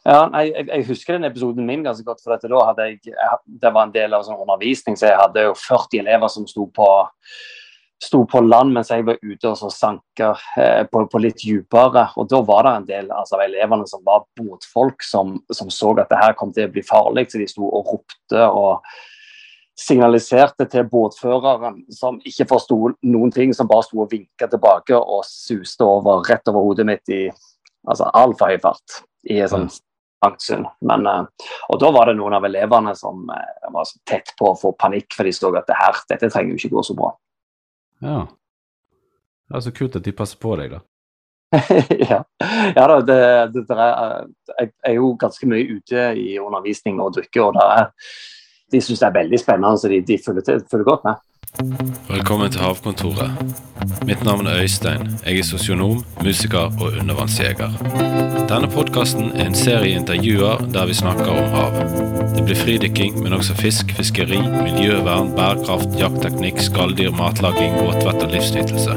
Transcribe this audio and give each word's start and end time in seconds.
Ja, 0.00 0.24
jeg, 0.40 0.64
jeg, 0.64 0.84
husker 0.88 1.16
den 1.16 1.28
episoden 1.28 1.66
min 1.68 1.82
ganske 1.84 2.04
godt. 2.06 2.22
for 2.24 2.32
da 2.32 2.60
hadde 2.70 2.86
jeg, 2.88 3.16
Det 3.44 3.72
var 3.72 3.86
en 3.86 3.92
del 3.94 4.14
av 4.16 4.24
sånn 4.24 4.40
undervisning, 4.40 4.96
så 4.96 5.10
jeg 5.10 5.20
hadde 5.20 5.48
jo 5.50 5.56
40 5.60 6.00
elever 6.00 6.30
som 6.32 6.46
sto 6.48 6.64
på, 6.72 6.86
sto 8.00 8.22
på 8.24 8.40
land 8.40 8.72
mens 8.72 8.88
jeg 8.88 9.04
var 9.04 9.20
ute 9.20 9.50
og 9.50 9.72
sanka 9.74 10.30
eh, 10.56 10.86
på, 10.88 11.04
på, 11.04 11.20
litt 11.20 11.42
dypere. 11.42 12.06
Og 12.16 12.30
da 12.32 12.40
var 12.48 12.64
det 12.64 12.72
en 12.72 12.86
del 12.88 13.10
altså, 13.12 13.36
av 13.36 13.44
elevene 13.44 13.88
som 13.90 14.00
var 14.06 14.24
båtfolk, 14.40 15.04
som, 15.04 15.36
som, 15.52 15.68
så 15.68 15.92
at 16.00 16.08
det 16.08 16.22
her 16.22 16.32
kom 16.38 16.56
til 16.56 16.70
å 16.70 16.72
bli 16.72 16.84
farlig. 16.86 17.26
Så 17.28 17.42
de 17.42 17.50
sto 17.50 17.68
og 17.68 17.92
ropte 17.92 18.48
og 18.48 18.80
signaliserte 19.80 20.64
til 20.68 20.88
båtføreren, 20.88 21.76
som 21.92 22.16
ikke 22.24 22.48
forsto 22.48 22.94
noen 23.04 23.36
ting, 23.36 23.52
som 23.56 23.68
bare 23.68 23.84
sto 23.84 24.00
og 24.00 24.10
vinka 24.12 24.48
tilbake 24.48 24.96
og 24.96 25.28
suste 25.28 25.84
over 25.84 26.24
rett 26.24 26.48
over 26.48 26.64
hodet 26.70 26.88
mitt 26.88 27.12
i 27.12 27.22
altså, 27.28 28.08
altfor 28.08 28.52
høy 28.52 28.60
fart. 28.64 29.00
i 29.28 29.36
en 29.44 29.52
sånn 29.52 29.70
Bangsund. 30.20 30.68
Men, 30.86 31.06
uh, 31.06 31.48
og 31.68 31.80
da 31.82 31.90
var 31.94 32.10
det 32.10 32.18
noen 32.18 32.36
av 32.36 32.46
elevene 32.48 32.94
som 32.98 33.24
uh, 33.30 33.70
var 33.72 33.88
tett 34.08 34.34
på 34.38 34.52
å 34.52 34.58
få 34.58 34.74
panikk, 34.78 35.14
for 35.16 35.28
de 35.28 35.34
så 35.34 35.52
at 35.56 35.68
det 35.70 35.78
her, 35.78 36.04
dette 36.12 36.30
trenger 36.30 36.54
jo 36.54 36.60
ikke 36.60 36.76
gå 36.76 36.84
så 36.90 36.96
bra. 36.98 37.10
Ja. 38.04 38.20
Det 39.50 39.58
er 39.58 39.66
så 39.66 39.74
kult 39.74 39.96
at 39.98 40.06
de 40.06 40.16
passer 40.16 40.40
på 40.40 40.54
deg, 40.60 40.76
da. 40.76 40.82
ja. 42.10 42.20
ja 42.76 42.84
da, 42.86 43.00
det, 43.02 43.22
det, 43.54 43.64
det 43.66 43.76
er, 43.76 43.88
eh, 43.90 44.60
jeg 44.60 44.70
er 44.86 45.00
jo 45.00 45.14
ganske 45.18 45.48
mye 45.50 45.80
ute 45.80 46.04
i 46.14 46.36
undervisning 46.38 47.00
og 47.02 47.16
drikke, 47.16 47.42
og 47.42 47.58
er, 47.64 47.88
de 48.70 48.82
syns 48.84 49.02
det 49.02 49.08
er 49.08 49.16
veldig 49.18 49.40
spennende, 49.42 49.80
så 49.80 49.90
de, 49.90 49.98
de 50.06 50.18
følger, 50.22 50.62
følger 50.70 50.86
godt 50.86 51.08
med. 51.08 51.24
Velkommen 51.58 52.50
til 52.52 52.60
Havkontoret. 52.62 53.30
Mitt 54.06 54.20
navn 54.24 54.46
er 54.46 54.60
Øystein. 54.62 55.18
Jeg 55.26 55.38
er 55.38 55.42
sosionom, 55.48 56.04
musiker 56.22 56.70
og 56.78 56.92
undervannsjeger. 57.00 57.74
Denne 58.46 58.68
podkasten 58.70 59.32
er 59.34 59.48
en 59.48 59.58
serie 59.58 59.98
intervjuer 59.98 60.62
der 60.70 60.86
vi 60.86 60.94
snakker 60.94 61.26
om 61.26 61.50
hav. 61.50 61.74
Det 62.36 62.44
blir 62.46 62.60
fridykking, 62.60 63.18
men 63.24 63.34
også 63.34 63.56
fisk, 63.58 63.90
fiskeri, 63.98 64.38
miljøvern, 64.38 65.34
bærekraft, 65.34 65.98
jaktteknikk, 65.98 66.62
skalldyr, 66.62 67.10
matlaging, 67.18 67.74
våtvett 67.82 68.22
og 68.22 68.30
livsnytelse. 68.36 68.94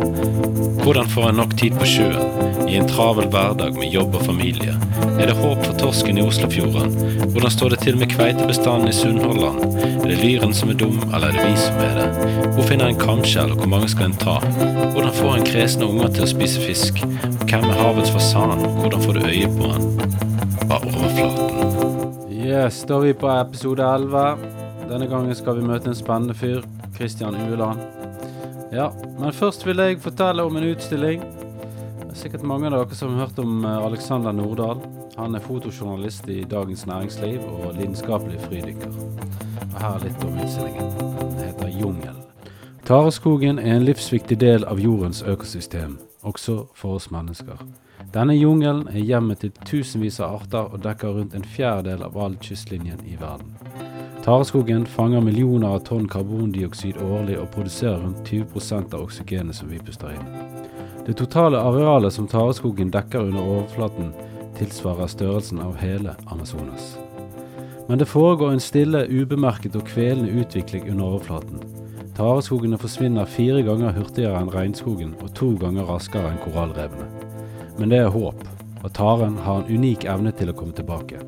Hvordan 0.84 1.10
får 1.10 1.30
en 1.30 1.42
nok 1.42 1.58
tid 1.58 1.74
på 1.80 1.90
sjøen, 1.90 2.70
i 2.70 2.78
en 2.78 2.90
travel 2.90 3.34
hverdag 3.34 3.74
med 3.82 3.90
jobb 3.90 4.20
og 4.22 4.28
familie? 4.30 4.78
Er 5.18 5.26
det 5.26 5.40
håp 5.42 5.66
for 5.66 5.73
torsken 5.94 6.18
i 6.18 6.22
Oslofjorden? 6.22 6.94
Hvordan 7.32 7.52
står 7.52 7.70
det 7.70 7.78
til 7.80 7.98
med 7.98 8.10
kveitebestanden 8.10 8.90
i 8.90 8.94
Sunnhordland? 8.98 9.76
Er 10.02 10.08
det 10.10 10.16
lyren 10.24 10.54
som 10.58 10.72
er 10.74 10.78
dum, 10.82 10.96
eller 11.14 11.28
er 11.28 11.36
det 11.38 11.44
vi 11.46 11.58
som 11.62 11.76
er 11.86 12.00
det? 12.00 12.32
Hvor 12.56 12.66
finner 12.66 12.90
en 12.90 12.98
kamskjell, 12.98 13.52
og 13.54 13.60
hvor 13.62 13.70
mange 13.70 13.90
skal 13.92 14.10
en 14.10 14.16
ta? 14.18 14.40
Hvordan 14.96 15.14
får 15.14 15.36
en 15.36 15.46
kresne 15.46 15.86
unger 15.86 16.10
til 16.16 16.26
å 16.26 16.30
spise 16.32 16.64
fisk? 16.66 17.04
Og 17.04 17.46
hvem 17.46 17.68
er 17.70 17.78
havets 17.78 18.10
fasan, 18.16 18.66
hvordan 18.80 19.06
får 19.06 19.20
du 19.20 19.28
øye 19.28 19.52
på 19.54 19.70
han? 19.70 19.86
Av 20.66 20.82
overflaten. 20.82 22.18
Yes, 22.42 22.82
da 22.90 22.98
er 22.98 23.06
vi 23.12 23.14
på 23.22 23.30
episode 23.36 23.86
11. 23.86 24.50
Denne 24.90 25.12
gangen 25.14 25.38
skal 25.38 25.62
vi 25.62 25.68
møte 25.70 25.94
en 25.94 26.02
spennende 26.02 26.34
fyr. 26.34 26.66
Kristian 26.98 27.38
Ueland. 27.46 27.86
Ja, 28.74 28.90
men 29.22 29.30
først 29.30 29.62
vil 29.70 29.86
jeg 29.86 30.02
fortelle 30.02 30.42
om 30.42 30.58
en 30.58 30.72
utstilling. 30.74 31.22
Er 32.14 32.18
sikkert 32.20 32.44
mange 32.46 32.70
av 32.70 32.76
dere 32.76 32.94
som 32.94 33.16
har 33.16 33.26
hørt 33.26 33.40
om 33.42 33.64
eh, 33.66 33.86
Alexander 33.88 34.36
Nordahl. 34.38 34.84
Han 35.18 35.34
er 35.34 35.42
fotojournalist 35.42 36.28
i 36.30 36.44
Dagens 36.46 36.86
Næringsliv 36.86 37.42
og 37.42 37.72
lidenskapelig 37.74 38.38
fridykker. 38.44 38.92
Og 39.64 39.80
her 39.82 39.96
er 39.96 40.04
litt 40.04 40.22
om 40.28 40.38
utstillingen. 40.44 40.92
Den 41.00 41.34
heter 41.40 41.72
Jungel. 41.74 42.20
Tareskogen 42.86 43.58
er 43.58 43.80
en 43.80 43.88
livsviktig 43.88 44.38
del 44.44 44.62
av 44.70 44.78
jordens 44.78 45.24
økosystem, 45.26 45.98
også 46.22 46.60
for 46.78 47.00
oss 47.00 47.10
mennesker. 47.10 47.58
Denne 48.14 48.38
jungelen 48.38 48.86
er 48.94 49.02
hjemmet 49.02 49.42
til 49.42 49.58
tusenvis 49.66 50.22
av 50.22 50.38
arter 50.44 50.70
og 50.70 50.86
dekker 50.86 51.18
rundt 51.18 51.34
en 51.34 51.50
fjerdedel 51.56 52.06
av 52.06 52.20
all 52.28 52.38
kystlinjen 52.38 53.02
i 53.10 53.18
verden. 53.18 53.58
Tareskogen 54.22 54.86
fanger 54.86 55.26
millioner 55.26 55.80
av 55.80 55.82
tonn 55.90 56.06
karbondioksid 56.06 57.02
årlig 57.02 57.42
og 57.42 57.50
produserer 57.58 58.06
rundt 58.06 58.30
20% 58.30 58.94
av 58.94 59.02
oksygenet 59.02 59.58
som 59.58 59.74
vi 59.74 59.82
puster 59.82 60.14
inn. 60.14 60.54
Det 61.06 61.14
totale 61.14 61.60
arealet 61.60 62.14
som 62.14 62.28
tareskogen 62.32 62.92
dekker 62.92 63.26
under 63.28 63.44
overflaten, 63.44 64.14
tilsvarer 64.56 65.10
størrelsen 65.12 65.60
av 65.60 65.76
hele 65.82 66.14
Amazonas. 66.32 66.94
Men 67.90 68.00
det 68.00 68.08
foregår 68.08 68.54
en 68.54 68.64
stille, 68.64 69.02
ubemerket 69.12 69.76
og 69.76 69.84
kvelende 69.90 70.32
utvikling 70.32 70.88
under 70.94 71.10
overflaten. 71.10 71.60
Tareskogene 72.16 72.80
forsvinner 72.80 73.28
fire 73.28 73.66
ganger 73.68 73.92
hurtigere 73.98 74.40
enn 74.40 74.54
regnskogen 74.54 75.12
og 75.20 75.34
to 75.36 75.50
ganger 75.60 75.92
raskere 75.92 76.32
enn 76.32 76.40
korallrevene. 76.46 77.10
Men 77.76 77.92
det 77.92 78.00
er 78.06 78.14
håp, 78.16 78.40
og 78.80 78.94
taren 78.96 79.36
har 79.44 79.60
en 79.60 79.76
unik 79.76 80.08
evne 80.08 80.32
til 80.32 80.54
å 80.54 80.56
komme 80.56 80.78
tilbake. 80.78 81.20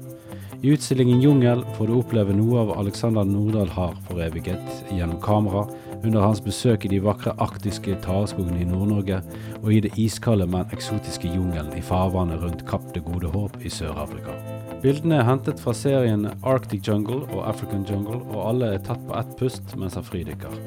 I 0.64 0.72
utstillingen 0.72 1.19
Jungel 1.19 1.66
får 1.75 1.91
du 1.91 1.97
oppleve 1.97 2.34
noe 2.38 2.64
av 2.64 2.78
Alexander 2.80 3.28
Nordahl 3.28 3.75
har 3.75 4.00
foreviget 4.08 4.85
gjennom 4.88 5.19
kamera 5.19 5.68
under 6.06 6.22
hans 6.22 6.42
besøk 6.42 6.86
i 6.86 6.92
de 6.92 7.02
vakre 7.04 7.34
arktiske 7.42 7.98
tareskogene 8.06 8.62
i 8.62 8.68
Nord-Norge 8.70 9.22
og 9.62 9.72
i 9.74 9.82
det 9.86 9.94
iskalde, 10.02 10.48
men 10.48 10.70
eksotiske 10.76 11.32
jungelen 11.32 11.74
i 11.78 11.84
farvannet 11.86 12.44
rundt 12.44 12.66
Kapp 12.70 12.92
det 12.96 13.04
gode 13.08 13.32
håp 13.34 13.58
i 13.66 13.72
Sør-Afrika. 13.74 14.36
Bildene 14.84 15.18
er 15.20 15.26
hentet 15.26 15.62
fra 15.62 15.74
serien 15.74 16.28
Arctic 16.46 16.86
Jungle 16.88 17.24
og 17.32 17.46
African 17.50 17.86
Jungle, 17.90 18.22
og 18.36 18.50
alle 18.52 18.76
er 18.76 18.84
tatt 18.86 19.02
på 19.08 19.16
ett 19.18 19.32
pust 19.40 19.76
mens 19.80 19.98
han 19.98 20.06
fridykker. 20.06 20.60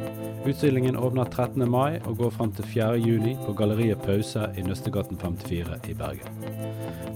Utstillingen 0.49 0.97
åpner 0.97 1.29
13. 1.29 1.65
mai 1.71 1.99
og 2.07 2.17
går 2.19 2.33
frem 2.35 2.53
til 2.57 2.67
4. 2.67 2.97
juni 3.03 3.35
på 3.45 3.55
Galleriet 3.59 4.01
Pause 4.03 4.49
i 4.57 4.65
Nøstegaten 4.67 5.19
54 5.21 5.79
i 5.91 5.97
Bergen. 5.99 6.39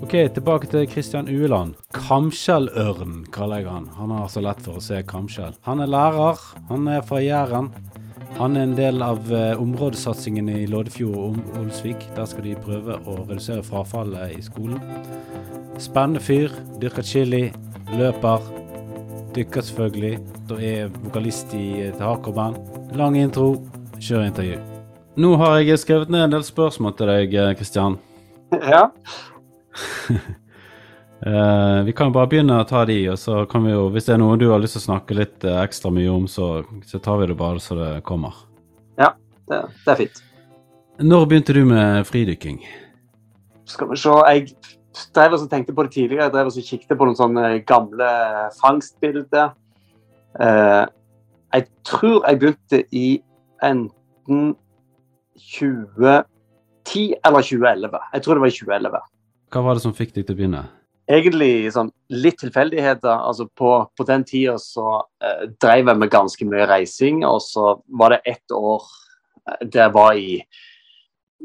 Ok, 0.03 0.17
tilbake 0.35 0.69
til 0.71 0.87
Kristian 0.91 1.31
Ueland. 1.31 1.75
Kamskjellørn 1.95 3.23
kaller 3.33 3.63
jeg 3.63 3.71
han. 3.71 3.89
Han 3.97 4.15
har 4.15 4.29
så 4.31 4.43
lett 4.45 4.63
for 4.63 4.79
å 4.79 4.85
se 4.85 5.01
kamskjell. 5.07 5.55
Han 5.67 5.83
er 5.83 5.91
lærer, 5.91 6.43
han 6.69 6.91
er 6.91 7.07
fra 7.07 7.23
Jæren. 7.23 7.71
Han 8.39 8.57
er 8.57 8.65
en 8.65 8.77
del 8.77 9.03
av 9.05 9.29
uh, 9.29 9.61
områdesatsingen 9.61 10.49
i 10.49 10.65
Loddefjord 10.71 11.17
og 11.21 11.59
Olsvik. 11.61 12.07
Der 12.17 12.27
skal 12.27 12.47
de 12.47 12.57
prøve 12.65 12.97
å 13.05 13.17
redusere 13.29 13.63
frafallet 13.67 14.33
i 14.39 14.43
skolen. 14.45 14.81
Spennende 15.83 16.23
fyr. 16.23 16.55
Dyrker 16.81 17.07
chili. 17.07 17.45
Løper. 17.93 18.45
Dykker 19.37 19.69
selvfølgelig. 19.69 20.15
Da 20.49 20.59
er 20.59 20.93
vokalist 21.05 21.53
i 21.57 21.67
et 21.91 22.01
hardcore-band. 22.01 22.59
Lang 22.99 23.21
intro. 23.21 23.55
Kjør 24.01 24.27
intervju. 24.31 24.61
Nå 25.23 25.35
har 25.39 25.59
jeg 25.61 25.79
skrevet 25.83 26.11
ned 26.13 26.27
en 26.27 26.39
del 26.39 26.47
spørsmål 26.47 26.97
til 26.99 27.13
deg, 27.13 27.41
Kristian. 27.61 28.01
Ja. 28.65 28.89
uh, 31.27 31.83
vi 31.87 31.95
kan 31.97 32.11
jo 32.11 32.17
bare 32.17 32.31
begynne 32.31 32.61
å 32.61 32.67
ta 32.69 32.85
de, 32.89 32.99
og 33.13 33.19
så 33.21 33.43
kan 33.51 33.65
vi 33.67 33.75
jo, 33.75 33.87
hvis 33.95 34.09
det 34.09 34.17
er 34.17 34.23
noe 34.23 34.39
du 34.41 34.49
har 34.51 34.63
lyst 34.63 34.79
til 34.79 34.83
å 34.83 34.89
snakke 34.91 35.17
litt 35.19 35.47
uh, 35.47 35.61
ekstra 35.63 35.93
mye 35.95 36.11
om, 36.13 36.29
så, 36.31 36.51
så, 36.89 37.01
tar 37.03 37.23
vi 37.23 37.31
det 37.31 37.39
bare 37.39 37.63
så 37.63 37.79
det 37.79 37.91
kommer. 38.09 38.45
Ja, 39.01 39.13
det, 39.51 39.65
det 39.85 39.95
er 39.95 40.01
fint. 40.05 40.23
Når 41.03 41.27
begynte 41.31 41.57
du 41.57 41.65
med 41.67 42.07
fridykking? 42.07 42.61
Skal 43.71 43.91
vi 43.91 43.99
se, 43.99 44.15
jeg 44.29 44.51
drev 45.15 45.39
og 45.39 45.51
tenkte 45.51 45.75
på 45.75 45.87
det 45.87 45.95
tidligere. 45.95 46.27
Jeg 46.27 46.35
drev 46.35 46.51
og 46.51 46.67
kikket 46.71 46.99
på 46.99 47.09
noen 47.09 47.19
sånne 47.19 47.53
gamle 47.69 48.11
fangstbilder. 48.59 49.55
Uh, 50.37 50.85
jeg 51.53 51.67
tror 51.85 52.27
jeg 52.29 52.41
begynte 52.41 52.83
i 52.97 53.07
enten 53.65 54.55
2010 55.57 57.15
eller 57.25 57.43
2011. 57.43 57.99
Jeg 58.13 58.23
tror 58.23 58.35
det 58.35 58.45
var 58.45 58.53
i 58.53 58.57
2011. 58.59 59.03
Hva 59.53 59.65
var 59.67 59.77
det 59.77 59.85
som 59.85 59.97
fikk 59.97 60.15
deg 60.17 60.27
til 60.27 60.37
å 60.37 60.41
begynne? 60.41 60.63
Egentlig 61.11 61.73
sånn, 61.75 61.91
litt 62.15 62.39
tilfeldigheter. 62.41 63.11
Altså 63.13 63.49
på, 63.59 63.75
på, 63.97 64.07
den 64.09 64.27
tida 64.29 64.59
så 64.63 65.01
eh, 65.23 65.49
drev 65.63 65.91
jeg 65.91 65.99
med 65.99 66.13
ganske 66.13 66.47
mye 66.47 66.69
reising, 66.71 67.25
og 67.27 67.41
så 67.45 67.77
var 67.99 68.15
det 68.15 68.23
ett 68.37 68.55
år 68.55 68.85
der 69.67 69.89
jeg 69.89 69.95
var 69.97 70.15
i 70.15 70.37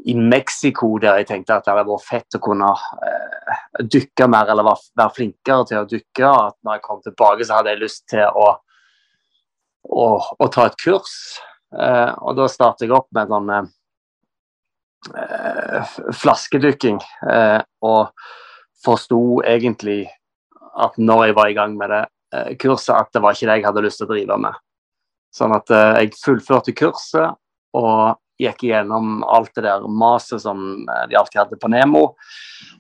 i 0.05 0.15
Mexico 0.15 0.97
der 1.01 1.17
jeg 1.19 1.27
tenkte 1.31 1.55
at 1.57 1.65
det 1.65 1.73
hadde 1.73 1.89
vært 1.89 2.05
fett 2.05 2.37
å 2.37 2.43
kunne 2.43 2.69
eh, 3.03 3.57
dykke 3.95 4.27
mer 4.29 4.51
eller 4.53 4.67
være, 4.69 5.09
flinkere 5.15 5.65
til 5.69 5.81
å 5.81 5.89
dykke. 5.89 6.29
At 6.29 6.55
når 6.63 6.77
jeg 6.77 6.85
kom 6.85 7.01
tilbake, 7.03 7.43
så 7.45 7.57
hadde 7.57 7.73
jeg 7.73 7.83
lyst 7.83 8.03
til 8.11 8.25
å, 8.27 8.47
å, 9.87 10.07
å 10.37 10.49
ta 10.53 10.67
et 10.69 10.79
kurs. 10.83 11.13
Eh, 11.73 12.11
og 12.21 12.37
da 12.39 12.47
startet 12.51 12.85
jeg 12.85 12.95
opp 12.95 13.09
med 13.15 13.33
sånn 13.33 13.49
eh, 15.17 15.95
flaskedykking. 16.21 16.99
og 17.87 18.01
forsto 18.87 19.41
egentlig 19.45 20.05
at 20.77 20.97
når 20.97 21.27
jeg 21.27 21.37
var 21.37 21.51
i 21.51 21.57
gang 21.57 21.75
med 21.77 21.93
det 21.93 22.03
kurset, 22.61 22.95
at 22.95 23.11
det 23.15 23.21
var 23.23 23.35
ikke 23.35 23.47
det 23.47 23.59
jeg 23.59 23.65
hadde 23.67 23.83
lyst 23.85 24.01
til 24.01 24.07
å 24.07 24.11
drive 24.11 24.37
med. 24.41 24.57
Sånn 25.33 25.55
at 25.55 25.71
jeg 25.71 26.17
fullførte 26.19 26.73
kurset. 26.75 27.37
og 27.77 28.17
gikk 28.41 28.67
igjennom 28.67 29.23
alt 29.23 29.55
det 29.55 29.65
der 29.65 29.85
maset 29.89 30.41
som 30.41 30.87
eh, 30.89 31.05
de 31.09 31.17
alltid 31.17 31.41
hadde 31.41 31.59
på 31.61 31.71
Nemo, 31.73 32.03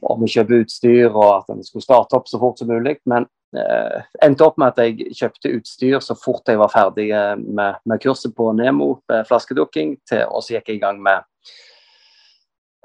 om 0.05 0.23
å 0.23 0.29
kjøpe 0.29 0.61
utstyr 0.63 1.09
og 1.09 1.27
at 1.31 1.51
en 1.53 1.65
skulle 1.65 1.85
starte 1.85 2.17
opp 2.17 2.29
så 2.29 2.39
fort 2.41 2.61
som 2.61 2.69
mulig. 2.69 2.97
Men 3.09 3.25
eh, 3.57 4.03
endte 4.25 4.45
opp 4.45 4.59
med 4.61 4.75
at 4.75 4.83
jeg 4.85 5.15
kjøpte 5.17 5.55
utstyr 5.57 6.03
så 6.03 6.17
fort 6.19 6.49
jeg 6.49 6.61
var 6.61 6.73
ferdig 6.73 7.09
eh, 7.15 7.33
med, 7.41 7.81
med 7.89 8.03
kurset 8.03 8.35
på 8.37 8.51
Nemo, 8.57 8.97
med 9.09 9.25
flaskedukking, 9.29 9.97
og 10.27 10.43
så 10.43 10.57
gikk 10.57 10.73
jeg 10.73 10.81
i 10.81 10.85
gang 10.85 11.01
med 11.03 11.25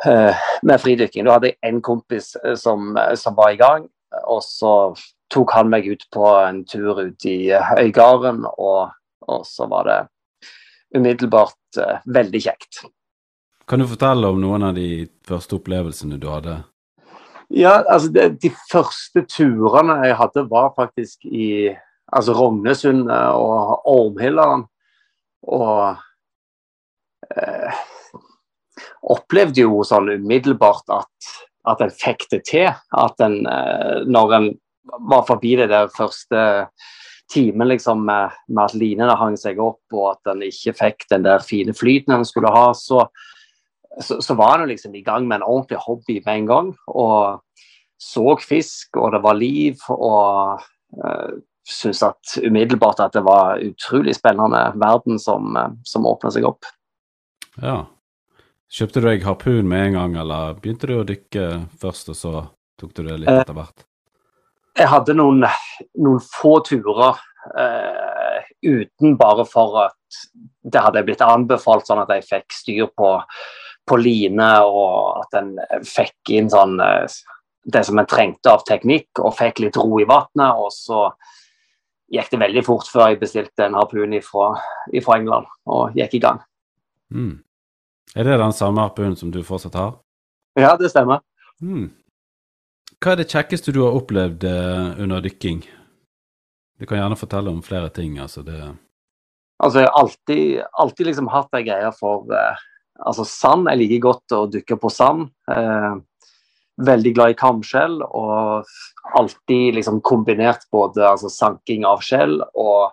med 0.04 0.80
fridykking. 0.82 1.26
Da 1.26 1.36
hadde 1.36 1.52
jeg 1.52 1.58
en 1.68 1.82
kompis 1.84 2.32
som, 2.58 2.96
som 3.14 3.36
var 3.38 3.52
i 3.54 3.58
gang, 3.60 3.84
Og 4.28 4.42
så 4.44 4.94
tok 5.32 5.52
han 5.56 5.70
meg 5.72 5.86
ut 5.88 6.02
på 6.12 6.26
en 6.42 6.64
tur 6.68 6.98
ut 7.00 7.26
i 7.28 7.52
Øygarden, 7.78 8.44
og, 8.58 8.90
og 9.24 9.46
så 9.48 9.68
var 9.70 9.88
det 9.88 10.00
umiddelbart 10.96 11.80
uh, 11.80 12.02
veldig 12.04 12.42
kjekt. 12.44 12.82
Kan 13.68 13.80
du 13.80 13.88
fortelle 13.88 14.28
om 14.28 14.40
noen 14.42 14.66
av 14.68 14.76
de 14.76 15.06
første 15.28 15.56
opplevelsene 15.56 16.18
du 16.20 16.28
hadde? 16.28 16.58
Ja, 17.52 17.82
altså 17.86 18.10
det, 18.12 18.42
De 18.42 18.50
første 18.70 19.24
turene 19.28 20.00
jeg 20.06 20.18
hadde, 20.18 20.46
var 20.50 20.72
faktisk 20.76 21.24
i 21.24 21.72
altså 22.12 22.34
Rognesundet 22.36 23.32
og 23.36 23.86
Ormhilleren. 23.88 24.66
Og 25.42 25.96
eh, 27.36 27.82
opplevde 29.02 29.64
jo 29.64 29.82
sånn 29.87 30.10
umiddelbart 30.14 30.93
at, 30.94 31.31
at 31.69 31.82
en 31.82 31.94
fikk 31.94 32.28
det 32.32 32.43
til. 32.49 32.70
At 32.99 33.22
en, 33.25 33.43
eh, 33.49 34.02
når 34.06 34.37
en 34.38 34.50
var 35.10 35.26
forbi 35.26 35.56
det 35.58 35.70
der 35.72 35.93
første 35.94 36.43
timen 37.32 37.70
liksom, 37.70 38.04
med, 38.06 38.34
med 38.49 38.64
at 38.64 38.75
linene 38.76 39.14
hang 39.16 39.37
seg 39.40 39.60
opp, 39.62 39.82
og 39.94 40.10
at 40.12 40.32
en 40.34 40.43
ikke 40.46 40.75
fikk 40.76 41.06
den 41.12 41.25
der 41.26 41.44
fine 41.44 41.75
flyten 41.76 42.16
en 42.16 42.26
skulle 42.28 42.52
ha, 42.52 42.72
så, 42.76 43.06
så, 44.00 44.20
så 44.20 44.37
var 44.38 44.60
en 44.60 44.70
liksom 44.70 44.94
i 44.99 45.05
gang 45.06 45.26
med 45.28 45.40
en 45.40 45.48
ordentlig 45.48 45.81
hobby 45.87 46.20
med 46.20 46.34
en 46.34 46.50
gang. 46.50 46.75
Og 46.93 47.40
så 48.02 48.37
fisk, 48.43 48.98
og 48.98 49.14
det 49.14 49.22
var 49.25 49.38
liv. 49.38 49.81
Og 49.94 50.60
uh, 50.98 51.32
syns 51.69 52.02
at 52.02 52.37
umiddelbart 52.43 53.00
at 53.00 53.14
det 53.14 53.22
var 53.25 53.62
utrolig 53.62 54.16
spennende 54.19 54.64
verden 54.82 55.20
som, 55.22 55.55
uh, 55.56 55.70
som 55.87 56.08
åpna 56.10 56.32
seg 56.34 56.48
opp. 56.48 56.69
Ja. 57.62 57.84
Kjøpte 58.72 59.02
du 59.02 59.08
deg 59.10 59.24
harpun 59.26 59.66
med 59.69 59.90
en 59.90 59.96
gang, 59.98 60.14
eller 60.22 60.54
begynte 60.60 60.88
du 60.88 60.94
å 60.96 61.08
dykke 61.08 61.48
først, 61.80 62.12
og 62.14 62.16
så 62.16 62.30
tok 62.80 62.94
du 62.96 63.02
det 63.04 63.19
litt 63.20 63.32
etter 63.32 63.56
hvert? 63.56 63.84
Jeg 64.78 64.88
hadde 64.88 65.16
noen, 65.19 65.44
noen 66.00 66.22
få 66.24 66.54
turer 66.64 67.19
uh, 67.52 68.38
uten 68.64 69.19
bare 69.20 69.44
for 69.44 69.82
at 69.82 70.22
det 70.64 70.80
hadde 70.80 71.04
blitt 71.04 71.24
anbefalt, 71.24 71.84
sånn 71.84 72.00
at 72.00 72.14
jeg 72.16 72.24
fikk 72.30 72.56
styr 72.56 72.88
på, 72.96 73.12
på 73.88 74.00
line, 74.00 74.48
og 74.64 75.20
at 75.20 75.38
en 75.42 75.52
fikk 75.84 76.32
inn 76.38 76.48
sånn 76.52 76.78
det 76.80 77.84
som 77.86 78.00
en 78.00 78.08
trengte 78.08 78.50
av 78.50 78.64
teknikk, 78.66 79.20
og 79.20 79.36
fikk 79.36 79.62
litt 79.66 79.76
ro 79.76 80.00
i 80.00 80.08
vannet. 80.08 80.56
Og 80.56 80.72
så 80.72 81.04
gikk 82.12 82.32
det 82.32 82.42
veldig 82.42 82.64
fort 82.66 82.88
før 82.88 83.12
jeg 83.12 83.20
bestilte 83.20 83.69
en 83.69 83.76
harpun 83.76 84.16
fra 84.24 84.52
England 85.19 85.48
og 85.69 85.96
gikk 85.98 86.19
i 86.19 86.24
gang. 86.24 86.40
Mm. 87.12 87.42
Er 88.16 88.28
det 88.28 88.38
den 88.38 88.52
samme 88.52 88.84
harpunen 88.84 89.16
som 89.16 89.30
du 89.32 89.40
fortsatt 89.46 89.76
har? 89.78 89.92
Ja, 90.58 90.74
det 90.76 90.90
stemmer. 90.92 91.22
Hmm. 91.60 91.90
Hva 93.02 93.14
er 93.14 93.22
det 93.22 93.30
kjekkeste 93.32 93.72
du 93.72 93.80
har 93.82 93.96
opplevd 93.96 94.44
eh, 94.46 95.00
under 95.02 95.22
dykking? 95.24 95.62
Du 96.78 96.86
kan 96.86 97.00
gjerne 97.00 97.18
fortelle 97.18 97.50
om 97.50 97.62
flere 97.64 97.88
ting. 97.94 98.18
altså 98.18 98.42
det... 98.42 98.58
Altså, 99.62 99.80
Jeg 99.80 99.88
har 99.88 100.00
alltid, 100.00 100.62
alltid 100.72 101.06
liksom 101.06 101.30
hatt 101.30 101.54
ei 101.54 101.64
greie 101.66 101.90
for 101.96 102.28
eh, 102.34 102.62
altså 103.06 103.24
sand. 103.24 103.70
Jeg 103.70 103.80
liker 103.80 104.08
godt 104.08 104.34
å 104.36 104.46
dykke 104.50 104.78
på 104.82 104.90
sand. 104.92 105.30
Eh, 105.50 105.94
veldig 106.82 107.12
glad 107.14 107.34
i 107.34 107.38
kamskjell 107.38 108.00
og 108.02 108.68
alltid 109.18 109.76
liksom 109.76 110.00
kombinert 110.04 110.64
både 110.72 111.04
altså, 111.06 111.30
sanking 111.30 111.84
av 111.86 112.02
skjell 112.04 112.40
og, 112.40 112.92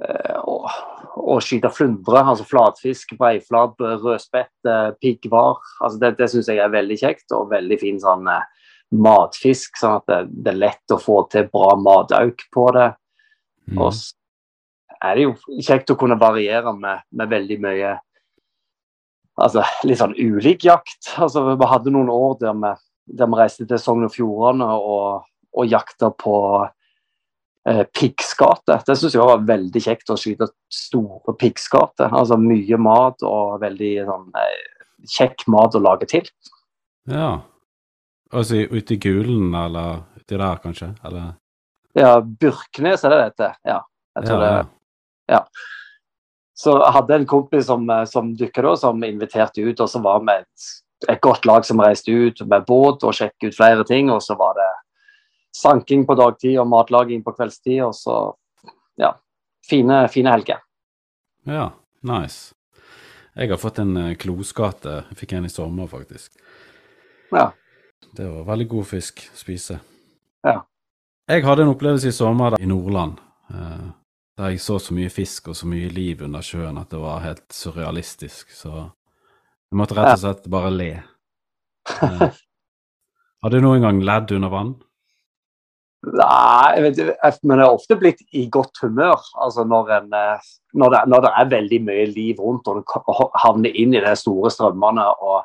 eh, 0.00 0.36
og, 0.42 0.68
og 1.16 1.40
skyte 1.44 1.70
flundre, 1.72 2.20
altså 2.20 2.44
flatfisk, 2.46 3.14
breiflabbe, 3.18 3.96
rødspett, 4.02 4.68
piggvar. 5.00 5.62
Altså, 5.80 5.98
det 6.02 6.12
det 6.20 6.28
syns 6.32 6.50
jeg 6.52 6.60
er 6.60 6.72
veldig 6.72 6.98
kjekt 7.00 7.32
og 7.36 7.50
veldig 7.54 7.78
fin 7.80 8.00
sånn 8.02 8.28
eh, 8.28 8.44
matfisk, 9.00 9.78
sånn 9.80 9.98
at 10.00 10.06
det, 10.10 10.20
det, 10.30 10.52
er 10.52 10.62
lett 10.66 10.94
å 10.94 11.00
få 11.00 11.22
til 11.32 11.48
bra 11.52 11.72
matauk 11.80 12.44
på 12.52 12.66
det. 12.76 12.90
Mm. 13.72 13.80
Og 13.80 13.94
så 13.96 14.12
er 15.02 15.16
det 15.16 15.24
jo 15.26 15.62
kjekt 15.64 15.92
å 15.92 15.98
kunne 15.98 16.18
variere 16.20 16.72
med, 16.76 17.04
med 17.16 17.32
veldig 17.32 17.58
mye 17.64 17.96
altså, 19.40 19.64
litt 19.88 20.00
sånn 20.00 20.16
ulik 20.16 20.68
jakt. 20.68 21.14
Altså, 21.16 21.44
vi 21.48 21.70
hadde 21.72 21.92
noen 21.94 22.12
år 22.12 22.36
der 22.42 22.56
vi, 22.60 22.72
der 23.18 23.32
vi 23.32 23.40
reiste 23.40 23.68
til 23.68 23.80
Sogn 23.80 24.06
og 24.08 24.14
Fjordane 24.14 24.68
og, 24.76 25.26
og 25.56 25.72
jakta 25.72 26.12
på 26.12 26.36
eh. 27.66 27.82
Det 28.86 28.96
syns 28.96 29.14
jeg 29.14 29.22
var 29.22 29.46
veldig 29.46 29.82
kjekt 29.82 30.12
å 30.12 30.18
skyte 30.20 30.48
store 30.72 31.34
piggskater. 31.40 32.12
Altså 32.12 32.38
mye 32.40 32.78
mat 32.78 33.24
og 33.26 33.60
veldig 33.62 33.92
sånn, 34.06 34.28
eh, 34.42 34.86
kjekk 35.16 35.46
mat 35.52 35.74
å 35.74 35.82
lage 35.82 36.08
til. 36.10 36.28
Ja. 37.10 37.40
Altså 38.32 38.66
ute 38.66 38.94
i 38.94 39.00
Gulen, 39.00 39.54
eller 39.54 40.02
uti 40.18 40.36
der, 40.36 40.62
kanskje? 40.62 40.92
Eller? 41.06 41.34
Ja, 41.96 42.20
Byrknes 42.20 43.04
er 43.04 43.14
det 43.14 43.20
dette. 43.30 43.52
Ja. 43.64 43.80
Jeg 44.16 44.28
tror 44.28 44.42
ja, 44.42 44.46
ja. 44.46 44.62
det. 44.62 44.68
Ja. 45.36 45.42
Så 46.56 46.72
jeg 46.80 46.92
hadde 46.96 47.18
en 47.18 47.28
kompis 47.28 47.66
som, 47.68 47.84
eh, 47.90 48.04
som 48.08 48.32
dukka 48.36 48.64
da, 48.64 48.74
som 48.80 49.04
inviterte 49.04 49.64
ut, 49.64 49.80
og 49.80 49.88
så 49.92 50.00
var 50.04 50.22
vi 50.24 50.38
et, 50.40 50.68
et, 51.08 51.20
godt 51.20 51.44
lag 51.48 51.66
som 51.68 51.80
reiste 51.84 52.12
ut 52.12 52.40
med 52.48 52.64
båt 52.68 53.04
og 53.04 53.16
sjekket 53.16 53.50
ut 53.50 53.58
flere 53.58 53.84
ting. 53.84 54.10
Og 54.10 54.22
så 54.24 54.36
var 54.38 54.56
det 54.56 54.70
sanking 55.56 56.04
på 56.06 56.16
dagtid 56.18 56.58
og 56.60 56.68
matlaging 56.70 57.24
på 57.24 57.34
kveldstid, 57.36 57.80
og 57.86 57.94
så 57.96 58.18
ja, 59.00 59.14
fine, 59.68 60.04
fine 60.12 60.32
helger. 60.34 60.62
Ja, 61.46 61.70
nice. 62.06 62.54
Jeg 63.36 63.52
har 63.52 63.60
fått 63.60 63.78
en 63.82 63.92
klosgate. 63.94 64.22
kloskate. 64.22 64.94
Jeg 65.10 65.20
fikk 65.20 65.36
en 65.36 65.48
i 65.48 65.52
sommer, 65.52 65.88
faktisk. 65.90 66.32
Ja. 67.34 67.50
Det 68.16 68.24
var 68.24 68.46
veldig 68.48 68.68
god 68.68 68.86
fisk 68.88 69.26
å 69.28 69.36
spise. 69.36 69.78
Ja. 70.46 70.62
Jeg 71.28 71.44
hadde 71.44 71.66
en 71.66 71.74
opplevelse 71.74 72.08
i 72.08 72.16
sommer 72.16 72.54
da, 72.54 72.60
i 72.62 72.68
Nordland. 72.70 73.20
Uh, 73.52 73.92
der 74.36 74.52
jeg 74.52 74.62
så 74.62 74.78
så 74.82 74.94
mye 74.94 75.10
fisk 75.12 75.50
og 75.50 75.56
så 75.58 75.68
mye 75.68 75.88
liv 75.92 76.22
under 76.24 76.44
sjøen 76.44 76.78
at 76.80 76.90
det 76.92 77.00
var 77.00 77.24
helt 77.24 77.44
surrealistisk. 77.52 78.52
Så 78.52 78.72
jeg 78.72 79.80
måtte 79.80 79.96
rett 79.98 80.14
og 80.14 80.22
slett 80.22 80.48
bare 80.52 80.72
le. 80.74 80.90
Eh, 81.96 82.26
har 83.42 83.52
du 83.52 83.58
noen 83.62 83.84
gang 83.84 84.02
ledd 84.04 84.34
under 84.36 84.52
vann? 84.52 84.74
Nei, 86.06 86.82
vet, 86.84 87.00
men 87.42 87.58
jeg 87.58 87.66
har 87.66 87.74
ofte 87.74 87.96
blitt 87.98 88.22
i 88.36 88.44
godt 88.52 88.78
humør. 88.84 89.18
Altså 89.42 89.64
når, 89.66 89.90
en, 89.96 90.14
eh, 90.14 90.48
når, 90.78 90.94
det, 90.94 91.02
når 91.10 91.24
det 91.24 91.32
er 91.40 91.52
veldig 91.56 91.82
mye 91.88 92.06
liv 92.12 92.40
rundt 92.42 92.70
og 92.70 92.80
du 92.80 92.96
havner 93.42 93.74
inn 93.74 93.96
i 93.96 94.02
de 94.04 94.14
store 94.18 94.52
strømmene 94.54 95.06
og 95.16 95.44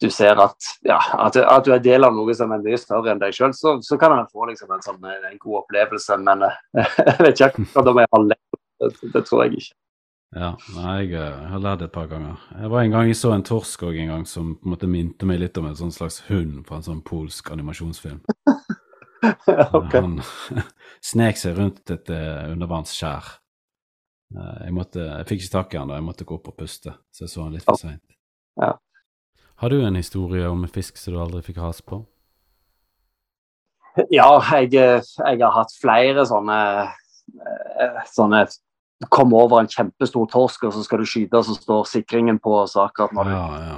du 0.00 0.08
ser 0.12 0.38
at, 0.40 0.68
ja, 0.88 0.96
at, 0.96 1.36
at, 1.36 1.64
du 1.64 1.74
er 1.74 1.82
del 1.84 2.06
av 2.08 2.14
noe 2.16 2.32
som 2.36 2.52
er 2.54 2.62
mye 2.64 2.78
større 2.80 3.12
enn 3.12 3.20
deg 3.20 3.34
sjøl, 3.36 3.52
så, 3.56 3.74
så, 3.84 3.98
kan 4.00 4.14
en 4.16 4.28
få 4.32 4.46
liksom 4.48 4.72
en, 4.72 4.80
sånn, 4.84 5.02
en 5.04 5.40
god 5.42 5.58
opplevelse. 5.64 6.16
Men 6.24 6.46
eh, 6.48 6.56
jeg 7.08 7.18
vet 7.20 7.44
ikke 7.48 7.84
om 7.84 8.00
jeg 8.00 8.12
har 8.16 8.26
lett. 8.30 8.60
Det, 8.80 9.12
det 9.12 9.24
tror 9.28 9.44
jeg 9.44 9.60
ikke. 9.60 9.76
Ja, 10.30 10.52
nei, 10.76 10.96
jeg, 11.02 11.14
eh, 11.18 11.38
jeg 11.42 11.50
har 11.52 11.64
det 11.66 11.88
et 11.88 11.92
par 11.96 12.08
ganger. 12.08 12.40
Jeg 12.54 12.72
var 12.72 12.84
en 12.84 12.92
gang 12.94 13.08
jeg 13.10 13.18
så 13.18 13.32
en 13.34 13.44
torsk 13.44 13.82
også 13.88 14.04
en 14.04 14.12
gang 14.14 14.26
som 14.30 14.54
på 14.56 14.68
en 14.68 14.74
måte 14.76 14.88
minte 14.88 15.28
meg 15.28 15.40
litt 15.42 15.58
om 15.58 15.66
en 15.68 15.76
sånn 15.76 15.92
slags 15.92 16.20
hund 16.28 16.62
fra 16.68 16.78
en 16.78 16.86
sånn 16.86 17.02
polsk 17.04 17.50
animasjonsfilm. 17.52 18.22
okay. 19.78 20.00
Han 20.00 20.20
snek 21.12 21.40
seg 21.40 21.58
rundt 21.58 21.92
et 21.92 22.12
uh, 22.12 22.50
undervannsskjær. 22.52 23.34
Uh, 24.36 24.56
jeg, 24.66 24.76
måtte, 24.76 25.04
jeg 25.04 25.28
fikk 25.28 25.44
ikke 25.44 25.56
tak 25.56 25.74
i 25.74 25.80
han 25.80 25.90
da, 25.90 25.98
jeg 25.98 26.06
måtte 26.06 26.28
gå 26.28 26.38
opp 26.38 26.52
og 26.52 26.56
puste, 26.62 26.94
så 27.10 27.26
jeg 27.26 27.34
så 27.34 27.44
han 27.44 27.56
litt 27.56 27.66
for 27.66 27.80
seint. 27.80 28.06
Ja. 28.60 28.74
Har 29.60 29.68
du 29.68 29.82
en 29.84 29.98
historie 29.98 30.48
om 30.48 30.64
en 30.64 30.72
fisk 30.72 30.96
som 30.96 31.12
du 31.12 31.20
aldri 31.20 31.42
fikk 31.44 31.58
has 31.60 31.82
på? 31.84 32.00
Ja, 34.08 34.28
jeg, 34.54 34.72
jeg 34.72 35.40
har 35.42 35.52
hatt 35.52 35.74
flere 35.76 36.24
sånne, 36.28 36.58
eh, 37.44 38.02
sånne 38.14 38.46
Kom 39.08 39.30
over 39.32 39.62
en 39.62 39.68
kjempestor 39.70 40.26
torsk, 40.28 40.66
og 40.68 40.74
så 40.74 40.82
skal 40.84 41.00
du 41.00 41.06
skyte, 41.08 41.38
og 41.38 41.46
så 41.46 41.54
står 41.56 41.86
sikringen 41.88 42.36
på. 42.36 42.52
og 42.52 42.66
så 42.68 42.82
akkurat 42.82 43.14
når 43.16 43.30
ja, 43.32 43.44
ja. 43.64 43.76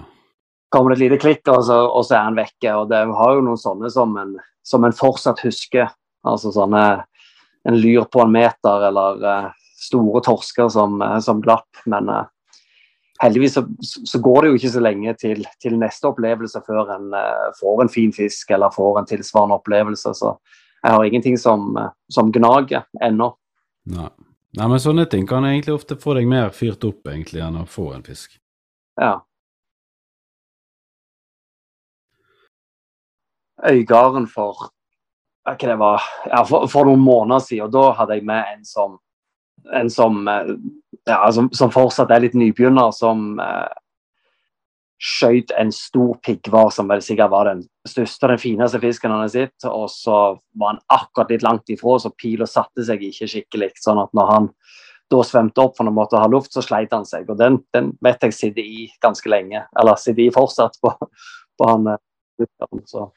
kommer 0.74 0.90
det 0.90 0.96
et 0.96 1.02
lite 1.04 1.18
klikk, 1.22 1.44
og 1.46 1.60
så, 1.68 1.76
og 1.86 2.02
så, 2.08 2.16
er 2.16 2.24
han 2.26 2.38
vekke. 2.40 2.72
og 2.74 2.88
Det 2.90 3.04
har 3.20 3.36
jo 3.36 3.44
noen 3.46 3.60
sånne 3.62 3.90
som 3.94 4.16
en, 4.18 4.32
som 4.66 4.84
en 4.84 4.94
fortsatt 4.94 5.42
husker. 5.46 5.90
Altså 6.26 6.52
sånne 6.54 7.02
En 7.62 7.76
lyr 7.78 8.02
på 8.10 8.18
en 8.18 8.32
meter, 8.34 8.88
eller 8.88 9.20
uh, 9.22 9.50
store 9.78 10.18
torsker 10.26 10.66
som, 10.74 10.96
som 11.22 11.38
glapp. 11.44 11.78
Men 11.86 12.08
uh, 12.10 12.24
heldigvis 13.22 13.54
så, 13.54 13.62
så, 13.86 14.18
går 14.18 14.42
det 14.42 14.48
jo 14.48 14.56
ikke 14.58 14.70
så 14.72 14.82
lenge 14.82 15.14
til, 15.20 15.44
til 15.62 15.76
neste 15.78 16.10
opplevelse 16.10 16.58
før 16.66 16.90
en 16.96 17.14
uh, 17.14 17.52
får 17.60 17.84
en 17.84 17.92
fin 17.92 18.10
fisk 18.10 18.50
eller 18.50 18.74
får 18.74 18.98
en 18.98 19.06
tilsvarende 19.12 19.60
opplevelse. 19.60 20.10
Så 20.18 20.34
jeg 20.82 20.90
har 20.90 21.06
ingenting 21.06 21.38
som, 21.38 21.78
som 22.10 22.34
gnager 22.34 22.82
ennå. 22.98 23.30
Nei. 23.94 24.10
Nei, 24.52 24.66
men 24.68 24.80
sånne 24.82 25.06
ting 25.08 25.24
kan 25.28 25.46
egentlig 25.48 25.72
ofte 25.78 25.96
få 25.96 26.12
deg 26.18 26.26
mer 26.28 26.50
fyrt 26.52 26.82
opp 26.84 27.08
egentlig 27.08 27.40
enn 27.40 27.62
å 27.62 27.68
få 27.68 27.92
en 27.94 28.02
fisk. 28.04 28.34
Ja. 29.00 29.22
Øygarden 33.68 34.26
for 34.30 34.70
hva 35.42 35.56
det 35.58 35.78
var, 35.78 36.02
ja, 36.30 36.42
for, 36.46 36.68
for, 36.70 36.86
noen 36.86 37.02
måneder 37.02 37.42
siden, 37.42 37.66
og 37.66 37.72
da 37.74 37.88
hadde 37.98 38.18
jeg 38.18 38.26
med 38.28 38.50
en 38.54 38.66
som, 38.66 38.92
en 39.74 39.88
som 39.90 40.20
eh, 40.30 40.52
ja, 41.08 41.18
som, 41.34 41.48
som, 41.54 41.72
fortsatt 41.74 42.12
er 42.14 42.22
litt 42.22 42.36
nybegynner, 42.38 42.92
som 42.94 43.40
eh, 43.42 43.72
skjøt 45.02 45.50
en 45.58 45.72
stor 45.74 46.14
piggvar, 46.22 46.70
som 46.70 46.90
vel 46.90 47.02
sikkert 47.02 47.32
var 47.32 47.50
den 47.50 47.64
største 47.88 48.28
og 48.28 48.34
den 48.36 48.42
fineste 48.42 48.80
fisken 48.82 49.10
han 49.10 49.24
har 49.24 49.32
sett. 49.32 49.66
Og 49.66 49.88
så 49.90 50.18
var 50.58 50.76
han 50.76 50.82
akkurat 50.94 51.34
litt 51.34 51.42
langt 51.42 51.74
ifra, 51.74 51.98
så 51.98 52.12
pila 52.14 52.46
satte 52.46 52.86
seg 52.86 53.02
ikke 53.08 53.30
skikkelig. 53.30 53.72
sånn 53.82 53.98
at 54.02 54.14
når 54.14 54.30
han 54.30 54.48
da 55.12 55.20
svømte 55.26 55.60
opp 55.60 55.74
for 55.76 55.88
han 55.88 55.96
måtte 55.96 56.20
ha 56.22 56.28
luft, 56.30 56.54
så 56.54 56.62
sleit 56.64 56.94
han 56.94 57.04
seg. 57.08 57.26
Og 57.28 57.40
den, 57.40 57.58
den 57.74 57.90
vet 58.04 58.22
jeg 58.28 58.36
sitter 58.36 58.62
i 58.62 58.86
ganske 59.02 59.28
lenge. 59.28 59.66
Eller 59.80 59.98
sitter 60.00 60.28
i 60.28 60.32
fortsatt 60.34 60.78
på, 60.80 60.94
på 61.58 61.68
han. 61.68 61.96
Eh, 62.42 62.82
så 62.86 63.10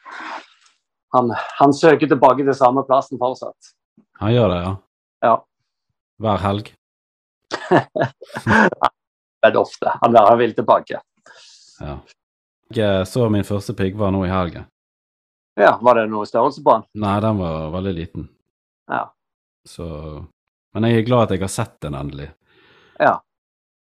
han, 1.15 1.31
han, 1.59 1.73
søker 1.73 2.07
tilbake 2.11 2.43
til 2.43 2.55
samme 2.57 2.83
plassen 2.87 3.19
fortsatt. 3.21 3.73
Han 4.19 4.33
gjør 4.33 4.51
det, 4.51 4.59
ja? 4.65 4.75
Ja. 5.25 5.35
Hver 6.21 6.43
helg? 6.43 6.71
Veldig 9.45 9.59
ofte. 9.59 9.97
Han, 10.01 10.15
han 10.15 10.37
vil 10.39 10.55
tilbake. 10.57 11.01
Ja. 11.79 11.97
Jeg 12.73 13.07
så 13.07 13.29
min 13.29 13.45
første 13.45 13.75
piggvar 13.77 14.11
nå 14.11 14.25
i 14.25 14.31
helgen. 14.31 14.65
Ja, 15.55 15.77
Var 15.81 15.95
det 15.95 16.09
noe 16.11 16.27
størrelse 16.27 16.63
på 16.63 16.73
den? 16.73 16.87
Nei, 16.99 17.15
den 17.23 17.37
var 17.39 17.69
veldig 17.71 17.93
liten. 17.95 18.25
Ja. 18.91 19.05
Så 19.63 19.85
Men 20.75 20.83
jeg 20.89 20.99
er 20.99 21.05
glad 21.07 21.29
at 21.29 21.37
jeg 21.37 21.45
har 21.45 21.53
sett 21.53 21.77
den 21.85 21.95
endelig. 21.95 22.27
Ja. 22.99 23.13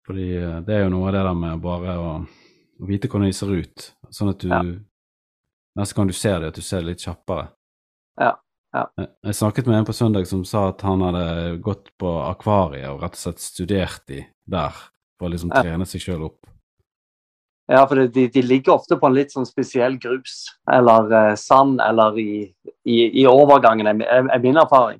Fordi 0.07 0.25
eh, 0.36 0.57
det 0.67 0.75
er 0.75 0.81
jo 0.83 0.91
noe 0.91 1.07
av 1.07 1.15
det 1.15 1.21
der 1.24 1.38
med 1.39 1.62
bare 1.63 1.93
å, 1.95 2.10
å 2.81 2.89
vite 2.89 3.07
hvordan 3.07 3.29
de 3.29 3.38
ser 3.38 3.53
ut, 3.55 3.86
sånn 4.12 4.33
at 4.33 4.43
du 4.43 4.50
ja. 4.51 4.60
Neste 5.80 5.96
kan 5.96 6.10
du 6.10 6.13
se 6.16 6.32
det, 6.40 6.51
at 6.51 6.58
du 6.58 6.63
ser 6.66 6.84
det 6.84 6.94
litt 6.94 7.04
kjappere. 7.06 7.50
Ja. 8.20 8.36
Ja. 8.72 8.86
Jeg 9.28 9.36
snakket 9.36 9.68
med 9.68 9.82
en 9.82 9.88
på 9.88 9.96
søndag 9.96 10.28
som 10.30 10.46
sa 10.48 10.70
at 10.70 10.84
han 10.88 11.04
hadde 11.04 11.58
gått 11.63 11.92
på 12.00 12.12
akvariet 12.24 12.88
og 12.88 13.04
rett 13.04 13.18
og 13.18 13.24
slett 13.25 13.44
studert 13.44 14.06
de 14.08 14.22
der 14.48 14.78
for 15.20 15.28
å 15.28 15.32
liksom 15.34 15.51
trene 15.51 15.88
seg 15.88 16.04
sjøl 16.06 16.24
opp. 16.30 16.40
Ja, 17.72 17.84
for 17.88 18.00
de, 18.00 18.25
de, 18.32 18.42
ligger 18.44 18.74
ofte 18.74 18.98
på 19.00 19.08
en 19.08 19.16
litt 19.16 19.32
sånn 19.32 19.48
spesiell 19.48 19.96
grus 20.01 20.50
eller 20.72 21.08
uh, 21.12 21.36
sand 21.40 21.80
eller 21.84 22.18
i, 22.20 22.32
i, 22.84 22.98
i 23.22 23.28
overgangen, 23.30 23.88
er, 23.88 24.28
er, 24.28 24.42
min 24.44 24.60
erfaring. 24.60 25.00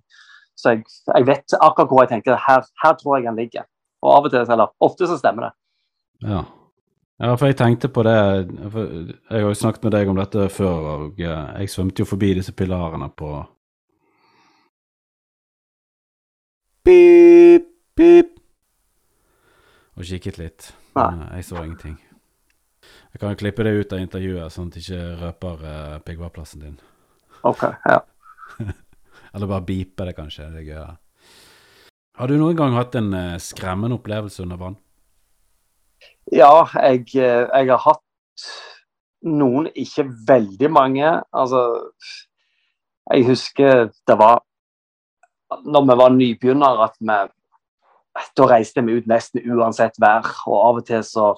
Så 0.56 0.76
jeg, 0.76 0.86
jeg, 1.10 1.26
vet 1.28 1.56
akkurat 1.58 1.92
hvor 1.92 2.04
jeg 2.06 2.14
tenker 2.14 2.40
her, 2.40 2.64
her 2.84 2.96
tror 3.00 3.18
jeg 3.18 3.28
han 3.28 3.40
ligger. 3.40 3.68
Og 4.06 4.14
av 4.14 4.28
og 4.28 4.34
til, 4.34 4.46
eller 4.46 4.72
ofte 4.84 5.10
så 5.10 5.18
stemmer 5.20 5.50
det. 5.50 5.54
Ja. 6.32 6.46
Ja, 7.22 7.36
for 7.38 7.48
jeg 7.48 7.58
tenkte 7.60 7.90
på 7.94 8.04
det 8.04 8.18
Jeg 8.18 9.16
har 9.30 9.46
jo 9.46 9.54
snakket 9.58 9.84
med 9.86 9.94
deg 9.96 10.10
om 10.10 10.20
dette 10.20 10.50
før, 10.50 10.88
og 10.96 11.20
eh, 11.22 11.50
jeg 11.62 11.74
svømte 11.74 12.04
jo 12.04 12.10
forbi 12.10 12.34
disse 12.40 12.54
pilarene 12.58 13.10
på 13.14 13.34
Pip, 16.82 17.68
pip. 17.94 18.30
Og 19.94 20.08
kikket 20.08 20.40
litt. 20.42 20.72
Men 20.98 21.28
jeg 21.36 21.46
så 21.46 21.62
ingenting. 21.62 22.00
Jeg 23.14 23.22
kan 23.22 23.34
jo 23.34 23.38
klippe 23.38 23.66
det 23.68 23.76
ut 23.76 23.94
av 23.94 24.02
intervjuet, 24.02 24.54
sånn 24.54 24.72
at 24.72 24.78
det 24.78 24.82
ikke 24.82 25.02
røper 25.20 25.66
uh, 25.68 26.00
piggvarplassen 26.08 26.64
din. 26.66 26.80
Ok, 27.46 27.68
ja. 27.86 28.00
Eller 29.36 29.52
bare 29.52 29.68
beepe 29.68 30.08
det, 30.08 30.16
kanskje. 30.18 30.48
Det 30.56 30.64
er 30.64 30.70
gøy. 30.72 30.96
Har 32.18 32.32
du 32.32 32.38
noen 32.40 32.58
gang 32.58 32.74
hatt 32.76 32.98
en 32.98 33.14
uh, 33.14 33.38
skremmende 33.38 34.00
opplevelse 34.00 34.42
under 34.46 34.60
vann? 34.62 34.80
Ja, 36.32 36.64
jeg, 36.80 37.10
eh, 37.20 37.48
jeg, 37.52 37.68
har 37.68 37.82
hatt 37.84 38.46
noen, 39.28 39.68
ikke 39.76 40.06
veldig 40.28 40.70
mange. 40.72 41.10
Altså 41.34 41.92
Jeg 43.12 43.26
husker 43.28 43.90
det 44.08 44.18
var 44.18 44.40
når 45.66 45.88
vi 45.90 45.98
var 46.00 46.14
nybegynnere 46.16 46.86
at 46.88 46.96
vi 47.00 47.18
Da 48.38 48.46
reiste 48.48 48.84
vi 48.86 48.96
ut 49.00 49.08
nesten 49.08 49.44
uansett 49.52 50.00
vær, 50.00 50.28
og 50.48 50.58
av 50.60 50.80
og 50.82 50.86
til 50.88 51.04
så 51.04 51.34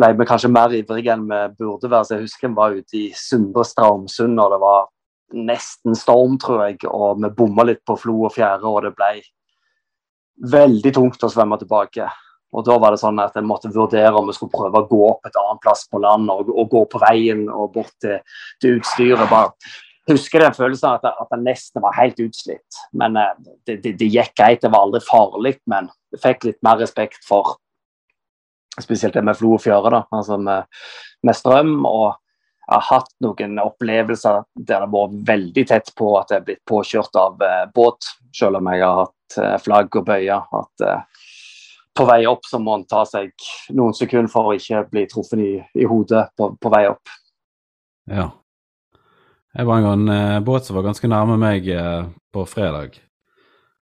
ble 0.00 0.10
vi 0.18 0.26
kanskje 0.28 0.50
mer 0.52 0.72
ivrige 0.76 1.12
enn 1.12 1.26
vi 1.28 1.40
burde 1.58 1.90
være. 1.90 2.04
Så 2.04 2.14
jeg 2.16 2.26
husker 2.26 2.48
vi 2.48 2.58
var 2.58 2.76
ute 2.76 2.96
i 2.96 3.06
Sundre 3.16 3.64
Straumsund, 3.64 4.40
og 4.40 4.52
det 4.52 4.60
var 4.60 4.88
nesten 5.32 5.96
storm, 5.96 6.36
tror 6.40 6.66
jeg. 6.66 6.80
Og 6.88 7.22
vi 7.22 7.32
bomma 7.36 7.64
litt 7.68 7.84
på 7.88 7.96
flo 8.00 8.18
og 8.28 8.34
fjære, 8.36 8.64
og 8.68 8.84
det 8.84 8.92
ble 8.96 9.12
veldig 10.56 10.92
tungt 10.96 11.24
å 11.24 11.32
svømme 11.32 11.60
tilbake. 11.60 12.08
Og 12.50 12.64
da 12.66 12.76
var 12.82 12.94
det 12.94 13.02
sånn 13.02 13.20
at 13.22 13.36
jeg 13.38 13.46
måtte 13.46 13.70
vurdere 13.74 14.14
om 14.18 14.26
vi 14.26 14.34
skulle 14.34 14.54
prøve 14.54 14.82
å 14.82 14.88
gå 14.90 15.00
opp 15.06 15.28
et 15.28 15.38
annet 15.38 15.62
plass 15.62 15.84
på 15.90 16.00
land 16.02 16.32
og, 16.32 16.50
og 16.50 16.72
gå 16.72 16.82
på 16.90 17.00
veien 17.02 17.46
og 17.48 17.70
bort 17.76 17.94
til, 18.02 18.18
til 18.62 18.80
utstyret. 18.80 19.30
Bare 19.30 19.52
husker 20.10 20.42
den 20.42 20.56
følelsen 20.56 20.96
at, 20.96 21.06
at 21.06 21.34
jeg 21.34 21.44
nesten 21.44 21.84
var 21.84 21.96
helt 21.98 22.20
utslitt. 22.22 22.80
Men 22.96 23.18
eh, 23.20 23.34
det, 23.66 23.80
det, 23.84 23.96
det 24.00 24.10
gikk 24.10 24.34
greit, 24.38 24.62
det 24.64 24.72
var 24.72 24.86
aldri 24.86 25.02
farlig. 25.06 25.56
Men 25.70 25.90
jeg 26.14 26.24
fikk 26.24 26.48
litt 26.50 26.62
mer 26.66 26.80
respekt 26.82 27.26
for 27.28 27.56
Spesielt 28.80 29.16
det 29.16 29.20
med 29.26 29.36
flo 29.36 29.56
og 29.56 29.60
fjøre, 29.60 29.90
da, 29.92 29.98
altså 30.14 30.36
med, 30.40 30.68
med, 31.26 31.36
strøm. 31.36 31.82
Og 31.84 32.06
jeg 32.62 32.70
har 32.70 32.84
hatt 32.86 33.10
noen 33.26 33.58
opplevelser 33.60 34.44
der 34.54 34.68
det 34.68 34.78
har 34.78 34.92
vært 34.92 35.16
veldig 35.26 35.64
tett 35.68 35.90
på 35.98 36.12
at 36.20 36.30
jeg 36.30 36.40
er 36.40 36.46
blitt 36.46 36.62
påkjørt 36.70 37.18
av 37.18 37.42
eh, 37.44 37.64
båt, 37.74 38.08
selv 38.36 38.60
om 38.60 38.70
jeg 38.70 38.84
har 38.86 39.02
hatt 39.02 39.38
eh, 39.42 39.56
flagg 39.66 39.98
og 40.00 40.06
bøyer. 40.06 40.46
At 40.62 40.86
eh, 40.86 41.26
på 42.00 42.06
vei 42.08 42.22
opp 42.28 42.46
så 42.48 42.58
må 42.62 42.78
en 42.78 42.86
ta 42.88 43.02
seg 43.08 43.34
noen 43.76 43.92
sekunder 43.96 44.30
for 44.32 44.48
å 44.48 44.54
ikke 44.56 44.86
bli 44.88 45.02
truffet 45.10 45.42
i, 45.44 45.50
i 45.76 45.88
hodet 45.88 46.30
på, 46.38 46.54
på, 46.56 46.72
vei 46.72 46.86
opp. 46.88 47.12
Ja. 48.08 48.30
Jeg 49.52 49.68
var 49.68 49.80
en 49.80 49.84
gang 49.84 50.06
en 50.06 50.14
eh, 50.14 50.38
båt 50.46 50.64
som 50.64 50.78
var 50.78 50.86
ganske 50.86 51.10
nærme 51.10 51.36
meg 51.40 51.68
eh, 51.68 52.08
på 52.32 52.46
fredag. 52.48 52.96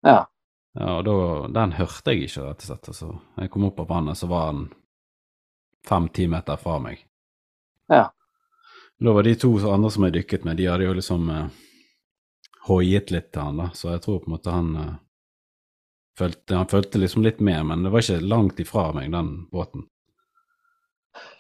Ja. 0.07 0.25
Ja, 0.79 0.99
og 0.99 1.07
da, 1.07 1.15
Den 1.55 1.77
hørte 1.79 2.15
jeg 2.15 2.29
ikke, 2.29 2.49
rett 2.49 2.65
og 2.65 2.69
slett. 2.69 2.91
Altså, 2.93 3.13
jeg 3.39 3.53
kom 3.55 3.67
opp 3.69 3.81
av 3.83 3.89
vannet, 3.91 4.19
så 4.19 4.29
var 4.31 4.51
han 4.51 4.67
fem-ti 5.87 6.27
meter 6.31 6.59
fra 6.61 6.79
meg. 6.83 7.05
Ja. 7.93 8.09
Da 8.99 9.15
var 9.15 9.27
de 9.27 9.35
to 9.39 9.55
andre 9.71 9.91
som 9.95 10.07
jeg 10.09 10.19
dykket 10.19 10.47
med, 10.47 10.59
de 10.59 10.67
hadde 10.67 10.89
jo 10.89 10.97
liksom 10.99 11.31
eh, 11.31 11.59
hoiet 12.67 13.13
litt 13.15 13.31
til 13.31 13.47
han, 13.47 13.63
da, 13.63 13.71
så 13.75 13.95
jeg 13.95 14.03
tror 14.05 14.25
på 14.25 14.29
en 14.29 14.35
måte 14.35 14.55
han 14.55 14.73
uh, 14.77 14.97
følte, 16.19 16.57
Han 16.59 16.69
følte 16.71 17.01
liksom 17.01 17.25
litt 17.27 17.41
med, 17.41 17.65
men 17.71 17.87
det 17.87 17.95
var 17.95 18.05
ikke 18.05 18.27
langt 18.27 18.61
ifra 18.61 18.91
meg, 18.97 19.13
den 19.15 19.33
båten. 19.53 19.87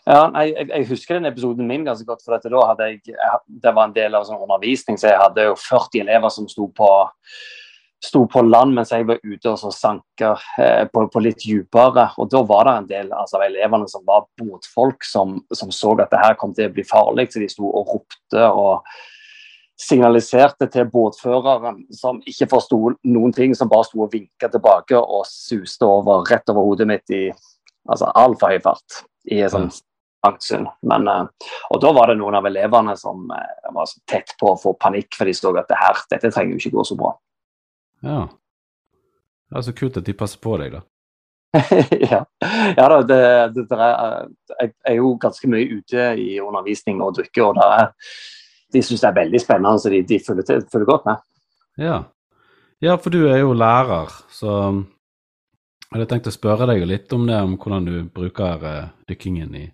Ja, 0.09 0.25
jeg, 0.41 0.71
jeg, 0.71 0.87
husker 0.89 1.19
den 1.19 1.29
episoden 1.29 1.69
min 1.69 1.85
ganske 1.85 2.07
godt. 2.09 2.25
for 2.25 2.39
da 2.41 2.67
hadde 2.71 2.87
jeg, 2.89 3.17
Det 3.47 3.75
var 3.75 3.89
en 3.89 3.97
del 3.97 4.17
av 4.17 4.25
sånn 4.25 4.41
undervisning, 4.41 4.97
så 4.97 5.11
jeg 5.11 5.21
hadde 5.21 5.49
jo 5.51 5.57
40 5.61 6.05
elever 6.07 6.33
som 6.33 6.49
sto 6.49 6.71
på 6.73 6.91
på 8.31 8.43
land 8.47 8.77
mens 8.77 8.93
jeg 8.95 9.07
var 9.09 9.19
ute 9.25 9.51
og 9.51 9.59
så 9.59 9.73
sanka 9.75 10.37
eh, 10.63 10.85
på, 10.87 11.03
på, 11.11 11.21
litt 11.21 11.43
dypere. 11.43 12.05
Og 12.19 12.31
da 12.31 12.45
var 12.47 12.69
det 12.69 12.75
en 12.79 12.87
del 12.87 13.13
altså, 13.13 13.41
av 13.41 13.47
elevene 13.49 13.89
som 13.91 14.05
var 14.07 14.29
båtfolk, 14.39 15.03
som, 15.05 15.41
som, 15.53 15.73
så 15.75 15.97
at 15.99 16.11
det 16.13 16.23
her 16.23 16.39
kom 16.39 16.55
til 16.55 16.71
å 16.71 16.75
bli 16.77 16.85
farlig. 16.87 17.29
Så 17.33 17.43
de 17.43 17.49
sto 17.51 17.67
og 17.67 17.91
ropte 17.91 18.45
og 18.55 18.87
signaliserte 19.79 20.67
til 20.73 20.89
båtføreren, 20.91 21.85
som 21.95 22.19
ikke 22.27 22.49
forsto 22.51 22.79
noen 23.07 23.35
ting, 23.35 23.55
som 23.55 23.71
bare 23.71 23.87
sto 23.87 24.03
og 24.05 24.13
vinka 24.13 24.51
tilbake 24.51 24.99
og 24.99 25.27
suste 25.31 25.87
over 25.87 26.25
rett 26.27 26.51
over 26.51 26.67
hodet 26.67 26.89
mitt 26.91 27.15
i 27.15 27.29
altså, 27.31 28.11
altfor 28.11 28.55
høy 28.55 28.65
fart. 28.65 29.05
i 29.29 29.45
sånn 29.51 29.71
Aktsund. 30.27 30.67
Men, 30.83 31.07
uh, 31.07 31.51
og 31.71 31.79
da 31.83 31.93
var 31.95 32.11
det 32.11 32.17
noen 32.19 32.35
av 32.35 32.47
elevene 32.49 32.97
som 32.99 33.29
uh, 33.31 33.69
var 33.75 33.87
så 33.87 34.01
tett 34.09 34.33
på 34.41 34.51
å 34.51 34.59
få 34.59 34.73
panikk, 34.75 35.13
for 35.15 35.31
de 35.31 35.35
så 35.37 35.53
at 35.55 35.69
det 35.71 35.79
her, 35.79 36.01
dette 36.11 36.33
trenger 36.35 36.57
jo 36.57 36.63
ikke 36.63 36.75
gå 36.75 36.85
så 36.89 36.97
bra. 36.99 37.13
Ja. 38.03 38.25
Det 39.49 39.61
er 39.61 39.67
så 39.69 39.75
kult 39.79 40.01
at 40.01 40.09
de 40.09 40.17
passer 40.19 40.41
på 40.43 40.57
deg, 40.59 40.75
da. 40.75 40.83
ja. 42.13 42.25
ja 42.77 42.89
da, 42.91 42.99
det, 43.07 43.21
det, 43.55 43.65
det 43.71 43.79
er, 43.79 44.27
jeg 44.59 44.73
er 44.91 44.99
jo 44.99 45.15
ganske 45.23 45.53
mye 45.55 45.79
ute 45.79 46.11
i 46.19 46.27
undervisning 46.43 46.99
og 47.05 47.15
drikke, 47.21 47.47
og 47.47 47.63
er, 47.63 47.95
de 48.73 48.83
syns 48.85 49.03
det 49.03 49.09
er 49.09 49.19
veldig 49.23 49.41
spennende, 49.43 49.81
så 49.81 49.93
de, 49.93 50.03
de 50.09 50.21
følger, 50.25 50.47
til, 50.49 50.63
følger, 50.73 50.91
godt 50.91 51.09
med. 51.09 51.25
Ja. 51.79 51.97
ja, 52.85 52.97
for 53.01 53.15
du 53.15 53.23
er 53.31 53.41
jo 53.41 53.57
lærer, 53.57 54.13
så 54.35 54.55
jeg 54.69 55.95
hadde 55.95 56.09
tenkt 56.11 56.29
å 56.29 56.35
spørre 56.35 56.69
deg 56.69 56.85
litt 56.89 57.13
om 57.17 57.27
det, 57.29 57.39
om 57.41 57.57
hvordan 57.57 57.89
du 57.89 57.97
bruker 58.13 58.65
uh, 58.67 58.93
dykkingen 59.09 59.55
i, 59.57 59.67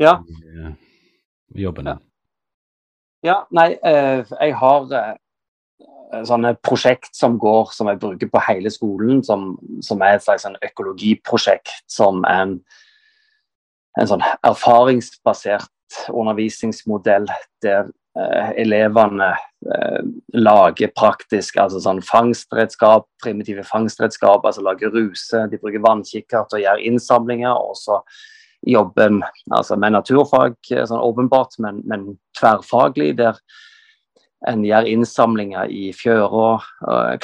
ja. 0.00 0.16
i 0.22 0.74
i 1.56 1.62
jobben 1.62 1.86
din. 1.86 2.02
Ja, 3.24 3.40
nei, 3.54 3.70
uh, 3.78 4.26
jeg 4.40 4.56
har 4.58 4.88
Eh, 6.14 6.22
sånne 6.26 6.54
prosjekt 6.62 7.16
som 7.16 7.36
går, 7.40 7.72
som 7.74 7.88
jeg 7.90 7.98
bruker 8.02 8.30
på 8.30 8.42
hele 8.46 8.70
skolen, 8.70 9.22
som, 9.26 9.54
som 9.82 10.02
er 10.04 10.16
et 10.16 10.24
slags 10.24 10.44
sånn 10.46 10.58
økologiprosjekt 10.64 11.82
som 11.90 12.22
en, 12.30 12.60
en 13.98 14.10
sånn 14.10 14.22
erfaringsbasert 14.46 15.70
undervisningsmodell 16.12 17.28
der 17.64 17.90
eh, 18.18 18.52
elevene 18.62 19.32
eh, 19.74 20.00
lager 20.34 20.92
praktisk 20.96 21.58
altså 21.62 21.80
sånn 21.82 22.02
fangstredskap, 22.04 23.08
primitive 23.22 23.64
fangstredskap, 23.66 24.44
altså 24.44 24.64
lager 24.66 24.94
ruse, 24.94 25.46
de 25.50 25.60
bruker 25.60 25.84
vannkikkert 25.84 26.56
og 26.56 26.64
gjør 26.64 26.82
innsamlinger. 26.90 27.54
og 27.54 27.76
så 27.80 28.00
jobben 28.66 29.20
altså 29.54 29.76
med 29.76 29.94
naturfag, 29.94 30.56
eh, 30.72 30.84
sånn 30.88 31.04
åpenbart, 31.04 31.58
men, 31.62 31.82
men 31.86 32.12
tverrfaglig. 32.38 33.16
der 33.22 33.38
en 34.46 34.62
gjør 34.62 34.86
innsamlinger 34.86 35.70
i 35.72 35.88
fjøra, 35.96 36.60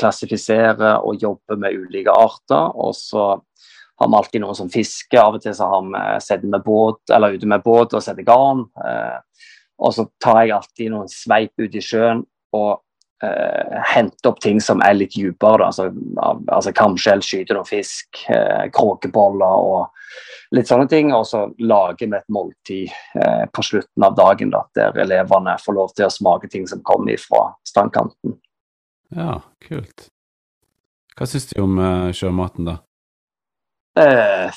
klassifiserer 0.01 1.05
og 1.05 1.21
jobber 1.23 1.59
med 1.61 1.77
ulike 1.77 2.11
arter. 2.11 2.73
Og 2.75 2.97
så 2.97 3.27
har 4.03 4.11
vi 4.11 4.19
alltid 4.21 4.45
noen 4.45 4.59
som 4.59 4.71
fisker. 4.73 5.21
Av 5.23 5.39
og 5.39 5.43
til 5.45 5.55
så 5.57 5.69
har 5.71 5.85
vi 5.89 6.05
sittet 6.25 6.51
med 6.51 6.65
båt, 6.67 7.03
eller 7.15 7.37
ute 7.37 7.49
med 7.49 7.65
båt 7.65 7.95
og 7.97 8.05
setter 8.05 8.27
garn. 8.27 8.67
Eh, 8.85 9.19
og 9.83 9.95
så 9.97 10.07
tar 10.23 10.45
jeg 10.45 10.57
alltid 10.57 10.93
noen 10.93 11.11
sveip 11.11 11.59
ut 11.59 11.75
i 11.75 11.83
sjøen 11.83 12.23
og 12.55 12.83
eh, 13.25 13.79
henter 13.95 14.31
opp 14.31 14.43
ting 14.45 14.61
som 14.63 14.83
er 14.85 14.99
litt 14.99 15.17
dypere. 15.17 15.71
Altså, 15.71 15.89
altså 16.47 16.75
kamskjell, 16.77 17.25
skyter 17.25 17.59
noen 17.59 17.69
fisk, 17.69 18.25
eh, 18.31 18.69
kråkeboller 18.75 19.67
og 19.73 20.55
litt 20.57 20.71
sånne 20.71 20.89
ting. 20.91 21.13
Og 21.17 21.27
så 21.29 21.47
lager 21.63 22.07
vi 22.07 22.19
et 22.19 22.33
måltid 22.33 22.95
eh, 23.19 23.45
på 23.53 23.67
slutten 23.67 24.07
av 24.07 24.17
dagen 24.19 24.55
da, 24.55 24.65
der 24.79 25.03
elevene 25.07 25.59
får 25.63 25.79
lov 25.79 25.95
til 25.97 26.09
å 26.09 26.15
smake 26.15 26.53
ting 26.53 26.69
som 26.71 26.85
kommer 26.87 27.19
fra 27.21 27.49
strandkanten. 27.69 28.39
Ja, 29.13 29.41
kult. 29.67 30.09
Hva 31.19 31.29
syns 31.29 31.51
du 31.51 31.59
om 31.61 31.77
uh, 31.77 32.09
sjømaten, 32.17 32.65
da? 32.71 32.79
Eh, 34.01 34.51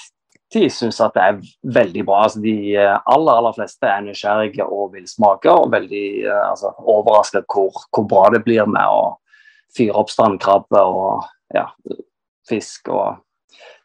de 0.53 0.69
syns 0.69 1.01
at 1.03 1.15
det 1.15 1.23
er 1.23 1.39
veldig 1.75 2.05
bra. 2.07 2.23
Altså, 2.25 2.41
de 2.43 2.75
eh, 2.77 2.95
aller 3.11 3.39
aller 3.39 3.55
fleste 3.57 3.89
er 3.89 4.03
nysgjerrige 4.05 4.65
og 4.65 4.93
vil 4.95 5.07
smake, 5.09 5.51
og 5.51 5.71
veldig 5.73 6.07
eh, 6.23 6.43
altså, 6.49 6.71
overrasket 6.79 7.47
hvor, 7.51 7.75
hvor 7.91 8.07
bra 8.09 8.29
det 8.35 8.43
blir 8.45 8.67
med 8.69 8.85
å 8.87 9.15
fyre 9.75 9.97
opp 9.99 10.13
strandkrabbe 10.13 10.81
og 10.87 11.25
ja, 11.55 11.67
fisk 12.47 12.91
og 12.93 13.21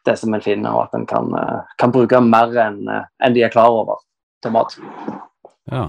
det 0.07 0.15
som 0.17 0.33
en 0.33 0.41
finner, 0.41 0.73
og 0.73 0.87
at 0.87 0.95
en 0.97 1.03
kan, 1.05 1.27
kan 1.77 1.91
bruke 1.93 2.17
mer 2.25 2.55
enn 2.57 2.79
en 2.89 3.35
de 3.35 3.43
er 3.45 3.51
klar 3.53 3.69
over 3.69 3.99
til 4.41 4.53
mat. 4.55 4.73
Ja. 5.69 5.83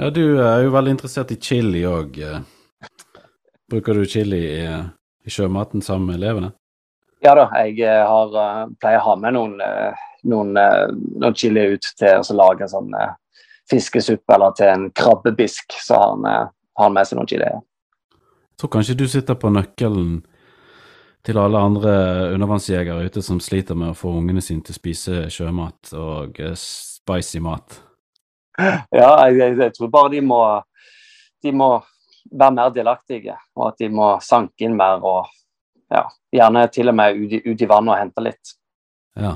ja, 0.00 0.08
du 0.14 0.38
er 0.40 0.62
jo 0.64 0.72
veldig 0.72 0.94
interessert 0.94 1.34
i 1.34 1.36
chili 1.36 1.82
òg. 1.84 2.16
Bruker 3.68 4.00
du 4.00 4.08
chili 4.08 4.40
i, 4.62 4.78
i 5.28 5.34
sjømaten 5.34 5.84
sammen 5.84 6.08
med 6.08 6.22
elevene? 6.22 6.54
Ja 7.24 7.34
da, 7.34 7.48
jeg 7.64 7.80
eh, 7.82 8.04
har, 8.06 8.34
eh, 8.38 8.66
pleier 8.78 9.00
å 9.00 9.08
ha 9.08 9.14
med 9.18 9.34
noen, 9.34 9.56
eh, 9.62 10.06
noen, 10.30 10.52
noen 10.54 11.34
chili 11.34 11.64
ut 11.74 11.90
til 11.98 12.22
å 12.22 12.36
lage 12.38 12.68
sånn 12.70 12.92
fiskesuppe 13.70 14.34
eller 14.34 14.54
til 14.58 14.70
en 14.70 14.86
krabbebisk. 14.94 15.74
Så 15.82 15.98
har 15.98 16.14
han, 16.14 16.50
har 16.78 16.92
med 16.94 17.08
seg 17.08 17.18
noen 17.18 17.30
chili. 17.30 17.48
Jeg 17.48 18.62
tror 18.62 18.72
kanskje 18.74 18.98
du 18.98 19.06
sitter 19.10 19.38
på 19.38 19.50
nøkkelen 19.54 20.20
til 21.26 21.38
alle 21.38 21.60
andre 21.60 21.92
undervannsjegere 22.34 23.10
ute 23.10 23.22
som 23.22 23.40
sliter 23.42 23.76
med 23.78 23.92
å 23.92 23.98
få 23.98 24.14
ungene 24.20 24.42
sine 24.42 24.64
til 24.64 24.74
å 24.74 24.78
spise 24.78 25.26
sjømat 25.32 25.92
og 25.98 26.38
spicy 26.58 27.42
mat. 27.44 27.80
Ja, 28.58 29.10
jeg, 29.30 29.54
jeg 29.58 29.74
tror 29.76 29.90
bare 29.94 30.14
de 30.14 30.22
må, 30.24 30.40
de 31.42 31.52
må 31.54 31.70
være 32.30 32.54
mer 32.56 32.72
delaktige, 32.74 33.36
og 33.54 33.72
at 33.72 33.82
de 33.82 33.90
må 33.94 34.14
sanke 34.24 34.66
inn 34.66 34.78
mer 34.78 35.04
og 35.06 35.28
ja, 35.92 36.04
gjerne 36.34 36.66
til 36.72 36.90
og 36.90 36.96
med 36.98 37.18
ut, 37.18 37.34
ut 37.46 37.62
i 37.62 37.68
vannet 37.68 37.94
og 37.94 38.00
hente 38.00 38.24
litt. 38.24 38.54
Ja. 39.18 39.34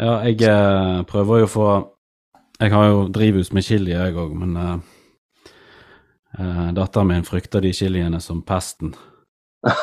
ja 0.00 0.14
jeg 0.28 0.42
eh, 0.48 1.00
prøver 1.08 1.44
jo 1.44 1.48
å 1.48 1.52
få 1.54 1.68
Jeg 2.60 2.70
har 2.70 2.84
jo 2.86 3.06
drivhus 3.10 3.50
med 3.52 3.64
chili, 3.66 3.90
jeg 3.94 4.14
òg, 4.14 4.34
men 4.38 4.56
eh, 4.56 4.76
eh, 6.38 6.68
datteren 6.76 7.10
min 7.10 7.26
frykter 7.26 7.64
de 7.64 7.72
chiliene 7.74 8.20
som 8.22 8.44
pesten. 8.46 8.94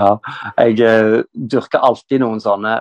ja, 0.00 0.12
jeg 0.56 0.80
eh, 0.80 1.18
dyrker 1.32 1.84
alltid 1.84 2.24
noen 2.24 2.40
sånne 2.40 2.78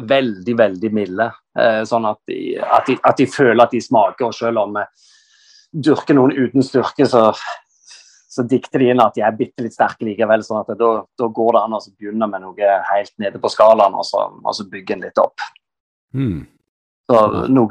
veldig, 0.00 0.54
veldig 0.58 0.90
milde, 0.94 1.26
eh, 1.58 1.82
sånn 1.88 2.06
at 2.08 2.20
de, 2.30 2.38
at, 2.62 2.86
de, 2.86 2.96
at 3.02 3.18
de, 3.18 3.26
føler 3.28 3.64
at 3.64 3.74
de 3.74 3.82
smaker. 3.82 4.30
Og 4.30 4.36
selv 4.36 4.62
om 4.62 4.78
vi 4.78 4.84
dyrker 5.90 6.16
noen 6.16 6.34
uten 6.36 6.64
styrke, 6.64 7.06
så 7.08 7.30
så 8.30 8.44
dikter 8.46 8.78
de 8.78 8.92
inn 8.92 9.02
at 9.02 9.16
de 9.16 9.24
er 9.26 9.34
bitte 9.34 9.64
litt 9.64 9.74
sterke 9.74 10.06
likevel. 10.06 10.44
sånn 10.46 10.60
at 10.62 10.70
da, 10.78 10.90
går 11.18 11.56
det 11.56 11.62
an 11.64 11.74
å 11.74 11.80
begynne 11.88 12.28
med 12.30 12.44
noe 12.44 12.76
helt 12.92 13.12
nede 13.18 13.40
på 13.42 13.50
skalaen, 13.50 13.96
og 13.98 14.06
så, 14.06 14.28
og 14.30 14.54
så 14.54 14.66
bygge 14.70 14.94
den 14.94 15.02
litt 15.08 15.18
opp. 15.18 15.42
Mm. 16.14 16.44
Så 17.10 17.24
no, 17.50 17.66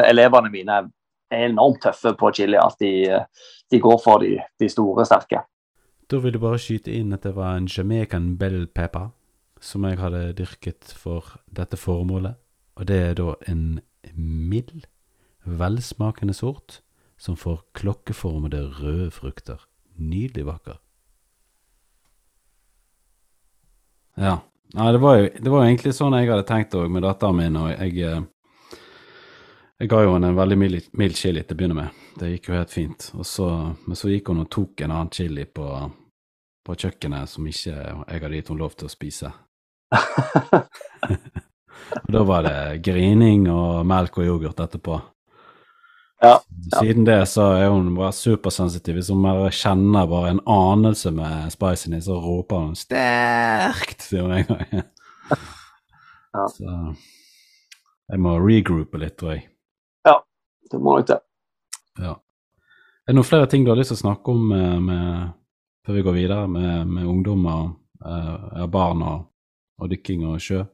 Elevene 0.00 0.52
mine 0.52 0.80
er 1.28 1.44
enormt 1.50 1.82
tøffe 1.84 2.14
på 2.16 2.32
chili, 2.32 2.56
at 2.56 2.80
de, 2.80 3.20
de 3.68 3.82
går 3.84 4.00
for 4.00 4.24
de, 4.24 4.38
de, 4.60 4.70
store, 4.72 5.04
sterke. 5.04 5.44
Da 6.08 6.22
vil 6.24 6.38
du 6.38 6.40
bare 6.40 6.60
skyte 6.62 6.94
inn 6.94 7.12
at 7.12 7.28
det 7.28 7.34
var 7.36 7.58
en 7.58 7.68
Jamaican 7.68 8.32
bell 8.40 8.62
pepper 8.72 9.10
som 9.60 9.84
jeg 9.84 10.00
hadde 10.00 10.38
dyrket 10.38 10.94
for 10.96 11.36
dette 11.52 11.76
formålet. 11.76 12.40
Og 12.80 12.88
det 12.88 13.02
er 13.10 13.16
da 13.18 13.34
en 13.50 13.82
mild, 14.16 14.86
velsmakende 15.44 16.32
sort 16.32 16.80
som 17.20 17.36
får 17.36 17.66
klokkeformede 17.76 18.70
røde 18.78 19.10
frukter 19.12 19.66
nydelig 19.98 20.46
vakker. 20.46 20.78
Ja. 24.18 24.38
Nei, 24.74 24.92
det 24.92 24.98
var, 24.98 25.16
jo, 25.16 25.28
det 25.40 25.50
var 25.50 25.62
jo 25.62 25.68
egentlig 25.70 25.94
sånn 25.96 26.16
jeg 26.18 26.28
hadde 26.28 26.44
tenkt 26.48 26.74
òg 26.76 26.90
med 26.92 27.04
datteren 27.06 27.38
min. 27.38 27.56
og 27.56 27.70
jeg, 27.70 27.94
eh, 28.04 28.80
jeg 29.80 29.88
ga 29.88 30.02
jo 30.04 30.12
henne 30.12 30.32
en 30.32 30.36
veldig 30.36 30.58
mild, 30.60 30.90
mild 30.92 31.16
chili 31.16 31.42
til 31.42 31.56
å 31.56 31.60
begynne 31.60 31.78
med. 31.78 32.02
Det 32.18 32.32
gikk 32.34 32.50
jo 32.50 32.58
helt 32.58 32.74
fint. 32.74 33.08
Og 33.16 33.24
så, 33.26 33.48
men 33.86 33.96
så 33.96 34.10
gikk 34.12 34.28
hun 34.28 34.42
og 34.44 34.50
tok 34.52 34.84
en 34.84 34.92
annen 34.92 35.12
chili 35.14 35.46
på, 35.46 35.68
på 36.66 36.76
kjøkkenet 36.84 37.30
som 37.32 37.46
ikke 37.48 37.76
jeg 37.76 38.24
hadde 38.24 38.34
gitt 38.36 38.52
henne 38.52 38.64
lov 38.64 38.76
til 38.76 38.90
å 38.90 38.92
spise. 38.92 39.32
og 42.02 42.10
da 42.12 42.24
var 42.28 42.44
det 42.44 42.82
grining 42.84 43.48
og 43.52 43.86
melk 43.88 44.20
og 44.20 44.28
yoghurt 44.28 44.60
etterpå. 44.66 45.00
Ja, 46.20 46.40
Siden 46.80 47.04
det 47.06 47.20
så 47.30 47.42
er 47.54 47.68
hun 47.70 47.92
bare 47.96 48.12
supersensitiv. 48.12 48.96
Hvis 48.98 49.10
hun 49.14 49.22
bare 49.22 49.52
kjenner 49.54 50.08
bare 50.10 50.32
en 50.34 50.40
anelse 50.50 51.12
med 51.14 51.52
spicen 51.54 51.94
i, 51.94 52.00
så 52.02 52.18
roper 52.18 52.64
hun 52.64 52.74
'sterkt', 52.74 54.02
sier 54.02 54.26
hun 54.26 54.32
en 54.32 54.48
gang. 54.48 54.82
ja. 56.34 56.48
Så 56.50 56.74
jeg 58.08 58.20
må 58.24 58.38
regroupe 58.42 58.98
litt, 58.98 59.16
tror 59.20 59.36
jeg. 59.36 59.44
Ja, 60.08 60.18
det 60.72 60.80
må 60.80 60.98
nok 60.98 61.08
det. 61.08 61.20
Ja. 62.02 62.16
Er 63.08 63.12
det 63.12 63.16
noen 63.16 63.28
flere 63.28 63.46
ting 63.46 63.64
du 63.64 63.70
har 63.70 63.78
lyst 63.78 63.94
til 63.94 64.00
å 64.00 64.04
snakke 64.06 64.32
om 64.32 64.48
med, 64.50 64.64
eh, 64.64 64.80
med, 64.80 65.34
før 65.86 65.96
vi 65.96 66.02
går 66.02 66.16
videre, 66.16 66.48
med, 66.48 66.86
med 66.86 67.06
ungdommer, 67.08 67.70
uh, 68.04 68.66
barn 68.66 69.02
og, 69.02 69.22
og 69.78 69.92
dykking 69.92 70.26
og 70.28 70.42
sjø? 70.42 70.64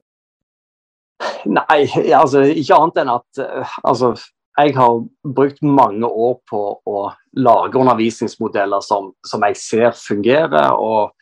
Nei, 1.46 1.84
altså 2.16 2.42
ikke 2.48 2.78
annet 2.80 3.02
enn 3.02 3.12
at 3.12 3.42
uh, 3.44 3.76
altså 3.84 4.14
jeg 4.54 4.74
har 4.76 5.02
brukt 5.34 5.62
mange 5.62 6.06
år 6.06 6.36
på 6.50 6.62
å 6.86 7.00
lage 7.42 7.78
undervisningsmodeller 7.80 8.82
som, 8.86 9.10
som 9.26 9.42
jeg 9.48 9.58
ser 9.58 9.94
fungerer. 9.98 10.72
og 10.78 11.12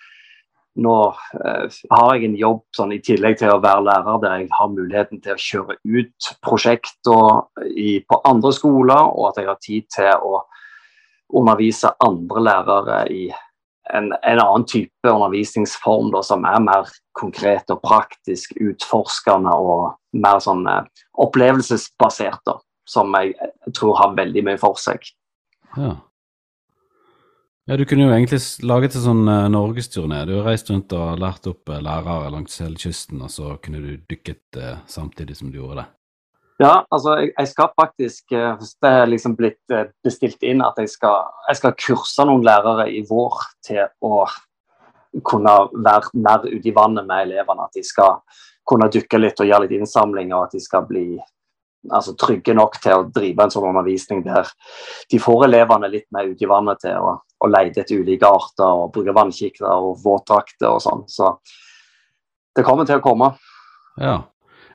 nå 0.74 0.96
eh, 1.44 1.80
har 1.90 2.14
jeg 2.14 2.24
en 2.24 2.36
jobb 2.40 2.62
sånn, 2.76 2.94
i 2.96 3.02
tillegg 3.04 3.38
til 3.40 3.52
å 3.52 3.60
være 3.60 3.84
lærer 3.84 4.20
der 4.22 4.36
jeg 4.40 4.48
har 4.56 4.70
muligheten 4.72 5.20
til 5.20 5.34
å 5.34 5.42
kjøre 5.46 5.76
ut 5.84 6.28
prosjekter 6.44 7.42
på 8.08 8.20
andre 8.28 8.52
skoler, 8.56 9.12
og 9.12 9.30
at 9.30 9.40
jeg 9.40 9.50
har 9.50 9.60
tid 9.64 9.88
til 9.92 10.12
å 10.16 10.42
undervise 11.32 11.92
andre 12.04 12.44
lærere 12.44 12.98
i 13.12 13.26
en, 13.92 14.12
en 14.12 14.40
annen 14.40 14.64
type 14.68 15.08
undervisningsform 15.08 16.12
da, 16.14 16.22
som 16.24 16.44
er 16.48 16.60
mer 16.64 16.88
konkret 17.18 17.68
og 17.72 17.82
praktisk, 17.84 18.54
utforskende 18.56 19.52
og 19.52 20.20
mer 20.24 20.40
sånn 20.44 20.64
eh, 20.68 20.84
opplevelsesbasert. 21.20 22.40
da 22.48 22.60
som 22.88 23.12
jeg 23.18 23.34
tror 23.76 23.98
har 24.00 24.16
veldig 24.16 24.44
mye 24.46 24.60
for 24.60 24.78
seg. 24.80 25.04
Ja. 25.76 25.94
ja 27.70 27.78
du 27.78 27.84
kunne 27.88 28.06
jo 28.06 28.12
egentlig 28.12 28.40
laget 28.66 28.98
en 28.98 29.06
sånn 29.06 29.24
uh, 29.30 29.48
norgesturné. 29.52 30.22
Du 30.28 30.36
har 30.38 30.50
reist 30.50 30.70
rundt 30.72 30.92
og 30.96 31.18
lært 31.22 31.48
opp 31.50 31.72
uh, 31.72 31.80
lærere 31.82 32.32
langs 32.34 32.58
hele 32.62 32.78
kysten, 32.80 33.22
og 33.22 33.32
så 33.32 33.56
kunne 33.62 33.82
du 33.84 33.96
dykket 34.10 34.60
uh, 34.60 34.78
samtidig 34.90 35.38
som 35.38 35.50
du 35.52 35.60
gjorde 35.60 35.82
det. 35.82 35.88
Ja, 36.62 36.84
altså 36.94 37.16
jeg, 37.18 37.32
jeg 37.32 37.48
skal 37.50 37.70
faktisk 37.74 38.30
Det 38.30 38.86
er 38.86 39.08
liksom 39.08 39.32
blitt 39.34 39.72
bestilt 40.04 40.44
inn 40.46 40.60
at 40.62 40.76
jeg 40.78 40.92
skal, 40.92 41.32
jeg 41.48 41.58
skal 41.58 41.74
kurse 41.80 42.26
noen 42.28 42.44
lærere 42.46 42.84
i 42.92 43.00
vår 43.08 43.40
til 43.66 43.80
å 44.04 44.20
kunne 45.26 45.54
være 45.74 46.12
mer 46.14 46.46
ute 46.46 46.68
i 46.68 46.74
vannet 46.76 47.08
med 47.08 47.26
elevene. 47.26 47.66
At 47.66 47.74
de 47.74 47.82
skal 47.84 48.20
kunne 48.68 48.90
dykke 48.92 49.18
litt 49.18 49.40
og 49.42 49.48
gjøre 49.48 49.66
litt 49.66 49.76
innsamling, 49.80 50.32
og 50.32 50.46
at 50.46 50.56
de 50.56 50.62
skal 50.62 50.86
bli 50.88 51.06
altså, 51.90 52.14
trygge 52.18 52.54
nok 52.54 52.78
til 52.82 53.00
å 53.00 53.08
drive 53.14 53.44
en 53.44 53.52
sånn 53.54 53.68
undervisning 53.70 54.22
der 54.26 54.50
de 55.10 55.20
får 55.22 55.46
elevene 55.48 55.90
litt 55.92 56.08
mer 56.14 56.30
ut 56.30 56.42
i 56.42 56.50
vannet 56.50 56.82
til 56.84 56.98
å, 56.98 57.16
å 57.22 57.50
lete 57.50 57.82
etter 57.82 58.02
ulike 58.02 58.28
arter 58.28 58.82
og 58.84 58.92
bruke 58.94 59.14
vannkikkere 59.16 59.72
og 59.82 60.02
våtdrakter 60.04 60.68
og 60.70 60.82
sånn. 60.84 61.04
Så 61.10 61.34
det 62.56 62.66
kommer 62.66 62.88
til 62.88 63.00
å 63.00 63.04
komme. 63.04 63.32
Ja. 64.00 64.22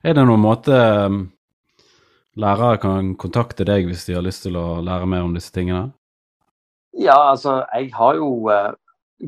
Er 0.06 0.18
det 0.18 0.26
noen 0.28 0.44
måte 0.44 0.78
um, 1.08 1.22
lærere 2.38 2.82
kan 2.82 3.14
kontakte 3.20 3.66
deg 3.68 3.88
hvis 3.90 4.06
de 4.08 4.18
har 4.18 4.26
lyst 4.26 4.46
til 4.46 4.58
å 4.60 4.82
lære 4.86 5.10
mer 5.10 5.26
om 5.26 5.34
disse 5.36 5.54
tingene? 5.54 5.92
Ja, 6.98 7.18
altså 7.32 7.62
jeg 7.76 7.92
har 7.94 8.18
jo 8.18 8.50
eh, 8.50 8.72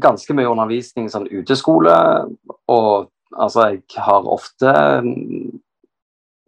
ganske 0.01 0.33
mye 0.37 0.49
undervisning 0.49 1.09
sånn 1.11 1.27
uteskole, 1.29 1.93
og 2.69 3.09
altså 3.37 3.67
jeg 3.73 3.83
har 4.01 4.25
ofte 4.25 4.73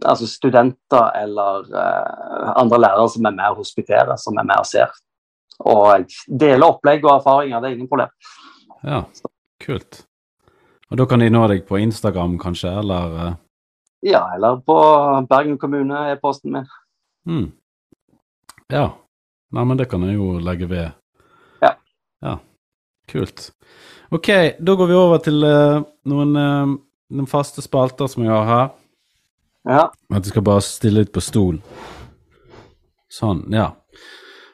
altså 0.06 0.28
studenter 0.28 1.12
eller 1.22 1.68
uh, 1.72 2.52
andre 2.62 2.80
lærere 2.82 3.10
som 3.10 3.26
er 3.26 3.36
med 3.36 3.54
og 3.54 3.62
hospiterer, 3.62 4.16
som 4.18 4.38
er 4.38 4.48
med 4.48 4.62
og 4.62 4.68
ser. 4.70 4.94
Og 5.62 6.08
deler 6.26 6.68
opplegg 6.68 7.06
og 7.06 7.20
erfaringer, 7.20 7.62
det 7.62 7.70
er 7.70 7.76
ingen 7.78 7.92
problem. 7.92 8.10
Ja, 8.84 9.04
kult. 9.62 10.04
Og 10.92 10.98
da 11.00 11.06
kan 11.08 11.22
de 11.22 11.30
nå 11.32 11.46
deg 11.52 11.64
på 11.68 11.80
Instagram, 11.82 12.40
kanskje, 12.42 12.74
eller 12.82 13.18
Uh... 13.22 13.32
Ja, 14.02 14.24
eller 14.34 14.56
på 14.66 14.76
Bergen 15.30 15.60
kommune 15.62 15.94
er 16.10 16.16
posten 16.18 16.56
min. 16.56 16.64
Mm. 17.30 17.52
Ja. 18.74 18.88
Nei, 19.54 19.66
men 19.70 19.78
det 19.78 19.86
kan 19.92 20.02
jeg 20.08 20.16
jo 20.16 20.40
legge 20.42 20.66
ved. 20.66 20.96
Ja. 21.62 21.76
Ja. 22.26 22.34
Kult. 23.12 23.52
Ok, 24.10 24.32
da 24.58 24.76
går 24.80 24.90
vi 24.90 24.98
over 24.98 25.22
til 25.22 25.46
uh, 25.46 25.84
noen, 26.10 26.34
noen 26.34 27.30
faste 27.30 27.62
spalter 27.62 28.10
som 28.10 28.26
jeg 28.26 28.34
har 28.34 28.50
her. 28.50 28.72
Ja. 29.64 29.92
At 30.14 30.24
du 30.24 30.30
skal 30.30 30.46
bare 30.46 30.64
stille 30.66 31.04
litt 31.04 31.14
på 31.14 31.22
stol. 31.24 31.60
Sånn, 33.12 33.44
ja. 33.54 33.72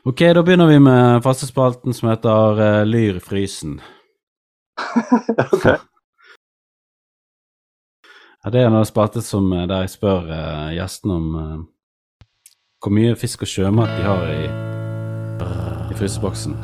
Ok, 0.08 0.24
da 0.34 0.44
begynner 0.44 0.70
vi 0.72 0.80
med 0.80 1.24
fastespalten 1.24 1.94
som 1.94 2.10
heter 2.10 2.62
uh, 2.62 2.82
Lyr 2.88 3.20
frysen. 3.24 3.78
ok. 5.54 5.68
Ja, 8.44 8.52
det 8.54 8.62
er 8.62 8.70
en 8.70 8.86
spalte 8.88 9.22
som, 9.26 9.50
eh, 9.54 9.66
der 9.68 9.84
jeg 9.84 9.92
spør 9.98 10.30
uh, 10.30 10.70
gjestene 10.72 11.18
om 11.18 11.36
uh, 11.36 11.58
hvor 12.80 12.94
mye 12.96 13.18
fisk 13.20 13.44
og 13.44 13.52
sjømat 13.52 13.92
de 13.98 14.06
har 14.06 14.28
i, 14.32 14.44
i 15.92 15.98
fryseboksen. 16.00 16.56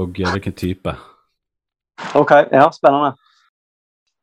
Og 0.00 0.16
uh, 0.22 0.30
hvilken 0.32 0.56
type. 0.56 0.94
OK, 2.16 2.32
ja, 2.52 2.70
spennende. 2.72 3.12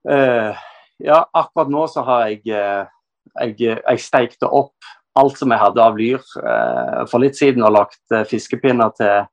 Eh, 0.10 0.67
ja, 1.04 1.24
akkurat 1.34 1.70
nå 1.72 1.88
så 1.92 2.04
har 2.08 2.30
jeg 2.30 2.48
eh, 2.54 2.86
Jeg, 3.38 3.58
jeg 3.60 4.00
steikte 4.02 4.48
opp 4.48 4.88
alt 5.18 5.40
som 5.40 5.52
jeg 5.52 5.62
hadde 5.62 5.84
av 5.84 5.98
lyr 5.98 6.22
eh, 6.22 7.02
for 7.10 7.24
litt 7.24 7.38
siden, 7.38 7.66
og 7.66 7.76
lagt 7.76 8.02
eh, 8.14 8.26
fiskepinner 8.28 8.94
til, 8.98 9.28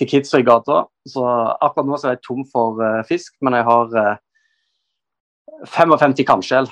til 0.00 0.10
kidsa 0.10 0.42
i 0.42 0.46
gata. 0.46 0.84
Så 1.08 1.24
akkurat 1.24 1.88
nå 1.88 1.98
så 1.98 2.10
er 2.10 2.16
jeg 2.16 2.24
tom 2.26 2.44
for 2.48 2.80
fisk, 3.08 3.34
men 3.44 3.56
jeg 3.58 3.66
har 3.68 3.98
eh, 4.02 4.22
55 5.72 6.24
kamskjell 6.26 6.70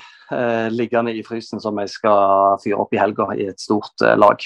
liggende 0.71 1.11
i 1.11 1.21
frysen 1.27 1.59
som 1.59 1.75
jeg 1.81 1.89
skal 1.91 2.55
fyre 2.63 2.77
opp 2.79 2.93
i 2.95 2.99
helga 2.99 3.25
i 3.35 3.49
et 3.51 3.59
stort 3.59 3.99
lag. 4.15 4.39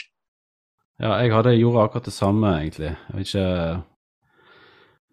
Ja, 0.97 1.11
jeg 1.21 1.29
hadde, 1.29 1.53
gjorde 1.59 1.83
akkurat 1.83 2.07
det 2.09 2.13
samme, 2.15 2.53
egentlig. 2.57 2.89
Jeg 2.95 3.19
vet 3.19 3.29
ikke 3.29 3.83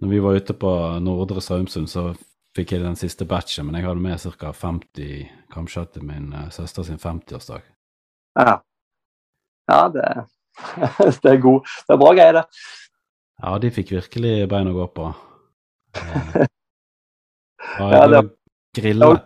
Når 0.00 0.08
vi 0.08 0.20
var 0.24 0.38
ute 0.40 0.56
på 0.56 0.72
Nordre 1.04 1.44
Saumsund, 1.44 1.90
så 1.92 2.14
fikk 2.56 2.74
jeg 2.74 2.84
den 2.84 2.98
siste 3.00 3.26
batchen, 3.28 3.66
men 3.68 3.78
jeg 3.78 3.86
hadde 3.88 4.04
med 4.04 4.20
ca. 4.20 4.52
50 4.52 5.26
kamskjøtt 5.54 5.94
til 5.96 6.04
min 6.08 6.30
uh, 6.34 6.48
søster 6.52 6.86
sin 6.86 7.00
50-årsdag. 7.00 7.64
Ja, 8.40 8.58
ja 9.70 9.80
det, 9.92 10.06
det 11.22 11.34
er 11.34 11.42
god. 11.42 11.68
Det 11.86 11.96
er 11.96 12.00
bra 12.00 12.12
greier, 12.16 12.40
det. 12.40 12.44
Ja, 13.42 13.56
de 13.58 13.72
fikk 13.74 13.94
virkelig 13.96 14.34
bein 14.52 14.70
å 14.70 14.76
gå 14.76 14.88
på. 15.00 15.12
Eh, 17.62 17.92
Ja, 17.94 18.06
det 18.10 18.18
grillet. 18.74 19.20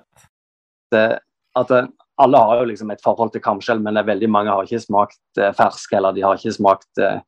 det, 0.93 1.19
at 1.57 1.71
eh, 1.73 1.87
alle 2.21 2.39
har 2.39 2.61
jo 2.61 2.67
liksom 2.71 2.91
et 2.93 3.01
forhold 3.05 3.33
til 3.33 3.43
kamskjell, 3.45 3.81
men 3.83 3.97
det 3.97 4.07
veldig 4.09 4.29
mange 4.29 4.53
har 4.53 4.69
ikke 4.69 4.83
smakt 4.85 5.41
eh, 5.41 5.55
fersk, 5.57 5.95
eller 5.97 6.13
de 6.13 6.25
har 6.25 6.37
ikke 6.37 6.53
smakt 6.53 7.01
eh, 7.01 7.23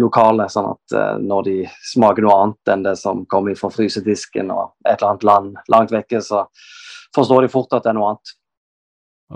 lokale. 0.00 0.48
Sånn 0.52 0.70
at 0.72 0.96
uh, 0.96 1.14
når 1.22 1.46
de 1.48 1.54
smaker 1.92 2.26
noe 2.26 2.38
annet 2.40 2.72
enn 2.72 2.84
det 2.86 2.96
som 3.00 3.24
kommer 3.30 3.56
fra 3.58 3.70
frysedisken 3.72 4.52
og 4.54 4.74
et 4.86 4.98
eller 4.98 5.12
annet 5.12 5.28
land 5.28 5.62
langt 5.72 5.94
vekke, 5.94 6.20
så 6.24 6.46
forstår 7.16 7.46
de 7.46 7.52
fort 7.52 7.72
at 7.76 7.86
det 7.86 7.92
er 7.92 7.98
noe 7.98 8.12
annet. 8.14 8.34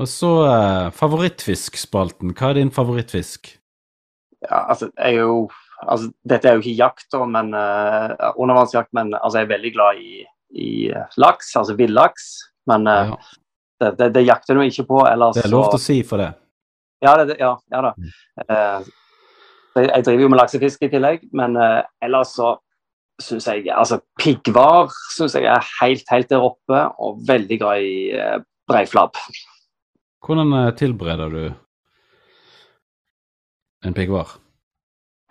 Og 0.01 0.11
så 0.11 0.35
uh, 0.47 0.91
favorittfiskspalten. 0.95 2.35
Hva 2.39 2.53
er 2.53 2.61
din 2.61 2.75
favorittfisk? 2.75 3.57
Ja, 4.47 4.63
altså, 4.73 4.89
jeg 4.95 5.19
er 5.19 5.27
jo, 5.27 5.41
altså, 5.83 6.13
dette 6.29 6.49
er 6.49 6.57
jo 6.57 6.63
ikke 6.65 6.79
jakt, 6.79 7.09
da, 7.13 7.25
men 7.29 7.51
uh, 7.57 8.31
undervannsjakt, 8.37 8.93
men 8.97 9.13
altså, 9.19 9.41
jeg 9.41 9.49
er 9.49 9.55
veldig 9.57 9.73
glad 9.75 10.01
i, 10.01 10.23
i 10.57 10.71
laks, 11.21 11.51
altså 11.59 11.77
villaks. 11.79 12.31
Men 12.71 12.87
uh, 12.87 13.13
Ja, 13.13 13.21
det, 13.81 13.97
det, 13.99 14.11
det 14.15 14.27
jakter 14.29 14.61
jeg 14.61 14.75
ikke 14.75 14.89
på. 14.93 15.03
Ellers 15.09 15.39
det 15.39 15.47
er 15.49 15.53
lov 15.53 15.71
til 15.73 15.81
å 15.81 15.83
si 15.83 15.99
for 16.07 16.21
det. 16.21 16.31
Ja, 17.01 17.15
det, 17.17 17.37
ja, 17.41 17.55
ja 17.73 17.81
da. 17.81 17.95
Eh, 18.45 18.89
jeg, 19.77 20.05
driver 20.05 20.25
jo 20.25 20.29
med 20.33 20.41
laksefiske 20.41 20.89
i 20.89 20.93
tillegg, 20.93 21.25
men 21.37 21.57
uh, 21.59 21.83
ellers 22.03 22.35
så 22.39 22.55
syns 23.21 23.47
jeg 23.51 23.69
altså 23.69 24.01
Piggvar 24.19 24.89
syns 25.15 25.37
jeg 25.37 25.49
er 25.51 25.67
helt, 25.81 26.07
helt 26.11 26.31
der 26.31 26.45
oppe, 26.45 26.85
og 26.99 27.21
veldig 27.29 27.59
glad 27.61 27.87
i 27.87 27.97
uh, 28.17 28.39
breiflabb. 28.71 29.19
Hvordan 30.21 30.53
eh, 30.53 30.73
tilbereder 30.77 31.33
du 31.33 31.45
en 33.89 33.95
piggvar? 33.97 34.37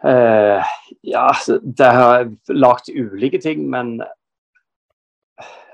Uh, 0.03 0.63
ja, 1.03 1.27
altså, 1.27 1.59
det 1.61 1.91
har 1.93 2.31
lagd 2.49 2.89
ulike 2.89 3.39
ting, 3.43 3.67
men 3.69 3.99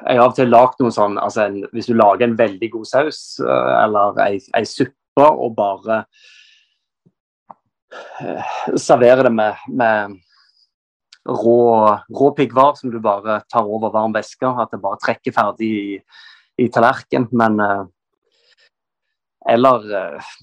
jeg 0.06 0.18
har 0.18 0.26
av 0.26 0.34
og 0.34 0.38
til 0.38 0.52
lagd 0.52 0.82
noe 0.84 0.94
sånn 0.94 1.16
altså 1.18 1.46
en, 1.46 1.62
Hvis 1.74 1.88
du 1.90 1.96
lager 1.96 2.28
en 2.28 2.38
veldig 2.38 2.68
god 2.74 2.88
saus 2.90 3.20
uh, 3.42 3.72
eller 3.80 4.20
ei, 4.26 4.40
ei 4.58 4.66
suppe 4.68 5.24
og 5.26 5.56
bare 5.58 6.04
eh, 8.22 8.56
serverer 8.78 9.28
det 9.28 9.34
med, 9.36 9.66
med 9.68 10.16
rå, 11.26 11.60
rå 12.20 12.32
piggvar 12.38 12.76
som 12.76 12.92
du 12.94 13.00
bare 13.00 13.42
tar 13.52 13.66
over 13.66 13.94
varm 13.94 14.14
væske, 14.16 14.48
at 14.48 14.74
det 14.74 14.82
bare 14.84 15.02
trekker 15.02 15.36
ferdig 15.36 15.72
i, 15.72 16.00
i 16.62 16.70
tallerken. 16.70 17.30
Men 17.32 17.60
eh, 17.60 17.84
Eller 19.56 19.92
eh, 20.02 20.36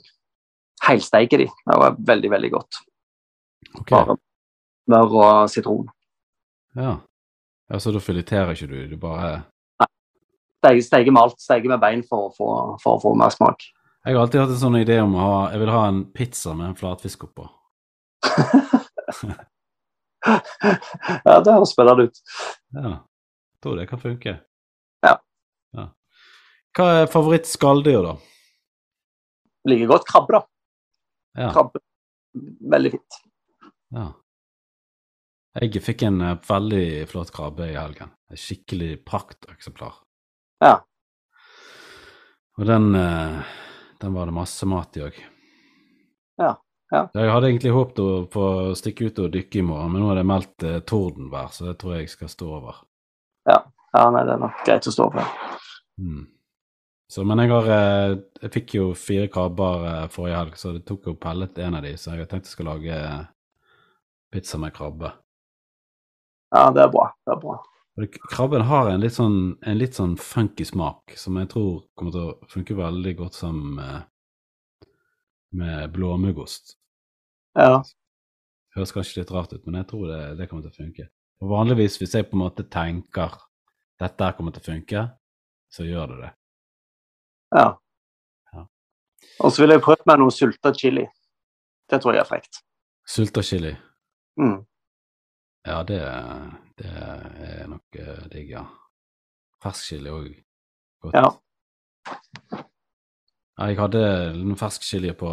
helsteike 0.87 1.39
de. 1.39 1.47
Det 1.47 1.79
var 1.85 1.97
veldig, 1.99 2.31
veldig 2.31 2.51
godt. 2.53 2.83
Okay. 3.81 3.97
Bare 3.97 4.19
smør 4.83 5.17
og 5.23 5.51
sitron. 5.51 5.89
ja. 6.77 6.99
ja. 7.71 7.79
Så 7.79 7.93
da 7.95 8.03
fileterer 8.03 8.53
ikke 8.53 8.67
du, 8.69 8.87
du 8.91 8.97
bare 9.01 9.45
Nei. 10.63 10.81
Steiker 10.85 11.11
med 11.11 11.23
alt. 11.23 11.41
Steiker 11.41 11.73
med 11.73 11.81
bein 11.81 12.03
for 12.07 12.29
å 12.29 12.35
få, 12.37 12.49
for 12.83 12.99
å 12.99 13.03
få 13.03 13.15
mer 13.19 13.33
smak. 13.35 13.65
Jeg 14.03 14.17
har 14.17 14.25
alltid 14.25 14.41
hatt 14.43 14.55
en 14.55 14.59
sånn 14.65 14.81
idé 14.81 14.97
om 15.03 15.13
å 15.15 15.23
ha 15.23 15.35
Jeg 15.53 15.61
vil 15.63 15.71
ha 15.71 15.83
en 15.87 16.01
pizza 16.17 16.55
med 16.59 16.73
en 16.73 16.79
flatfisk 16.79 17.25
oppå. 17.29 17.45
ja, 21.25 21.37
det 21.43 21.55
høres 21.55 21.73
spennende 21.75 22.09
ut. 22.09 22.17
Ja, 22.75 22.95
tror 23.63 23.79
det 23.79 23.87
kan 23.91 24.03
funke. 24.03 24.33
Ja. 25.07 25.15
ja. 25.79 25.87
Hva 26.77 26.89
er 27.03 27.13
favoritt-skalldyr, 27.13 28.03
da? 28.09 28.15
Liker 29.71 29.93
godt 29.93 30.09
krabbe, 30.09 30.41
da. 30.41 30.43
Ja. 31.39 31.53
Krabbe. 31.55 31.79
Veldig 32.75 32.91
fint. 32.97 33.23
ja. 33.95 34.09
Jeg 35.61 35.83
fikk 35.85 36.07
en 36.07 36.23
eh, 36.25 36.39
veldig 36.49 36.85
flott 37.11 37.29
krabbe 37.35 37.67
i 37.69 37.77
helgen. 37.77 38.09
Et 38.33 38.41
skikkelig 38.41 39.03
prakteksemplar. 39.05 39.99
Ja. 40.65 40.79
Og 42.57 42.65
den, 42.69 42.95
eh, 42.97 43.53
den 44.03 44.17
var 44.17 44.29
det 44.29 44.37
masse 44.37 44.67
mat 44.69 44.99
i 44.99 45.05
òg. 45.07 45.19
Ja, 46.41 46.53
ja. 46.93 47.07
Jeg 47.17 47.31
hadde 47.33 47.49
egentlig 47.49 47.73
håpet 47.73 48.03
å 48.03 48.11
få 48.33 48.47
stikke 48.77 49.09
ut 49.09 49.21
og 49.23 49.33
dykke 49.33 49.63
i 49.63 49.65
morgen, 49.65 49.95
men 49.95 50.05
nå 50.05 50.11
er 50.13 50.21
det 50.21 50.29
meldt 50.29 50.67
eh, 50.69 50.81
tordenvær, 50.89 51.49
så 51.55 51.71
det 51.71 51.79
tror 51.81 51.97
jeg 51.97 52.11
skal 52.13 52.31
stå 52.33 52.51
over. 52.59 52.83
Ja, 53.49 53.63
nei, 53.95 54.23
det 54.27 54.37
er 54.37 54.43
nok 54.43 54.63
greit 54.67 54.89
å 54.89 54.93
stå 54.95 55.09
over. 55.09 55.33
Mm. 56.01 56.27
Så, 57.13 57.25
men 57.29 57.43
jeg 57.43 57.51
har 57.53 57.67
eh, 57.69 58.15
Jeg 58.41 58.53
fikk 58.55 58.75
jo 58.79 58.85
fire 58.97 59.29
krabber 59.33 59.83
eh, 59.89 60.05
forrige 60.13 60.39
helg, 60.39 60.55
så 60.57 60.73
det 60.77 60.87
tok 60.89 61.11
jo 61.11 61.19
pellet 61.21 61.59
en 61.61 61.77
av 61.77 61.85
de, 61.85 61.93
så 62.01 62.15
jeg 62.15 62.25
har 62.25 62.31
tenkt 62.31 62.49
jeg 62.49 62.55
skal 62.55 62.71
lage 62.71 62.97
eh, 62.97 63.19
pizza 64.33 64.61
med 64.61 64.73
krabbe. 64.77 65.11
Ja, 66.53 66.71
det 66.73 66.87
er 66.87 66.93
bra. 66.93 67.11
Det 67.25 67.35
er 67.35 67.41
bra. 67.43 67.59
Og 68.01 68.15
krabben 68.33 68.65
har 68.65 68.89
en 68.89 69.03
litt 69.03 69.17
sånn, 69.19 69.59
en 69.69 69.77
litt 69.77 69.99
sånn 69.99 70.15
funky 70.17 70.65
smak, 70.65 71.13
som 71.21 71.37
jeg 71.37 71.51
tror 71.53 71.83
kommer 71.99 72.15
til 72.15 72.29
å 72.31 72.49
funke 72.49 72.77
veldig 72.79 73.13
godt 73.19 73.37
sammen 73.37 73.75
med, 73.77 74.87
med 75.61 75.93
blåmuggost. 75.93 76.79
Ja. 77.59 77.83
Høres 78.73 78.95
kanskje 78.97 79.21
litt 79.21 79.33
rart 79.35 79.53
ut, 79.53 79.67
men 79.67 79.83
jeg 79.83 79.91
tror 79.91 80.07
det, 80.09 80.23
det 80.39 80.49
kommer 80.49 80.65
til 80.65 80.73
å 80.73 80.81
funke. 80.87 81.09
Og 81.45 81.53
vanligvis, 81.53 81.99
hvis 82.01 82.17
jeg 82.17 82.31
på 82.31 82.39
en 82.39 82.45
måte 82.47 82.65
tenker 82.73 83.37
dette 84.01 84.33
kommer 84.39 84.55
til 84.55 84.65
å 84.65 84.71
funke, 84.71 85.05
så 85.73 85.85
gjør 85.85 86.15
det 86.15 86.21
det. 86.25 86.33
ja. 87.59 87.69
Ja. 88.53 88.67
Og 89.45 89.53
så 89.53 89.63
vil 89.63 89.77
jeg 89.77 89.85
prøve 89.85 90.09
med 90.09 90.21
noe 90.21 90.33
sulta 90.33 90.73
chili. 90.77 91.05
Det 91.91 92.01
tror 92.01 92.17
jeg 92.17 92.25
er 92.25 92.29
frekt. 92.29 92.63
Sulta 93.09 93.45
chili. 93.45 93.73
Mm. 94.41 94.63
Ja, 95.65 95.83
det, 95.87 96.01
det 96.79 96.91
er 96.91 97.69
nok 97.71 97.99
uh, 97.99 98.25
digg, 98.33 98.51
ja. 98.51 98.65
Fersk 99.63 99.93
chili 99.93 100.11
òg. 100.11 100.33
Ja. 101.15 101.29
Jeg 103.63 103.79
hadde 103.79 104.03
noe 104.41 104.59
fersk 104.59 104.83
chili 104.83 105.13
på 105.15 105.31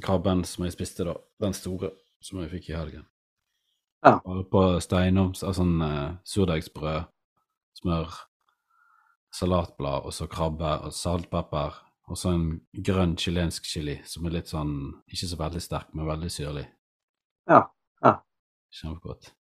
krabben 0.00 0.44
som 0.48 0.64
jeg 0.64 0.76
spiste, 0.76 1.04
da. 1.04 1.16
Den 1.44 1.56
store 1.56 1.92
som 2.24 2.40
jeg 2.40 2.54
fikk 2.54 2.70
i 2.70 2.78
helgen. 2.78 3.04
Ja. 4.06 4.16
Bare 4.24 4.46
på 4.48 4.64
steinovns, 4.80 5.44
altså 5.44 5.60
sånn 5.60 5.84
uh, 5.84 6.16
surdeigsbrød, 6.24 7.10
smør, 7.82 8.16
salatblad 9.36 10.08
og 10.08 10.14
så 10.16 10.28
krabbe 10.30 10.72
og 10.86 10.96
saltpepper. 10.96 11.82
Og 12.06 12.16
så 12.16 12.32
en 12.32 12.60
grønn 12.86 13.16
chilensk 13.18 13.66
chili 13.66 13.98
som 14.06 14.28
er 14.28 14.38
litt 14.38 14.52
sånn 14.52 14.76
ikke 15.10 15.26
så 15.26 15.40
veldig 15.40 15.62
sterk, 15.64 15.90
men 15.92 16.06
veldig 16.08 16.30
syrlig. 16.32 16.68
Ja, 17.50 17.64
ja. 18.04 18.20
Kjempegodt. 18.72 19.35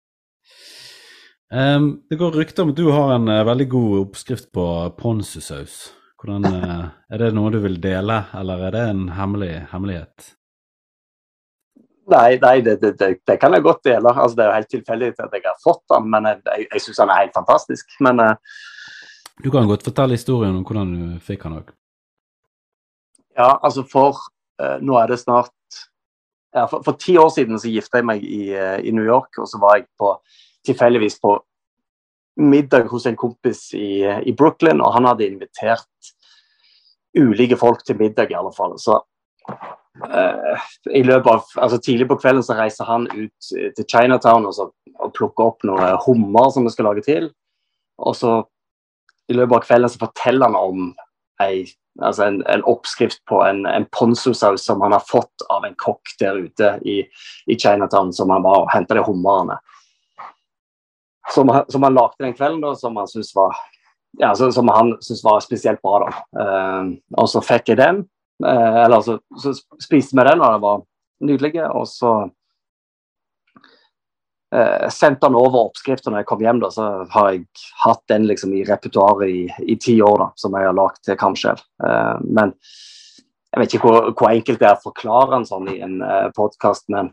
Um, 1.54 2.02
det 2.10 2.16
går 2.16 2.30
rykter 2.30 2.64
om 2.64 2.72
at 2.72 2.78
du 2.78 2.88
har 2.90 3.12
en 3.14 3.28
uh, 3.28 3.44
veldig 3.46 3.66
god 3.70 3.98
oppskrift 4.00 4.48
på 4.52 4.64
ponzusaus. 4.98 5.92
Hvordan, 6.18 6.46
uh, 6.48 6.86
er 7.12 7.20
det 7.20 7.34
noe 7.36 7.52
du 7.52 7.60
vil 7.62 7.76
dele, 7.82 8.16
eller 8.34 8.64
er 8.66 8.74
det 8.74 8.84
en 8.90 9.04
hemmelig, 9.14 9.52
hemmelighet? 9.70 10.30
Nei, 12.10 12.40
nei 12.42 12.56
det, 12.64 12.78
det, 12.82 12.96
det, 12.98 13.36
kan 13.40 13.54
jeg 13.54 13.64
godt 13.64 13.84
dele. 13.86 14.10
Altså, 14.10 14.34
det 14.36 14.44
er 14.44 14.50
jo 14.50 14.56
helt 14.58 14.72
tilfeldig 14.72 15.12
at 15.14 15.36
jeg 15.36 15.46
har 15.46 15.60
fått 15.62 15.84
den, 15.94 16.08
men 16.16 16.26
jeg, 16.30 16.40
jeg, 16.48 16.66
jeg 16.72 16.84
syns 16.86 17.02
den 17.04 17.14
er 17.14 17.22
helt 17.22 17.38
fantastisk. 17.38 17.96
Men 18.08 18.24
uh, 18.24 18.58
Du 19.44 19.50
kan 19.54 19.70
godt 19.70 19.86
fortelle 19.86 20.18
historien 20.18 20.56
om 20.56 20.66
hvordan 20.66 20.94
du 20.96 21.06
fikk 21.22 21.46
den 21.46 21.58
òg. 21.60 21.74
Ja, 23.38 23.56
altså 23.62 23.86
for 23.90 24.30
Nå 24.86 24.94
er 24.94 25.08
det 25.10 25.16
snart 25.18 25.50
ja, 26.54 26.66
for, 26.70 26.84
for, 26.86 26.96
ti 27.00 27.16
år 27.18 27.32
siden 27.34 27.58
så 27.58 27.72
gifta 27.72 28.00
jeg 28.00 28.06
meg 28.08 28.22
i, 28.22 28.44
i 28.54 28.94
New 28.94 29.04
York, 29.04 29.32
og 29.42 29.48
så 29.50 29.58
var 29.62 29.80
jeg 29.80 29.88
tilfeldigvis 30.68 31.18
på 31.22 31.34
middag 32.40 32.88
hos 32.90 33.06
en 33.06 33.16
kompis 33.16 33.68
i, 33.74 34.02
i, 34.02 34.32
Brooklyn, 34.32 34.82
og 34.82 34.94
han 34.96 35.06
hadde 35.08 35.26
invitert 35.26 36.14
ulike 37.18 37.58
folk 37.58 37.84
til 37.86 37.98
middag, 37.98 38.30
i 38.30 38.38
alle 38.38 38.50
fall. 38.54 38.74
Så 38.82 38.98
uh, 38.98 40.64
i 40.90 41.02
løpet 41.06 41.30
av, 41.30 41.44
altså 41.62 41.78
Tidlig 41.78 42.08
på 42.10 42.18
kvelden 42.22 42.42
så 42.46 42.58
reiser 42.58 42.88
han 42.90 43.06
ut 43.12 43.52
til 43.76 43.86
Chinatown 43.86 44.48
og, 44.48 44.56
så, 44.56 44.68
og 44.98 45.14
plukker 45.14 45.52
opp 45.52 45.66
noen 45.68 45.98
hummer 46.06 46.50
som 46.54 46.66
vi 46.66 46.74
skal 46.74 46.90
lage 46.90 47.06
til. 47.06 47.30
Og 48.02 48.18
så 48.18 48.40
i 49.30 49.36
løpet 49.36 49.60
av 49.60 49.66
kvelden 49.68 49.92
så 49.92 50.02
forteller 50.02 50.50
han 50.50 50.58
om 50.58 50.90
ei, 51.42 51.64
altså 52.02 52.28
en, 52.28 52.40
en, 52.50 52.64
oppskrift 52.70 53.22
på 53.30 53.40
en, 53.42 53.64
en 53.66 53.86
ponzu-saus 53.94 54.64
som 54.66 54.82
han 54.84 54.94
har 54.94 55.04
fått 55.08 55.46
av 55.50 55.66
en 55.66 55.74
kokk 55.80 56.14
der 56.20 56.38
ute 56.46 56.74
i, 56.86 57.00
i 57.50 57.56
Chinatown, 57.58 58.12
som 58.12 58.30
han 58.30 58.44
bare 58.44 58.66
henta 58.74 58.98
de 58.98 59.06
hummerne 59.06 59.58
som, 61.30 61.64
som 61.68 61.82
han 61.82 61.94
lagde 61.94 62.24
den 62.24 62.34
kvelden, 62.34 62.60
da, 62.60 62.74
som 62.76 62.96
han 62.96 63.08
syntes 63.08 63.34
var 63.36 63.56
ja, 64.18 64.34
syntes 64.34 65.24
var 65.24 65.40
spesielt 65.42 65.82
bra. 65.82 66.10
Uh, 66.36 66.94
og 67.18 67.28
så 67.30 67.42
fikk 67.42 67.72
jeg 67.72 67.80
den, 67.80 68.04
uh, 68.44 68.84
eller 68.84 69.02
så, 69.02 69.18
så 69.40 69.54
spiste 69.82 70.16
vi 70.16 70.26
den, 70.28 70.42
og 70.42 70.54
den 70.54 70.62
var 70.62 70.82
nydelig. 71.24 71.54
Og 71.72 71.88
så 71.90 72.14
uh, 74.54 74.86
sendte 74.94 75.26
han 75.28 75.36
over 75.38 75.66
oppskriften 75.68 76.14
når 76.14 76.22
jeg 76.22 76.30
kom 76.30 76.46
hjem. 76.46 76.62
da, 76.62 76.70
Så 76.72 76.88
har 77.12 77.30
jeg 77.32 77.44
hatt 77.84 78.02
den 78.12 78.28
liksom 78.30 78.54
i 78.54 78.64
repertoaret 78.68 79.28
i, 79.28 79.44
i, 79.66 79.76
ti 79.76 79.98
år, 80.02 80.18
da, 80.22 80.30
som 80.40 80.56
jeg 80.56 80.70
har 80.70 80.78
lagd 80.78 81.02
til 81.04 81.18
kamskjell. 81.20 81.62
men 82.24 82.54
jeg 83.54 83.62
vet 83.62 83.74
ikke 83.76 83.86
hvor, 83.86 84.08
hvor, 84.18 84.32
enkelt 84.34 84.58
det 84.58 84.66
er 84.66 84.74
å 84.74 84.82
forklare 84.82 85.38
en 85.38 85.46
sånn 85.46 85.68
i 85.70 85.76
en 85.86 86.00
eh, 86.02 86.30
podkast, 86.34 86.88
men 86.90 87.12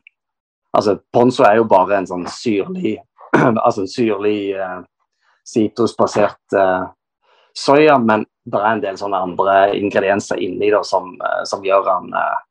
altså, 0.74 0.96
ponzo 1.14 1.46
er 1.46 1.60
jo 1.60 1.68
bare 1.70 2.00
en 2.00 2.10
sånn 2.10 2.26
syrlig 2.34 2.96
altså 3.66 3.84
en 3.84 3.92
syrlig 3.92 4.56
eh, 4.58 4.80
sitrusbasert 5.46 6.58
eh, 6.58 6.88
soya, 7.54 8.00
men 8.02 8.26
det 8.50 8.58
er 8.58 8.72
en 8.72 8.82
del 8.82 8.98
sånne 8.98 9.22
andre 9.28 9.56
ingredienser 9.78 10.42
inni 10.42 10.72
da, 10.74 10.82
som, 10.88 11.14
eh, 11.22 11.44
som 11.46 11.62
gjør 11.66 11.86
den 11.86 12.18
eh, 12.18 12.42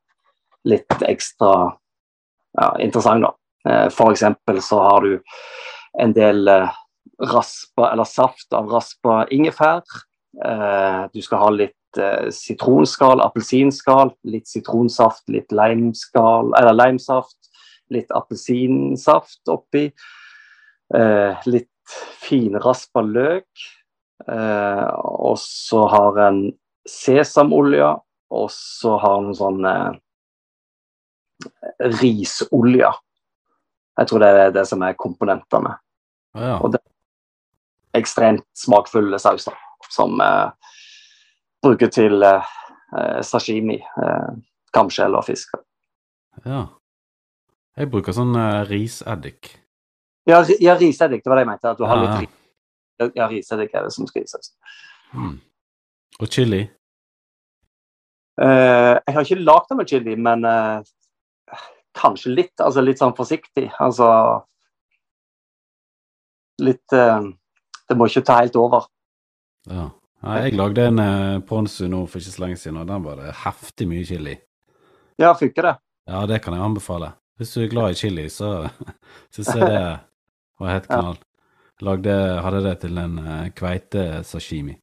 litt 0.70 1.03
ekstra 1.09 1.53
ja, 2.61 2.70
interessant. 2.79 3.26
da. 3.26 3.35
Eh, 3.68 3.88
eksempel 4.10 4.62
så 4.62 4.78
har 4.80 5.04
du 5.04 5.18
en 6.00 6.14
del 6.16 6.48
eh, 6.48 6.70
raspa, 7.32 7.90
eller 7.92 8.08
saft 8.08 8.52
av 8.56 8.70
raspa 8.70 9.26
ingefær. 9.30 9.82
du 11.12 11.20
skal 11.20 11.40
ha 11.42 11.48
litt 11.50 11.98
sitronskall, 12.32 13.20
appelsinskall, 13.20 14.12
litt 14.22 14.46
sitronsaft, 14.48 15.24
litt 15.28 15.50
limeskall, 15.52 16.52
eller 16.56 16.72
limesaft, 16.72 17.50
litt 17.90 18.10
appelsinsaft 18.14 19.50
oppi. 19.50 19.88
Eh, 20.94 21.46
litt 21.46 21.70
finraspa 22.22 23.02
løk. 23.06 23.66
Eh, 24.28 24.88
og 25.00 25.38
så 25.40 25.84
har 25.90 26.18
en 26.26 26.40
sesamolje, 26.88 27.92
og 28.30 28.48
så 28.54 28.96
har 29.02 29.20
en 29.22 29.36
sånn 29.36 29.68
eh, 29.70 29.92
risolje. 32.00 32.90
Jeg 34.00 34.08
tror 34.08 34.22
det 34.22 34.30
er 34.32 34.52
det 34.54 34.64
som 34.68 34.82
er 34.82 34.96
komponentene. 34.98 35.74
Ja. 36.34 36.56
Og 36.58 36.72
det 36.72 36.80
er 36.80 38.00
ekstremt 38.00 38.46
smakfulle 38.56 39.18
sauser 39.20 39.56
som 39.90 40.20
eh, 40.24 40.74
bruker 41.62 41.90
til 41.92 42.22
eh, 42.24 43.20
sashimi, 43.26 43.76
eh, 43.76 44.30
kamskjell 44.72 45.18
og 45.18 45.26
fisk. 45.28 45.58
Ja. 46.46 46.66
Jeg 47.76 47.90
bruker 47.92 48.16
sånn 48.16 48.32
eh, 48.38 48.62
riseddik. 48.70 49.54
Ja, 50.28 50.42
ja 50.62 50.76
riseddik, 50.80 51.24
det 51.24 51.32
var 51.32 51.40
det 51.40 51.46
jeg 51.46 51.52
mente. 51.52 51.74
At 51.74 51.80
du 51.80 51.86
har 51.88 52.00
litt 52.00 52.16
ris. 52.24 52.36
Ja, 53.16 53.26
riseddik 53.30 53.72
er 53.74 53.86
det 53.86 53.94
som 53.94 54.08
skal 54.08 54.26
i 54.26 54.28
sausen. 54.28 54.54
Mm. 55.16 55.36
Og 56.20 56.28
chili? 56.28 56.66
Uh, 58.40 58.96
jeg 59.04 59.14
har 59.16 59.24
ikke 59.24 59.40
lagd 59.40 59.70
det 59.70 59.76
med 59.78 59.88
chili, 59.88 60.16
men 60.20 60.44
uh, 60.44 60.84
kanskje 62.00 62.32
litt. 62.34 62.56
Altså 62.60 62.84
litt 62.84 63.00
sånn 63.02 63.16
forsiktig. 63.16 63.68
Altså 63.82 64.08
Litt 66.60 66.92
uh, 66.92 67.24
Det 67.88 67.96
må 67.96 68.08
ikke 68.10 68.24
ta 68.26 68.40
helt 68.42 68.56
over. 68.60 68.84
Ja. 69.70 69.86
jeg 70.40 70.56
lagde 70.56 70.86
en 70.90 71.00
uh, 71.00 71.38
ponzu 71.46 71.86
nå 71.88 72.02
for 72.08 72.20
ikke 72.20 72.34
så 72.34 72.42
lenge 72.44 72.58
siden, 72.60 72.80
og 72.82 72.88
den 72.88 73.04
var 73.04 73.16
det 73.20 73.32
heftig 73.44 73.88
mye 73.88 74.04
chili. 74.08 74.36
Ja, 75.20 75.32
funker 75.36 75.68
det? 75.68 75.74
Ja, 76.08 76.26
det 76.28 76.40
kan 76.44 76.56
jeg 76.56 76.64
anbefale. 76.64 77.14
Hvis 77.40 77.54
du 77.54 77.62
er 77.64 77.72
glad 77.72 77.94
i 77.94 77.98
chili, 77.98 78.28
så 78.32 78.68
syns 79.34 79.54
jeg 79.54 79.64
det 79.64 79.82
var 80.60 80.74
helt 80.74 80.88
knall. 80.88 81.18
Lagde, 81.80 82.14
hadde 82.44 82.62
det 82.66 82.76
til 82.82 83.00
en 83.00 83.18
uh, 83.24 83.48
kveite-sashimi. 83.56 84.76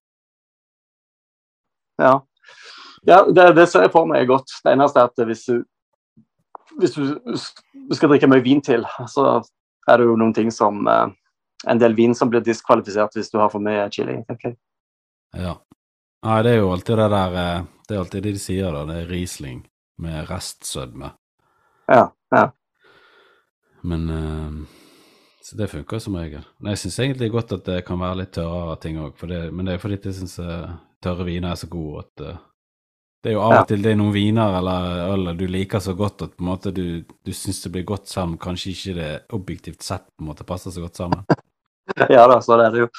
Ja. 2.02 2.14
ja 3.06 3.20
det, 3.30 3.52
det, 3.58 3.68
ser 3.70 3.86
jeg 3.86 3.94
for 3.94 4.10
meg 4.10 4.26
godt. 4.30 4.54
Det 4.64 4.74
eneste 4.74 5.04
er 5.04 5.12
at 5.12 5.28
hvis 5.30 5.46
du, 5.50 5.62
hvis 6.78 6.94
du 6.98 7.96
skal 7.96 8.12
drikke 8.12 8.30
mye 8.30 8.44
vin 8.46 8.62
til, 8.64 8.86
så 9.10 9.40
er 9.88 10.00
det 10.00 10.08
jo 10.08 10.18
noen 10.20 10.36
ting 10.36 10.52
som 10.54 10.84
uh, 10.88 11.08
En 11.66 11.80
del 11.82 11.96
vin 11.98 12.14
som 12.14 12.30
blir 12.30 12.44
diskvalifisert 12.46 13.16
hvis 13.18 13.32
du 13.34 13.40
har 13.42 13.50
for 13.50 13.64
mye 13.64 13.88
chili. 13.90 14.20
Okay. 14.30 14.54
Ja. 15.34 15.56
Nei, 16.22 16.36
det 16.46 16.52
er 16.52 16.60
jo 16.60 16.68
alltid 16.70 17.00
det 17.00 17.08
der 17.10 17.38
eh, 17.42 17.64
Det 17.88 17.96
er 17.96 18.02
alltid 18.04 18.24
det 18.28 18.34
de 18.36 18.42
sier, 18.44 18.76
da. 18.76 18.84
Det 18.86 18.98
er 19.02 19.10
Riesling 19.10 19.64
med 19.98 20.30
restsødme. 20.30 21.10
Ja. 21.90 22.04
Ja. 22.30 22.44
Men 23.82 24.06
uh, 24.14 24.78
så 25.42 25.58
det 25.58 25.72
funker 25.72 26.04
som 26.04 26.20
regel. 26.20 26.46
Men 26.60 26.76
jeg 26.76 26.84
syns 26.84 27.00
egentlig 27.08 27.32
godt 27.34 27.56
at 27.58 27.66
det 27.66 27.82
kan 27.88 28.04
være 28.04 28.22
litt 28.22 28.36
tørrere 28.38 28.78
ting 28.84 29.02
òg, 29.02 29.26
men 29.26 29.66
det 29.66 29.74
er 29.74 29.82
fordi 29.82 29.98
jeg 30.04 30.20
syns 30.20 30.38
tørre 31.02 31.26
viner 31.26 31.56
er 31.56 31.62
så 31.64 31.72
gode 31.72 32.06
at 32.06 32.26
Det 33.24 33.32
er 33.32 33.36
jo 33.36 33.44
av 33.44 33.56
og 33.58 33.70
til 33.70 33.82
det 33.84 33.92
er 33.92 33.98
noen 34.00 34.14
viner 34.14 34.60
eller 34.60 35.14
øl 35.14 35.32
du 35.36 35.48
liker 35.50 35.82
så 35.84 35.96
godt 35.98 36.22
at 36.28 36.36
på 36.38 36.44
en 36.44 36.50
måte 36.52 36.72
du, 36.72 37.02
du 37.04 37.32
syns 37.34 37.64
det 37.64 37.72
blir 37.74 37.88
godt 37.88 38.12
sammen, 38.12 38.38
kanskje 38.40 38.74
ikke 38.74 38.98
det 39.00 39.14
objektivt 39.36 39.82
sett 39.84 40.06
på 40.14 40.24
en 40.24 40.30
måte 40.30 40.46
passer 40.48 40.72
så 40.72 40.84
godt 40.86 41.02
sammen. 41.02 41.26
ja 42.16 42.28
da, 42.30 42.38
så 42.44 42.60
det 42.60 42.68
er 42.68 42.76
det 42.76 42.86
jo. 42.86 42.92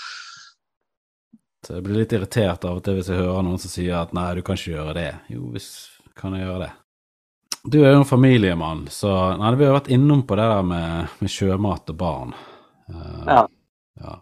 Så 1.67 1.79
jeg 1.79 1.87
blir 1.87 2.01
litt 2.01 2.13
irritert 2.15 2.67
av 2.67 2.81
og 2.81 2.85
til 2.87 2.99
hvis 2.99 3.11
jeg 3.13 3.21
hører 3.21 3.47
noen 3.47 3.63
som 3.63 3.73
sier 3.73 4.01
at 4.01 4.13
nei, 4.17 4.29
du 4.35 4.43
kan 4.47 4.59
ikke 4.59 4.75
gjøre 4.75 4.95
det. 4.99 5.09
Jo, 5.35 5.49
hvis 5.55 5.71
kan 6.19 6.35
jeg 6.35 6.47
gjøre 6.47 6.67
det. 6.67 6.71
Du 7.69 7.81
er 7.83 7.93
jo 7.93 8.03
en 8.03 8.09
familiemann, 8.09 8.87
så 8.91 9.11
nei, 9.39 9.53
vi 9.59 9.67
har 9.67 9.75
vært 9.75 9.91
innom 9.93 10.23
på 10.27 10.39
det 10.39 10.47
der 10.49 10.67
med, 10.67 11.15
med 11.19 11.33
sjømat 11.33 11.91
og 11.93 11.99
barn. 11.99 12.35
Uh, 12.89 13.25
ja. 13.27 13.43
ja. 14.01 14.15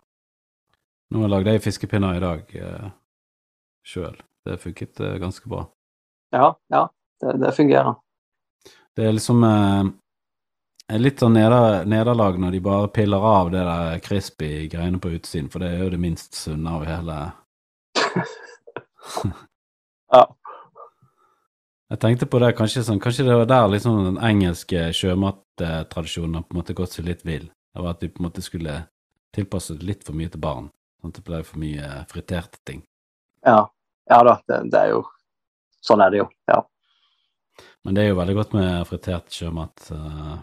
Nå 1.14 1.28
lagde 1.30 1.54
jeg 1.54 1.62
fiskepinner 1.66 2.16
i 2.16 2.22
dag 2.24 2.56
uh, 2.56 2.88
sjøl. 3.86 4.16
Det 4.46 4.58
funket 4.62 5.04
uh, 5.04 5.14
ganske 5.22 5.52
bra. 5.52 5.66
Ja, 6.34 6.58
ja. 6.72 6.82
Det, 7.20 7.32
det 7.40 7.52
fungerer. 7.56 7.94
Det 8.96 9.06
er 9.06 9.14
liksom 9.16 9.44
eh, 9.44 10.98
litt 11.00 11.20
sånn 11.20 11.36
neder, 11.36 11.84
nederlag 11.88 12.38
når 12.40 12.56
de 12.56 12.60
bare 12.64 12.88
piller 12.92 13.24
av 13.24 13.50
det 13.52 13.64
der 13.64 14.00
crispy 14.04 14.66
greiene 14.72 15.00
på 15.00 15.14
utsiden, 15.16 15.50
for 15.52 15.64
det 15.64 15.72
er 15.72 15.84
jo 15.84 15.92
det 15.94 16.00
minst 16.02 16.36
sunne 16.36 16.74
av 16.76 16.84
hele 16.88 17.20
Ja. 20.12 20.24
Jeg 21.90 22.00
tenkte 22.02 22.26
på 22.26 22.38
det, 22.42 22.50
kanskje, 22.58 22.82
sånn, 22.82 22.98
kanskje 23.02 23.28
det 23.28 23.34
var 23.38 23.48
der 23.50 23.68
liksom 23.70 24.00
den 24.08 24.16
engelske 24.18 24.88
sjømattradisjonen 24.96 26.40
har 26.40 26.46
på 26.46 26.56
en 26.56 26.60
måte 26.60 26.74
gått 26.78 26.96
seg 26.96 27.06
litt 27.06 27.22
vill. 27.26 27.46
Det 27.46 27.82
var 27.82 27.94
at 27.94 28.02
de 28.02 28.08
på 28.10 28.22
en 28.22 28.26
måte 28.26 28.42
skulle 28.42 28.80
tilpasse 29.36 29.76
det 29.78 29.86
litt 29.86 30.02
for 30.06 30.18
mye 30.18 30.32
til 30.32 30.42
barn. 30.42 30.66
Sånn 30.98 31.12
at 31.12 31.20
det 31.20 31.26
ble 31.28 31.42
for 31.46 31.62
mye 31.62 31.90
friterte 32.10 32.58
ting. 32.66 32.82
Ja, 33.46 33.68
ja 34.10 34.18
da, 34.26 34.34
det, 34.48 34.58
det, 34.72 34.80
er 34.80 34.94
jo 34.96 35.04
Sånn 35.86 36.02
er 36.02 36.12
det 36.12 36.22
jo, 36.22 36.26
ja. 36.50 36.60
Men 37.86 37.94
det 37.94 38.02
er 38.02 38.10
jo 38.10 38.18
veldig 38.18 38.34
godt 38.34 38.56
med 38.56 38.88
fritert 38.88 39.30
sjømat. 39.30 39.90
Uh, 39.94 40.34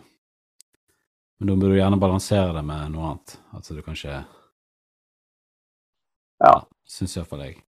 men 1.39 1.49
da 1.49 1.57
bør 1.59 1.73
du 1.73 1.79
gjerne 1.79 1.99
balansere 1.99 2.55
det 2.55 2.63
med 2.63 2.93
noe 2.93 3.09
annet. 3.09 3.35
Altså 3.57 3.75
du 3.75 3.83
kan 3.83 3.97
ikke 3.97 4.23
Ja. 6.43 6.55
Syns 6.87 7.17
iallfall 7.17 7.45
jeg. 7.45 7.61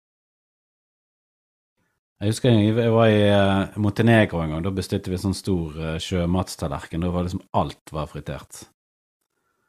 Jeg 2.22 2.30
husker 2.30 2.54
jeg 2.54 2.92
var 2.94 3.10
i 3.10 3.22
uh, 3.34 3.78
Montenegro 3.82 4.44
en 4.44 4.54
gang. 4.54 4.62
Da 4.64 4.70
bestilte 4.74 5.10
vi 5.10 5.16
en 5.18 5.24
sånn 5.24 5.34
stor 5.36 5.74
uh, 5.80 5.96
sjømatstallerken. 6.00 7.02
Da 7.02 7.10
var 7.10 7.26
liksom 7.26 7.42
alt 7.56 7.92
var 7.92 8.06
fritert. 8.12 8.62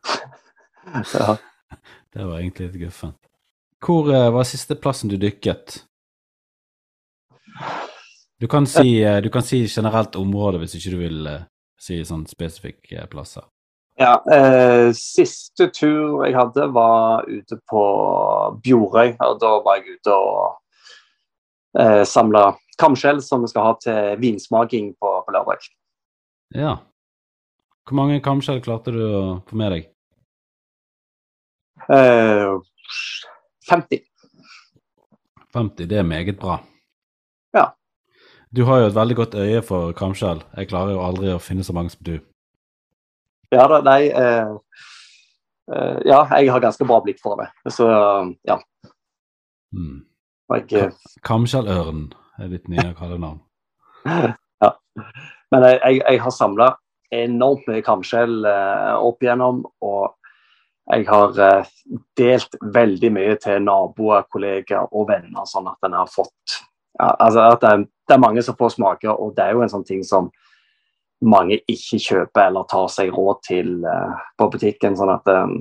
ja. 1.16 1.38
det 2.14 2.28
var 2.28 2.38
egentlig 2.38 2.68
litt 2.68 2.82
guffent. 2.84 3.20
Hvor 3.84 4.08
eh, 4.14 4.30
var 4.32 4.46
siste 4.48 4.78
plassen 4.80 5.12
du 5.12 5.18
dykket? 5.20 5.82
Du 8.44 8.48
kan 8.48 8.68
si, 8.68 9.04
eh, 9.04 9.22
du 9.22 9.30
kan 9.30 9.42
si 9.42 9.62
generelt 9.72 10.16
område 10.20 10.60
hvis 10.60 10.74
ikke 10.76 10.90
du 10.92 10.98
vil 11.00 11.28
eh, 11.32 11.44
si 11.80 12.02
sånn 12.04 12.26
spesifikke 12.28 13.06
plasser. 13.08 13.46
Ja, 13.96 14.18
eh, 14.36 14.90
Siste 15.00 15.70
tur 15.72 16.26
jeg 16.26 16.36
hadde, 16.36 16.66
var 16.76 17.24
ute 17.30 17.56
på 17.72 17.84
Bjorøy. 18.66 19.14
og 19.24 19.40
Da 19.40 19.52
var 19.64 19.80
jeg 19.80 19.96
ute 19.96 20.18
og 20.18 20.58
eh, 21.80 22.02
samla 22.04 22.50
kamskjell 22.84 23.22
som 23.24 23.46
vi 23.46 23.52
skal 23.54 23.70
ha 23.70 23.78
til 23.80 24.20
vinsmaking 24.20 24.92
på, 25.00 25.14
på 25.24 25.38
lørdag. 25.38 25.64
Ja. 26.52 26.76
Hvor 27.88 28.00
mange 28.02 28.20
kamskjell 28.28 28.60
klarte 28.66 28.92
du 28.92 29.00
å 29.08 29.24
få 29.48 29.62
med 29.64 29.72
deg? 29.78 29.88
Eh, 31.88 32.60
50. 33.72 34.04
50, 35.56 35.88
det 35.88 36.04
er 36.04 36.12
meget 36.12 36.36
bra. 36.44 36.60
Du 38.56 38.64
har 38.64 38.80
jo 38.80 38.88
et 38.88 38.96
veldig 38.96 39.16
godt 39.18 39.36
øye 39.36 39.62
for 39.66 39.92
kamskjell. 39.98 40.44
Jeg 40.58 40.70
klarer 40.70 40.94
jo 40.94 41.02
aldri 41.02 41.32
å 41.34 41.42
finne 41.42 41.66
så 41.66 41.74
mange 41.74 41.90
som 41.90 42.04
du. 42.06 42.18
Ja 43.54 43.66
da, 43.70 43.80
nei 43.86 44.10
eh, 44.10 44.52
eh, 45.74 45.98
Ja, 46.06 46.20
jeg 46.38 46.52
har 46.54 46.62
ganske 46.62 46.86
bra 46.86 47.00
blikk 47.02 47.22
for 47.24 47.42
det. 47.42 47.50
Så 47.74 47.88
ja. 48.46 48.60
Mm. 49.74 50.04
Jeg, 50.54 50.68
eh, 50.78 50.92
Kamskjellørnen 51.26 52.12
er 52.38 52.52
ditt 52.52 52.70
nye 52.70 52.94
kallenavn. 52.98 53.42
ja. 54.64 54.72
Men 55.54 55.66
jeg, 55.70 55.80
jeg, 55.80 56.02
jeg 56.04 56.22
har 56.22 56.34
samla 56.34 56.68
enormt 57.14 57.66
mye 57.70 57.82
kamskjell 57.86 58.44
eh, 58.50 58.92
opp 58.98 59.24
igjennom, 59.24 59.64
og 59.86 60.14
jeg 60.92 61.08
har 61.10 61.42
eh, 61.42 61.74
delt 62.20 62.58
veldig 62.76 63.12
mye 63.18 63.36
til 63.42 63.66
naboer, 63.66 64.28
kollegaer 64.30 64.90
og 64.92 65.10
venner, 65.10 65.50
sånn 65.50 65.70
at 65.72 65.90
en 65.90 65.98
har 65.98 66.10
fått 66.12 66.60
ja, 67.00 67.10
altså 67.20 67.50
at 67.54 67.62
det 67.62 67.74
det 68.08 68.16
er 68.16 68.20
mange 68.20 68.44
som 68.44 68.56
får 68.60 68.76
smake, 68.76 69.10
og 69.12 69.36
det 69.36 69.46
er 69.46 69.56
jo 69.56 69.62
en 69.64 69.72
sånn 69.72 69.86
ting 69.88 70.02
som 70.04 70.30
mange 71.24 71.62
ikke 71.72 72.00
kjøper 72.04 72.50
eller 72.50 72.66
tar 72.68 72.90
seg 72.92 73.14
råd 73.16 73.40
til 73.48 73.78
uh, 73.88 74.18
på 74.40 74.50
butikken. 74.52 74.98
sånn 75.00 75.14
at 75.14 75.30
um, 75.32 75.54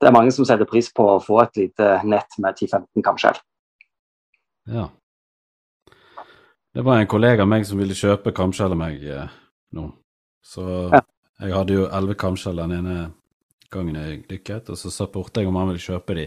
det 0.00 0.08
er 0.08 0.14
mange 0.16 0.32
som 0.32 0.46
setter 0.48 0.68
pris 0.68 0.88
på 0.92 1.04
å 1.14 1.20
få 1.22 1.42
et 1.42 1.60
lite 1.60 1.98
nett 2.08 2.38
med 2.40 2.56
10-15 2.56 3.04
kamskjell. 3.04 3.36
Ja. 4.72 4.88
Det 6.74 6.82
var 6.82 6.98
en 6.98 7.08
kollega 7.08 7.44
av 7.44 7.50
meg 7.52 7.66
som 7.68 7.78
ville 7.78 7.94
kjøpe 7.96 8.32
kamskjell 8.34 8.72
av 8.74 8.80
meg 8.80 9.04
eh, 9.04 9.28
nå. 9.76 9.90
Så 10.44 10.64
Ja. 10.92 11.00
jeg 11.40 11.54
hadde 11.54 11.76
jo 11.76 11.84
elleve 11.86 12.16
kamskjell 12.18 12.56
den 12.56 12.72
ene 12.80 12.96
gangen 13.70 13.94
jeg 13.94 14.24
dykket, 14.28 14.72
og 14.72 14.76
så 14.80 14.90
spurte 14.90 15.40
jeg 15.40 15.48
om 15.48 15.56
han 15.60 15.70
ville 15.70 15.84
kjøpe 15.84 16.16
de. 16.18 16.26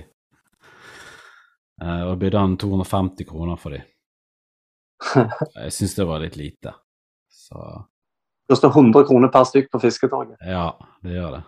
Eh, 1.82 2.04
og 2.08 2.18
bydde 2.22 2.42
han 2.42 2.58
250 2.58 3.28
kroner 3.30 3.60
for 3.62 3.76
de. 3.76 3.84
Jeg 5.62 5.76
syns 5.76 5.96
det 5.98 6.08
var 6.10 6.24
litt 6.24 6.38
lite. 6.40 6.74
Så 7.30 7.84
Det 8.50 8.58
står 8.58 8.70
100 8.70 9.06
kroner 9.10 9.32
per 9.34 9.46
stykk 9.46 9.70
på 9.72 9.80
Fisketorget. 9.84 10.38
ja, 10.42 10.72
det 11.04 11.14
gjør 11.14 11.38
det. 11.38 11.44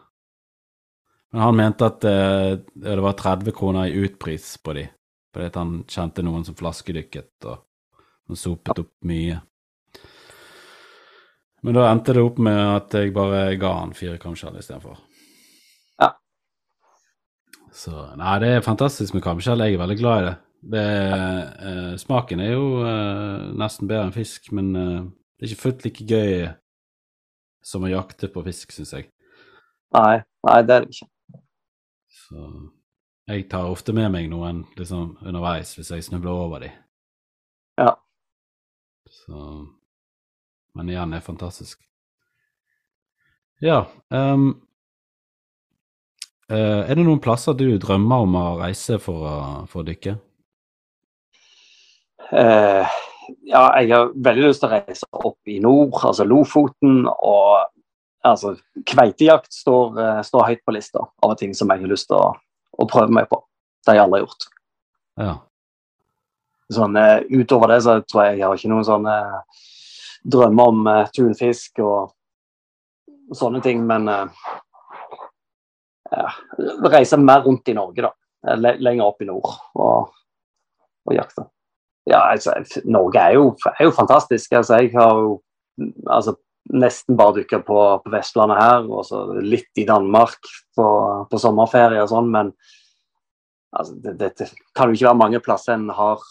Men 1.32 1.42
han 1.42 1.56
mente 1.56 1.86
at 1.86 2.04
eh, 2.10 2.56
det 2.74 3.02
var 3.06 3.14
30 3.14 3.52
kroner 3.56 3.88
i 3.88 4.06
utpris 4.06 4.58
på 4.64 4.74
de, 4.74 4.88
fordi 5.34 5.52
han 5.56 5.76
kjente 5.88 6.26
noen 6.26 6.46
som 6.46 6.58
flaskedykket 6.58 7.50
og, 7.50 7.62
som 8.26 8.40
sopet 8.40 8.82
opp 8.82 8.96
mye. 9.06 9.38
Men 11.62 11.76
da 11.76 11.90
endte 11.92 12.16
det 12.16 12.24
opp 12.24 12.40
med 12.42 12.58
at 12.58 12.96
jeg 12.96 13.14
bare 13.14 13.58
ga 13.60 13.74
han 13.82 13.94
fire 13.94 14.18
kamskjell 14.22 14.58
istedenfor. 14.62 14.98
Så 17.80 17.94
Nei, 18.20 18.36
det 18.44 18.50
er 18.58 18.66
fantastisk 18.66 19.16
med 19.16 19.24
kamskjell. 19.24 19.62
Jeg 19.64 19.78
er 19.78 19.80
veldig 19.80 20.00
glad 20.02 20.22
i 20.22 20.26
det. 20.26 20.34
det 20.74 20.88
eh, 21.70 21.94
smaken 22.02 22.42
er 22.44 22.52
jo 22.52 22.66
eh, 22.84 23.46
nesten 23.62 23.88
bedre 23.88 24.10
enn 24.10 24.16
fisk, 24.16 24.50
men 24.56 24.74
eh, 24.76 25.06
det 25.40 25.46
er 25.46 25.54
ikke 25.54 25.62
fullt 25.62 25.86
like 25.88 26.08
gøy 26.10 26.50
som 27.64 27.86
å 27.88 27.92
jakte 27.92 28.28
på 28.34 28.44
fisk, 28.44 28.76
syns 28.76 28.92
jeg. 28.98 29.08
Nei, 29.96 30.20
nei, 30.48 30.58
det 30.68 30.76
er 30.76 30.86
det 30.86 30.98
ikke. 30.98 31.10
Så 32.20 32.52
jeg 33.32 33.48
tar 33.54 33.72
ofte 33.72 33.96
med 33.96 34.12
meg 34.12 34.28
noen 34.28 34.66
liksom 34.76 35.16
underveis 35.24 35.72
hvis 35.78 35.96
jeg 35.96 36.08
snubler 36.10 36.36
over 36.36 36.66
dem. 36.66 36.76
Ja. 37.80 37.94
Så 39.08 39.44
Men 40.76 40.92
igjen, 40.92 41.16
det 41.16 41.24
er 41.24 41.30
fantastisk. 41.32 41.80
Ja. 43.64 43.86
eh, 44.12 44.50
er 46.56 46.96
det 46.98 47.06
noen 47.06 47.22
plasser 47.22 47.54
du 47.58 47.68
drømmer 47.82 48.26
om 48.26 48.38
å 48.40 48.48
reise 48.64 48.98
for 49.02 49.28
å, 49.28 49.36
for 49.70 49.84
å 49.84 49.88
dykke? 49.88 50.16
Uh, 52.30 52.86
ja, 53.50 53.64
jeg 53.82 53.92
har 53.94 54.12
veldig 54.16 54.48
lyst 54.48 54.64
til 54.64 54.70
å 54.70 54.78
reise 54.78 55.10
opp 55.12 55.52
i 55.52 55.60
nord, 55.64 55.94
altså 56.04 56.26
Lofoten. 56.28 57.04
Og 57.10 57.68
altså, 58.26 58.56
kveitejakt 58.88 59.54
står, 59.54 60.00
eh, 60.02 60.22
står 60.26 60.48
høyt 60.48 60.64
på 60.66 60.76
lista 60.76 61.06
av 61.24 61.36
ting 61.40 61.54
som 61.58 61.70
jeg 61.72 61.84
har 61.84 61.92
lyst 61.92 62.10
til 62.10 62.20
å, 62.20 62.34
å 62.78 62.88
prøve 62.90 63.14
meg 63.16 63.30
på. 63.32 63.42
Det 63.84 63.94
har 63.94 64.00
jeg 64.00 64.08
aldri 64.08 64.22
gjort. 64.24 64.48
Ja. 65.20 65.34
Sånn, 66.74 66.98
eh, 67.02 67.26
utover 67.34 67.74
det 67.74 67.82
så 67.86 68.00
tror 68.06 68.28
jeg 68.28 68.40
jeg 68.40 68.48
har 68.48 68.60
ikke 68.60 68.72
noen 68.74 68.88
sånne 68.88 69.18
drømmer 70.30 70.74
om 70.74 70.88
eh, 70.92 71.12
tunfisk 71.16 71.82
og 71.86 72.14
sånne 73.36 73.62
ting, 73.66 73.86
men 73.88 74.10
eh, 74.12 74.50
ja, 76.12 76.30
reise 76.90 77.20
mer 77.22 77.44
rundt 77.46 77.70
i 77.70 77.78
Norge, 77.78 78.08
da. 78.08 78.14
Lenger 78.80 79.04
opp 79.04 79.22
i 79.22 79.28
nord 79.28 79.50
og, 79.76 80.12
og 81.06 81.16
jakte. 81.16 81.44
Ja, 82.10 82.24
altså, 82.32 82.56
Norge 82.88 83.22
er 83.22 83.36
jo, 83.36 83.50
er 83.74 83.90
jo 83.90 83.96
fantastisk. 83.96 84.54
Altså, 84.56 84.80
jeg 84.80 84.94
har 84.96 85.20
jo 85.20 85.34
altså, 86.08 86.38
nesten 86.74 87.18
bare 87.20 87.40
dukka 87.40 87.60
på, 87.66 87.80
på 88.04 88.14
Vestlandet 88.14 88.62
her, 88.62 88.88
og 88.88 89.06
så 89.08 89.26
litt 89.44 89.82
i 89.82 89.88
Danmark 89.90 90.40
på, 90.78 90.90
på 91.30 91.42
sommerferie 91.42 92.02
og 92.04 92.12
sånn, 92.12 92.30
men 92.34 92.54
altså, 93.76 93.98
det, 94.04 94.16
det, 94.22 94.32
det 94.40 94.50
kan 94.78 94.90
jo 94.90 94.98
ikke 94.98 95.10
være 95.12 95.24
mange 95.24 95.44
plasser 95.44 95.76
en 95.76 95.90
har 95.96 96.24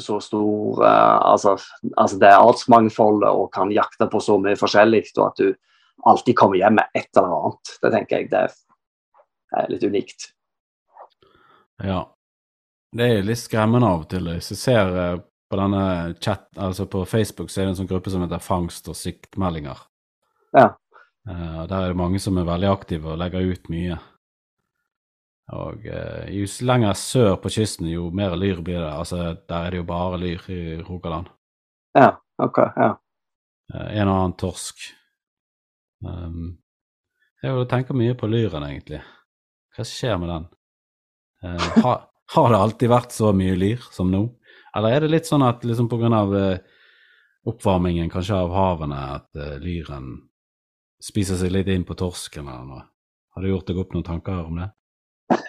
så 0.00 0.16
stor 0.22 0.80
uh, 0.80 1.18
altså, 1.28 1.58
altså 1.96 2.18
det 2.18 2.28
er 2.30 2.40
artsmangfoldet 2.40 3.28
og 3.28 3.50
kan 3.52 3.72
jakte 3.74 4.08
på 4.10 4.20
så 4.22 4.38
mye 4.40 4.56
forskjellig, 4.58 5.04
og 5.18 5.26
at 5.26 5.42
du 5.42 6.06
alltid 6.08 6.36
kommer 6.38 6.58
hjem 6.58 6.78
med 6.80 6.96
et 6.96 7.10
eller 7.16 7.34
annet. 7.36 7.74
Det 7.82 7.92
tenker 7.92 8.16
jeg 8.22 8.30
det 8.32 8.46
er, 8.46 8.54
er 9.60 9.70
litt 9.72 9.86
unikt. 9.86 10.28
Ja. 11.82 12.00
Det 12.94 13.06
er 13.10 13.26
litt 13.26 13.42
skremmende 13.42 13.88
av 13.90 14.04
og 14.04 14.10
til. 14.12 14.28
Hvis 14.36 14.52
jeg 14.54 14.60
ser 14.60 14.92
på 15.50 15.58
denne 15.58 16.14
chat, 16.22 16.46
altså 16.56 16.86
på 16.90 17.04
Facebook, 17.06 17.50
så 17.50 17.60
er 17.60 17.68
det 17.68 17.74
en 17.74 17.82
sånn 17.82 17.90
gruppe 17.90 18.12
som 18.12 18.22
heter 18.24 18.42
Fangst 18.42 18.88
og 18.90 18.98
siktmeldinger. 18.98 19.82
Ja. 20.54 20.72
Eh, 21.28 21.62
der 21.68 21.78
er 21.80 21.92
det 21.92 21.98
mange 21.98 22.20
som 22.22 22.38
er 22.38 22.48
veldig 22.48 22.70
aktive 22.70 23.14
og 23.14 23.20
legger 23.20 23.46
ut 23.52 23.70
mye. 23.72 23.98
Og 25.54 25.86
eh, 25.86 26.26
jo 26.32 26.48
lenger 26.64 26.96
sør 26.96 27.36
på 27.40 27.52
kysten, 27.52 27.88
jo 27.92 28.08
mer 28.14 28.36
lyr 28.38 28.62
blir 28.64 28.80
det. 28.80 28.90
Altså, 28.90 29.34
der 29.48 29.66
er 29.66 29.74
det 29.74 29.82
jo 29.82 29.88
bare 29.88 30.20
lyr 30.20 30.50
i 30.52 30.60
Rogaland. 30.82 31.28
Ja, 31.98 32.14
ok. 32.42 32.60
Ja. 32.76 32.90
Eh, 33.74 33.88
en 34.00 34.08
og 34.08 34.18
annen 34.18 34.38
torsk. 34.40 34.90
Um, 36.04 36.56
jeg 37.44 37.68
tenker 37.70 37.96
mye 37.96 38.16
på 38.16 38.28
lyren, 38.28 38.64
egentlig. 38.66 39.00
Hva 39.74 39.84
skjer 39.88 40.18
med 40.22 40.30
den? 40.30 40.44
Eh, 41.44 41.68
ha, 41.84 41.94
har 42.34 42.50
det 42.54 42.60
alltid 42.60 42.92
vært 42.92 43.12
så 43.14 43.32
mye 43.36 43.56
lyr 43.58 43.82
som 43.92 44.10
nå? 44.12 44.24
Eller 44.76 44.96
er 44.96 45.04
det 45.04 45.10
litt 45.12 45.28
sånn 45.28 45.44
at 45.46 45.64
liksom 45.66 45.88
av 46.14 46.34
eh, 46.36 46.58
oppvarmingen 47.46 48.10
kanskje 48.10 48.34
av 48.38 48.54
havene, 48.54 49.00
at 49.18 49.36
eh, 49.36 49.56
lyren 49.62 50.14
spiser 51.04 51.36
seg 51.36 51.52
litt 51.52 51.68
inn 51.68 51.84
på 51.84 51.94
torsken 51.98 52.46
eller 52.48 52.64
noe? 52.64 52.84
Har 53.34 53.42
du 53.42 53.50
gjort 53.50 53.66
deg 53.66 53.78
opp 53.82 53.92
noen 53.94 54.06
tanker 54.06 54.44
om 54.46 54.60
det? 54.62 54.70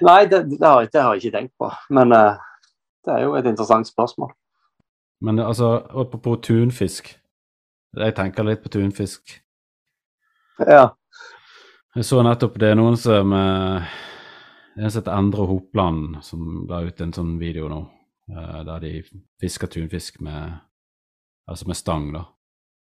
Nei, 0.01 0.25
det, 0.25 0.43
det, 0.49 0.65
har, 0.65 0.81
jeg- 0.81 0.91
det 0.93 1.01
har 1.05 1.15
jeg 1.15 1.23
ikke 1.25 1.37
tenkt 1.37 1.53
på. 1.61 1.69
Men 1.93 2.11
eh, 2.17 2.41
det 3.05 3.13
er 3.13 3.23
jo 3.27 3.35
et 3.37 3.45
interessant 3.45 3.87
spørsmål. 3.87 4.33
Men 5.21 5.39
altså, 5.39 5.75
apropos 5.95 6.41
tunfisk. 6.43 7.13
Jeg 7.95 8.15
tenker 8.17 8.43
litt 8.43 8.63
på 8.65 8.69
tunfisk. 8.73 9.37
Ja. 10.59 10.89
Jeg 11.95 12.03
så 12.07 12.19
nettopp 12.25 12.57
det 12.59 12.73
er 12.73 12.75
noen 12.79 12.97
som 12.99 13.31
eh, 13.35 13.93
En 14.75 14.91
som 14.91 14.99
heter 14.99 15.11
Endre 15.11 15.45
Hopland, 15.47 16.17
som 16.23 16.65
la 16.69 16.81
ut 16.83 17.01
en 17.01 17.13
sånn 17.15 17.37
video 17.39 17.69
nå, 17.71 17.81
eh, 18.31 18.61
der 18.67 18.79
de 18.83 18.93
fisker 19.41 19.71
tunfisk 19.71 20.19
med 20.19 20.61
Altså 21.45 21.67
med 21.67 21.77
stang, 21.77 22.07
da. 22.13 22.23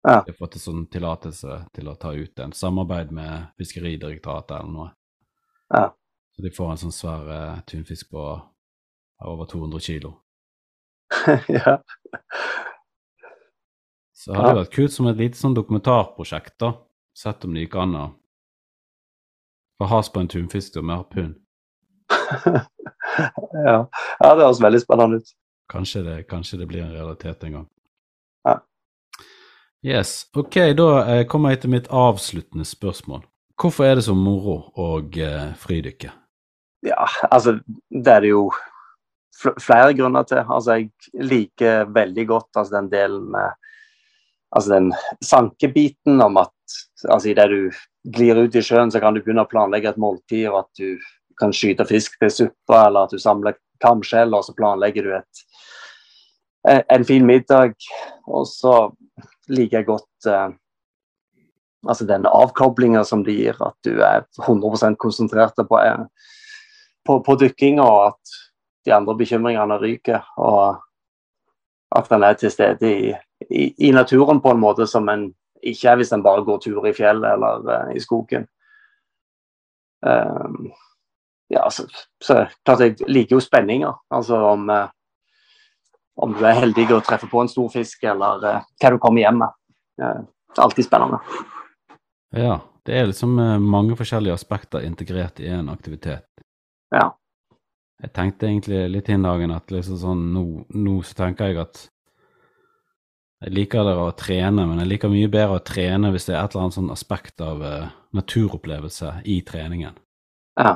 Ja. 0.02 0.24
De 0.26 0.32
har 0.32 0.38
fått 0.40 0.56
en 0.58 0.62
sånn 0.64 0.86
tillatelse 0.90 1.58
til 1.76 1.90
å 1.92 1.96
ta 2.02 2.16
ut 2.18 2.40
en 2.42 2.54
samarbeid 2.58 3.12
med 3.14 3.52
Fiskeridirektoratet 3.62 4.56
eller 4.58 4.72
noe. 4.74 4.88
Ja. 5.70 5.84
Så 6.34 6.42
de 6.42 6.52
får 6.56 6.72
en 6.72 6.80
sånn 6.82 6.96
svær 6.96 7.30
uh, 7.30 7.60
tunfisk 7.70 8.10
på 8.10 8.24
over 9.22 9.46
200 9.52 9.84
kilo. 9.86 10.16
ja. 11.60 11.76
Så 14.18 14.34
hadde 14.34 14.56
det 14.56 14.64
vært 14.64 14.76
kult 14.80 14.96
som 14.96 15.12
et 15.12 15.20
lite 15.20 15.38
sånn 15.38 15.58
dokumentarprosjekt, 15.58 16.56
da. 16.64 16.74
Sett 17.14 17.46
om 17.46 17.54
det 17.54 17.68
gikk 17.68 17.78
an 17.78 18.00
å 18.00 18.08
Få 19.80 19.88
has 19.88 20.10
på 20.12 20.20
en 20.20 20.28
tunfisk 20.28 20.76
med 20.82 20.98
harpun. 20.98 21.38
ja. 23.70 23.78
ja, 24.20 24.30
det 24.36 24.44
høres 24.44 24.62
veldig 24.64 24.82
spennende 24.84 25.20
ut. 25.22 25.34
Kanskje 25.70 26.04
det, 26.06 26.16
kanskje 26.30 26.62
det 26.62 26.70
blir 26.70 26.84
en 26.84 26.94
realitet 26.94 27.44
en 27.46 27.60
gang. 27.60 27.68
Ja. 28.48 28.56
Yes. 29.86 30.24
Ok, 30.38 30.58
da 30.78 30.88
eh, 31.06 31.26
kommer 31.30 31.54
jeg 31.54 31.64
til 31.64 31.76
mitt 31.76 31.92
avsluttende 31.94 32.66
spørsmål. 32.66 33.22
Hvorfor 33.60 33.86
er 33.86 34.00
det 34.00 34.08
så 34.08 34.16
moro 34.16 34.58
å 34.80 34.90
eh, 35.04 35.54
fridykke? 35.60 36.12
Ja, 36.88 37.06
altså 37.28 37.58
det 37.92 38.12
er 38.14 38.24
det 38.24 38.32
jo 38.32 38.50
fl 39.40 39.56
flere 39.60 39.96
grunner 39.98 40.28
til. 40.28 40.42
Altså 40.46 40.80
jeg 40.80 41.26
liker 41.32 41.90
veldig 41.96 42.26
godt 42.28 42.60
altså, 42.60 42.80
den 42.80 42.94
delen 42.94 43.32
med 43.36 43.58
Altså 44.50 44.72
den 44.74 44.88
sankebiten 45.22 46.22
om 46.26 46.40
at 46.42 46.78
altså 47.06 47.30
idet 47.30 47.44
du 47.52 47.68
glir 48.16 48.40
ut 48.40 48.56
i 48.58 48.64
sjøen, 48.66 48.90
så 48.90 48.98
kan 48.98 49.14
du 49.14 49.22
begynne 49.22 49.44
å 49.46 49.50
planlegge 49.50 49.92
et 49.92 50.00
måltid, 50.02 50.48
og 50.50 50.64
at 50.64 50.80
du 50.80 50.96
kan 51.40 51.54
skyte 51.56 51.88
fisk 51.88 52.18
til 52.22 52.32
suppa, 52.32 52.86
eller 52.88 53.08
at 53.08 53.16
du 53.16 53.22
samler 53.22 53.58
kamskjell, 53.84 54.34
og 54.36 54.44
så 54.46 54.56
planlegger 54.58 55.06
du 55.06 55.14
et, 55.18 55.44
en 56.92 57.06
fin 57.08 57.26
middag. 57.26 57.76
Og 58.28 58.48
så 58.48 58.90
liker 59.50 59.80
jeg 59.80 59.88
godt 59.88 60.30
eh, 60.30 60.50
altså 61.88 62.06
den 62.06 62.28
avkoblinga 62.28 63.04
som 63.08 63.24
det 63.24 63.38
gir, 63.38 63.58
at 63.64 63.78
du 63.86 64.02
er 64.04 64.26
100% 64.42 65.00
konsentrert 65.00 65.56
på, 65.56 65.80
på, 67.08 67.20
på 67.24 67.36
dykking, 67.40 67.80
og 67.82 68.12
at 68.12 68.38
de 68.86 68.94
andre 68.94 69.18
bekymringene 69.18 69.80
ryker. 69.80 70.26
Og 70.38 70.80
at 71.96 72.12
en 72.12 72.24
er 72.24 72.38
til 72.38 72.52
stede 72.52 72.92
i, 72.92 73.14
i, 73.50 73.64
i, 73.88 73.92
naturen 73.92 74.42
på 74.42 74.52
en 74.54 74.62
måte 74.62 74.88
som 74.88 75.10
en 75.10 75.30
ikke 75.64 75.90
er 75.90 75.98
hvis 76.00 76.14
en 76.16 76.24
bare 76.24 76.46
går 76.46 76.60
tur 76.64 76.86
i 76.88 76.94
fjellet 76.96 77.34
eller 77.34 77.66
uh, 77.66 77.96
i 77.96 78.00
skogen. 78.00 78.46
Um, 80.06 80.70
ja, 81.50 81.66
så, 81.74 81.86
så, 82.24 82.44
klart 82.66 82.84
jeg 82.86 83.10
liker 83.10 83.38
jo 83.38 83.44
spenninger. 83.44 83.94
Altså 84.14 84.40
om, 84.52 84.70
uh, 84.70 84.90
om 86.22 86.36
du 86.38 86.44
er 86.46 86.60
heldig 86.62 86.88
og 86.94 87.06
treffer 87.08 87.32
på 87.32 87.42
en 87.44 87.52
stor 87.52 87.70
fisk, 87.74 88.04
eller 88.08 88.44
uh, 88.46 88.68
hva 88.82 88.94
du 88.94 89.00
kommer 89.02 89.26
hjem 89.26 89.42
med. 89.44 89.56
det 90.00 90.10
er 90.10 90.66
alltid 90.66 90.88
spennende. 90.88 91.20
Ja, 92.38 92.60
det 92.86 92.98
er 92.98 93.10
liksom 93.10 93.34
mange 93.66 93.98
forskjellige 93.98 94.38
aspekter 94.38 94.86
integrert 94.86 95.42
i 95.42 95.50
en 95.54 95.70
aktivitet. 95.74 96.28
Ja. 96.94 97.10
Jeg 98.00 98.14
tenkte 98.16 98.48
egentlig 98.48 98.86
litt 98.94 99.10
inn 99.12 99.26
dagen 99.26 99.52
at 99.52 99.72
liksom 99.74 99.98
sånn 100.00 100.28
nå, 100.34 100.44
nå, 100.72 101.00
så 101.04 101.18
tenker 101.18 101.50
jeg 101.50 101.60
at 101.66 101.82
jeg 103.40 103.56
liker 103.56 103.86
det 103.88 103.96
å 103.96 104.10
trene, 104.20 104.66
men 104.68 104.82
jeg 104.82 104.90
liker 104.90 105.12
mye 105.12 105.32
bedre 105.32 105.60
å 105.60 105.64
trene 105.64 106.12
hvis 106.12 106.28
det 106.28 106.36
er 106.36 106.42
et 106.42 106.56
eller 106.56 106.66
annet 106.66 106.76
sånn 106.76 106.92
aspekt 106.92 107.44
av 107.44 107.62
uh, 107.64 107.92
naturopplevelse 108.16 109.14
i 109.32 109.38
treningen. 109.48 109.96
Ja. 110.60 110.74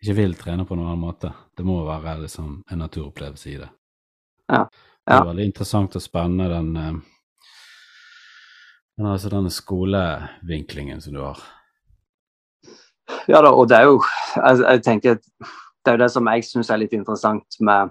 Ikke 0.00 0.16
vil 0.16 0.34
trene 0.38 0.64
på 0.64 0.76
noen 0.76 0.88
annen 0.88 1.02
måte. 1.04 1.32
Det 1.56 1.64
må 1.66 1.82
være 1.84 2.22
liksom 2.22 2.62
en 2.70 2.80
naturopplevelse 2.80 3.50
i 3.52 3.58
det. 3.60 3.68
Ja. 4.48 4.64
ja. 4.64 4.66
Det 5.04 5.18
er 5.18 5.28
veldig 5.28 5.48
interessant 5.50 5.96
og 5.98 6.02
spennende 6.02 6.48
den, 6.48 6.70
uh, 6.76 7.48
den 8.96 9.10
altså 9.12 9.32
denne 9.32 9.52
skolevinklingen 9.52 11.04
som 11.04 11.16
du 11.18 11.20
har. 11.24 11.42
Ja 13.28 13.42
da, 13.44 13.50
og 13.52 13.68
det 13.68 13.76
er 13.76 13.88
jo 13.90 13.98
jeg, 14.36 14.60
jeg 14.62 14.82
tenker 14.86 15.16
det 15.20 15.90
er 15.90 15.96
jo 15.96 16.02
det 16.04 16.10
som 16.14 16.28
jeg 16.30 16.44
syns 16.46 16.70
er 16.70 16.80
litt 16.80 16.94
interessant 16.96 17.56
med 17.60 17.90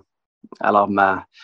eller 0.64 0.88
med, 0.88 1.39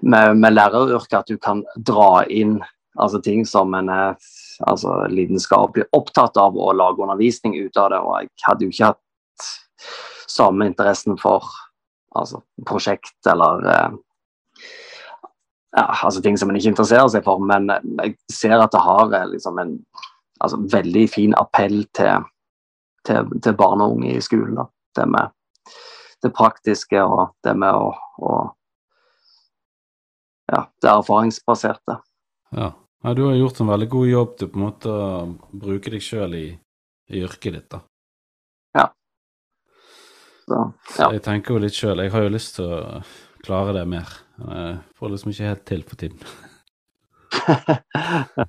med, 0.00 0.36
med 0.38 0.54
læreryrket, 0.54 1.16
at 1.18 1.28
du 1.28 1.38
kan 1.42 1.64
dra 1.76 2.22
inn 2.30 2.58
altså 2.98 3.20
ting 3.24 3.44
som 3.46 3.74
en 3.74 3.90
er 3.92 4.28
altså, 4.66 4.94
lidenskapelig 5.12 5.88
opptatt 5.96 6.36
av 6.40 6.56
å 6.58 6.72
lage 6.76 7.02
undervisning 7.04 7.56
ut 7.58 7.76
av 7.76 7.92
det. 7.92 8.00
Og 8.02 8.14
jeg 8.22 8.46
hadde 8.46 8.66
jo 8.66 8.74
ikke 8.74 8.92
hatt 8.92 9.48
samme 10.28 10.68
interessen 10.68 11.18
for 11.20 11.46
altså, 12.18 12.42
prosjekt 12.68 13.30
eller 13.30 13.68
eh, 13.72 13.98
ja, 15.76 15.84
altså 15.92 16.22
ting 16.24 16.38
som 16.40 16.50
en 16.50 16.58
ikke 16.58 16.72
interesserer 16.72 17.08
seg 17.12 17.26
for, 17.26 17.42
men 17.44 17.68
jeg 17.70 18.16
ser 18.32 18.56
at 18.58 18.72
det 18.74 18.82
har 18.82 19.14
eh, 19.14 19.30
liksom 19.34 19.60
en 19.62 19.76
altså, 20.40 20.60
veldig 20.72 21.06
fin 21.12 21.36
appell 21.38 21.82
til 21.96 22.26
til, 23.08 23.40
til 23.42 23.56
barn 23.56 23.80
og 23.80 23.96
unge 23.96 24.12
i 24.16 24.20
skolen. 24.24 24.58
Da. 24.58 24.66
Det 24.98 25.06
med 25.08 25.34
det 26.22 26.32
praktiske 26.34 27.02
og 27.02 27.34
det 27.46 27.54
med 27.58 27.74
å, 27.74 27.92
å 28.18 28.36
Ja, 30.48 30.62
det 30.80 30.88
erfaringsbaserte. 30.88 31.98
Ja. 32.56 32.70
Ja. 33.04 33.14
Du 33.14 33.22
har 33.26 33.36
gjort 33.38 33.60
en 33.60 33.70
veldig 33.72 33.88
god 33.94 34.08
jobb 34.08 34.36
til 34.38 34.50
på 34.52 34.60
en 34.60 34.64
måte 34.64 34.88
å 34.92 35.06
bruke 35.64 35.92
deg 35.94 36.02
sjøl 36.04 36.36
i, 36.38 36.46
i, 37.10 37.22
yrket 37.22 37.56
ditt, 37.56 37.68
da. 37.72 37.80
Ja. 38.78 38.86
Så, 40.48 40.60
ja. 40.98 41.08
jeg 41.14 41.24
tenker 41.24 41.54
jo 41.54 41.62
litt 41.64 41.78
sjøl, 41.78 42.04
jeg 42.04 42.14
har 42.14 42.26
jo 42.26 42.34
lyst 42.34 42.56
til 42.58 42.68
å 42.68 43.02
klare 43.44 43.72
det 43.78 43.86
mer. 43.88 44.12
Jeg 44.38 44.78
får 44.98 45.14
liksom 45.14 45.32
ikke 45.34 45.50
helt 45.50 45.66
til 45.68 45.82
for 45.88 45.96
tiden. 46.00 46.20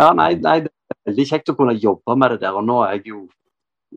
ja, 0.00 0.08
nei, 0.16 0.32
nei, 0.42 0.58
det 0.64 0.72
veldig 1.06 1.26
kjekt 1.28 1.52
å 1.52 1.56
kunne 1.58 1.76
jobbe 1.78 2.16
med 2.18 2.34
det 2.34 2.42
der. 2.44 2.56
Og 2.58 2.66
nå 2.66 2.82
er 2.84 2.98
jeg 2.98 3.12
jo 3.14 3.26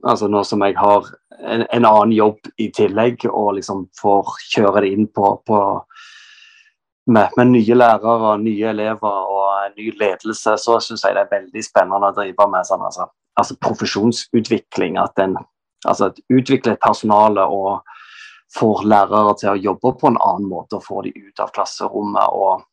altså 0.05 0.29
Nå 0.29 0.43
som 0.45 0.61
jeg 0.63 0.75
har 0.77 1.07
en, 1.41 1.63
en 1.65 1.85
annen 1.87 2.11
jobb 2.13 2.45
i 2.61 2.69
tillegg 2.71 3.25
og 3.27 3.55
liksom 3.57 3.87
får 3.97 4.35
kjøre 4.53 4.83
det 4.85 4.91
inn 4.93 5.07
på, 5.11 5.31
på 5.43 5.57
med, 7.09 7.29
med, 7.37 7.51
nye 7.53 7.75
lærere, 7.77 8.33
nye 8.41 8.71
elever 8.71 9.29
og 9.35 9.77
ny 9.77 9.91
ledelse, 9.99 10.55
så 10.61 10.79
syns 10.83 11.05
jeg 11.05 11.17
det 11.17 11.25
er 11.25 11.31
veldig 11.33 11.63
spennende 11.65 12.11
å 12.11 12.15
drive 12.15 12.47
med 12.51 12.67
sånn, 12.67 12.83
altså, 12.85 13.09
altså 13.39 13.57
profesjonsutvikling. 13.65 14.99
At 15.01 15.19
en 15.23 15.37
altså, 15.87 16.11
utvikler 16.29 16.75
et 16.75 16.83
personale 16.83 17.45
og 17.45 17.81
får 18.55 18.85
lærere 18.89 19.35
til 19.39 19.51
å 19.53 19.61
jobbe 19.69 19.93
på 20.01 20.09
en 20.09 20.19
annen 20.25 20.49
måte 20.49 20.79
og 20.79 20.85
får 20.85 21.07
de 21.07 21.13
ut 21.27 21.43
av 21.43 21.53
klasserommet 21.55 22.33
og 22.33 22.63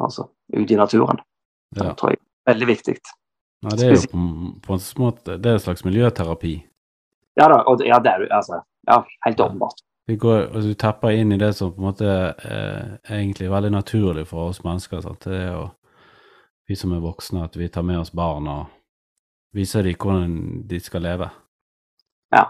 altså, 0.00 0.30
ut 0.56 0.70
i 0.70 0.78
naturen. 0.80 1.20
Det 1.76 1.86
ja. 1.86 1.94
tror 1.98 2.14
jeg 2.14 2.20
er 2.20 2.54
veldig 2.54 2.70
viktig. 2.70 2.96
Ja, 3.60 3.76
det 3.76 3.86
er 3.86 3.94
jo 3.98 4.08
på, 4.08 4.24
på 4.64 4.76
en 4.78 4.84
måte 5.02 5.36
det 5.36 5.50
er 5.50 5.58
en 5.58 5.62
slags 5.66 5.84
miljøterapi. 5.84 6.56
Ja 7.38 7.46
da, 7.52 7.60
og, 7.68 7.84
ja, 7.86 8.00
det 8.02 8.12
er 8.12 8.24
altså, 8.34 8.62
ja, 8.88 9.02
helt 9.26 9.40
åpenbart. 9.44 9.84
Vi 10.10 10.16
går, 10.18 10.48
altså, 10.48 10.72
du 10.72 10.74
tepper 10.74 11.14
inn 11.14 11.30
i 11.30 11.38
det 11.38 11.52
som 11.54 11.70
på 11.70 11.78
en 11.78 11.86
måte 11.86 12.06
er 12.10 12.96
egentlig 13.14 13.46
veldig 13.52 13.70
naturlig 13.76 14.24
for 14.26 14.50
oss 14.50 14.64
mennesker. 14.64 15.04
Sant? 15.04 15.22
Det 15.22 15.36
er 15.38 15.52
jo 15.52 15.68
vi 16.66 16.78
som 16.78 16.96
er 16.96 17.02
voksne, 17.04 17.44
at 17.46 17.54
vi 17.58 17.68
tar 17.70 17.86
med 17.86 18.00
oss 18.00 18.10
barn 18.14 18.48
og 18.50 18.72
viser 19.54 19.86
dem 19.86 19.94
hvordan 19.98 20.34
de 20.66 20.80
skal 20.82 21.06
leve. 21.06 21.28
Ja. 22.34 22.48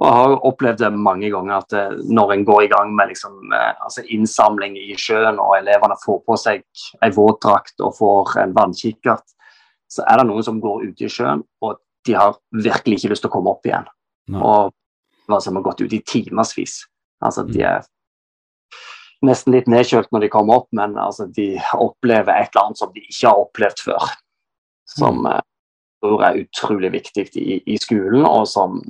Og 0.00 0.06
jeg 0.08 0.18
har 0.18 0.34
opplevd 0.50 0.82
det 0.82 0.90
mange 0.96 1.30
ganger 1.30 1.60
at 1.60 1.78
eh, 1.78 1.96
når 2.10 2.34
en 2.34 2.44
går 2.48 2.66
i 2.66 2.70
gang 2.74 2.90
med 2.96 3.12
liksom, 3.12 3.38
eh, 3.54 3.72
altså 3.86 4.02
innsamling 4.14 4.78
i 4.80 4.96
sjøen, 4.98 5.38
og 5.38 5.56
elevene 5.60 5.98
får 6.02 6.22
på 6.26 6.38
seg 6.42 6.62
en 7.02 7.16
våtdrakt 7.16 7.82
og 7.86 7.94
får 7.98 8.36
en 8.42 8.54
vannkikkert, 8.58 9.26
så 9.90 10.06
er 10.08 10.18
det 10.18 10.28
noen 10.30 10.46
som 10.46 10.62
går 10.62 10.88
ute 10.88 11.06
i 11.06 11.12
sjøen, 11.12 11.42
og 11.62 11.78
de 12.06 12.18
har 12.18 12.38
virkelig 12.50 12.98
ikke 12.98 13.14
lyst 13.14 13.26
til 13.26 13.30
å 13.30 13.34
komme 13.38 13.54
opp 13.54 13.66
igjen. 13.68 13.86
Nei. 14.32 14.42
Og 14.42 14.72
som 15.40 15.56
har 15.56 15.62
gått 15.62 15.80
ut 15.80 15.92
i 15.92 16.02
timevis. 16.06 16.82
Altså, 17.24 17.44
de 17.46 17.62
mm. 17.62 17.68
er 17.70 17.86
nesten 19.26 19.54
litt 19.54 19.70
nedkjølt 19.70 20.10
når 20.12 20.24
de 20.24 20.32
kommer 20.32 20.62
opp, 20.62 20.68
men 20.76 20.98
altså, 20.98 21.28
de 21.30 21.54
opplever 21.78 22.34
et 22.34 22.50
eller 22.52 22.66
annet 22.66 22.82
som 22.82 22.92
de 22.94 23.04
ikke 23.06 23.28
har 23.28 23.44
opplevd 23.46 23.84
før. 23.86 24.12
Som 24.96 25.22
mm. 25.22 25.30
jeg 25.30 25.46
tror 26.02 26.26
er 26.26 26.42
utrolig 26.42 26.92
viktig 26.98 27.26
i, 27.38 27.62
i, 27.62 27.78
skolen, 27.80 28.26
og 28.26 28.46
som 28.50 28.80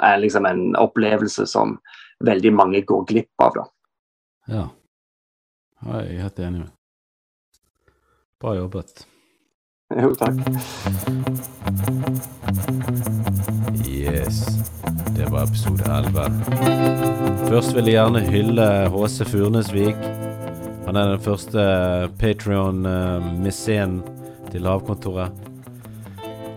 er 0.00 0.20
liksom 0.22 0.48
en 0.48 0.64
opplevelse 0.80 1.46
som 1.50 1.76
veldig 2.24 2.52
mange 2.56 2.82
går 2.88 3.06
glipp 3.12 3.44
av. 3.44 3.56
Da. 3.58 3.64
Ja. 4.56 4.66
ja 5.84 6.02
jeg 6.02 6.16
er 6.16 6.26
helt 6.26 6.44
enig 6.48 6.64
med. 6.64 6.76
Bra 8.40 8.56
jobbet. 8.56 9.04
Jo, 9.90 10.14
takk. 10.14 10.38
Yes. 13.84 14.46
Det 15.20 15.26
var 15.28 15.42
episode 15.42 15.84
11. 15.84 16.20
Først 17.48 17.74
vil 17.76 17.90
jeg 17.90 17.92
gjerne 17.98 18.20
hylle 18.24 18.66
HC 18.88 19.26
Furnesvik. 19.28 19.98
Han 20.86 20.96
er 20.96 21.10
den 21.10 21.20
første 21.20 21.64
Patrion-mesen 22.16 23.98
til 24.48 24.64
Havkontoret. 24.64 25.34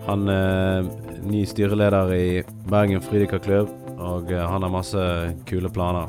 Han 0.06 0.32
er 0.32 0.88
ny 1.28 1.42
styreleder 1.44 2.14
i 2.16 2.30
Bergen 2.72 3.04
Fridikerklubb, 3.04 3.74
og 3.98 4.32
han 4.32 4.64
har 4.64 4.72
masse 4.72 5.04
kule 5.50 5.68
planer. 5.68 6.08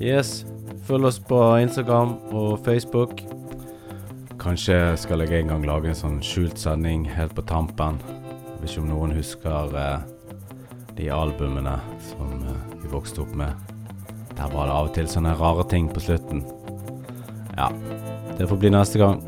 Yes. 0.00 0.46
Følg 0.88 1.10
oss 1.12 1.20
på 1.20 1.42
Instagram 1.66 2.16
og 2.32 2.64
Facebook. 2.64 3.20
Kanskje 4.40 4.96
skal 4.96 5.20
jeg 5.20 5.42
en 5.42 5.52
gang 5.52 5.68
lage 5.68 5.92
en 5.92 6.00
sånn 6.00 6.18
skjult 6.24 6.56
sending 6.64 7.04
helt 7.12 7.36
på 7.36 7.44
tampen. 7.44 8.00
Hvis 8.64 8.80
om 8.80 8.88
noen 8.88 9.12
husker 9.12 9.76
eh, 9.76 10.10
de 10.96 11.10
albumene 11.10 11.78
som 12.00 12.32
eh, 12.42 12.80
vi 12.82 12.90
vokste 12.92 13.24
opp 13.24 13.34
med. 13.34 13.52
Der 14.34 14.50
var 14.50 14.66
det 14.66 14.74
av 14.74 14.88
og 14.88 14.94
til 14.96 15.10
sånne 15.10 15.36
rare 15.38 15.66
ting 15.70 15.88
på 15.90 16.02
slutten. 16.02 16.44
Ja, 17.54 17.70
det 18.38 18.48
får 18.50 18.62
bli 18.62 18.74
neste 18.74 19.02
gang. 19.02 19.22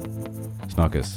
Snakkes. 0.73 1.17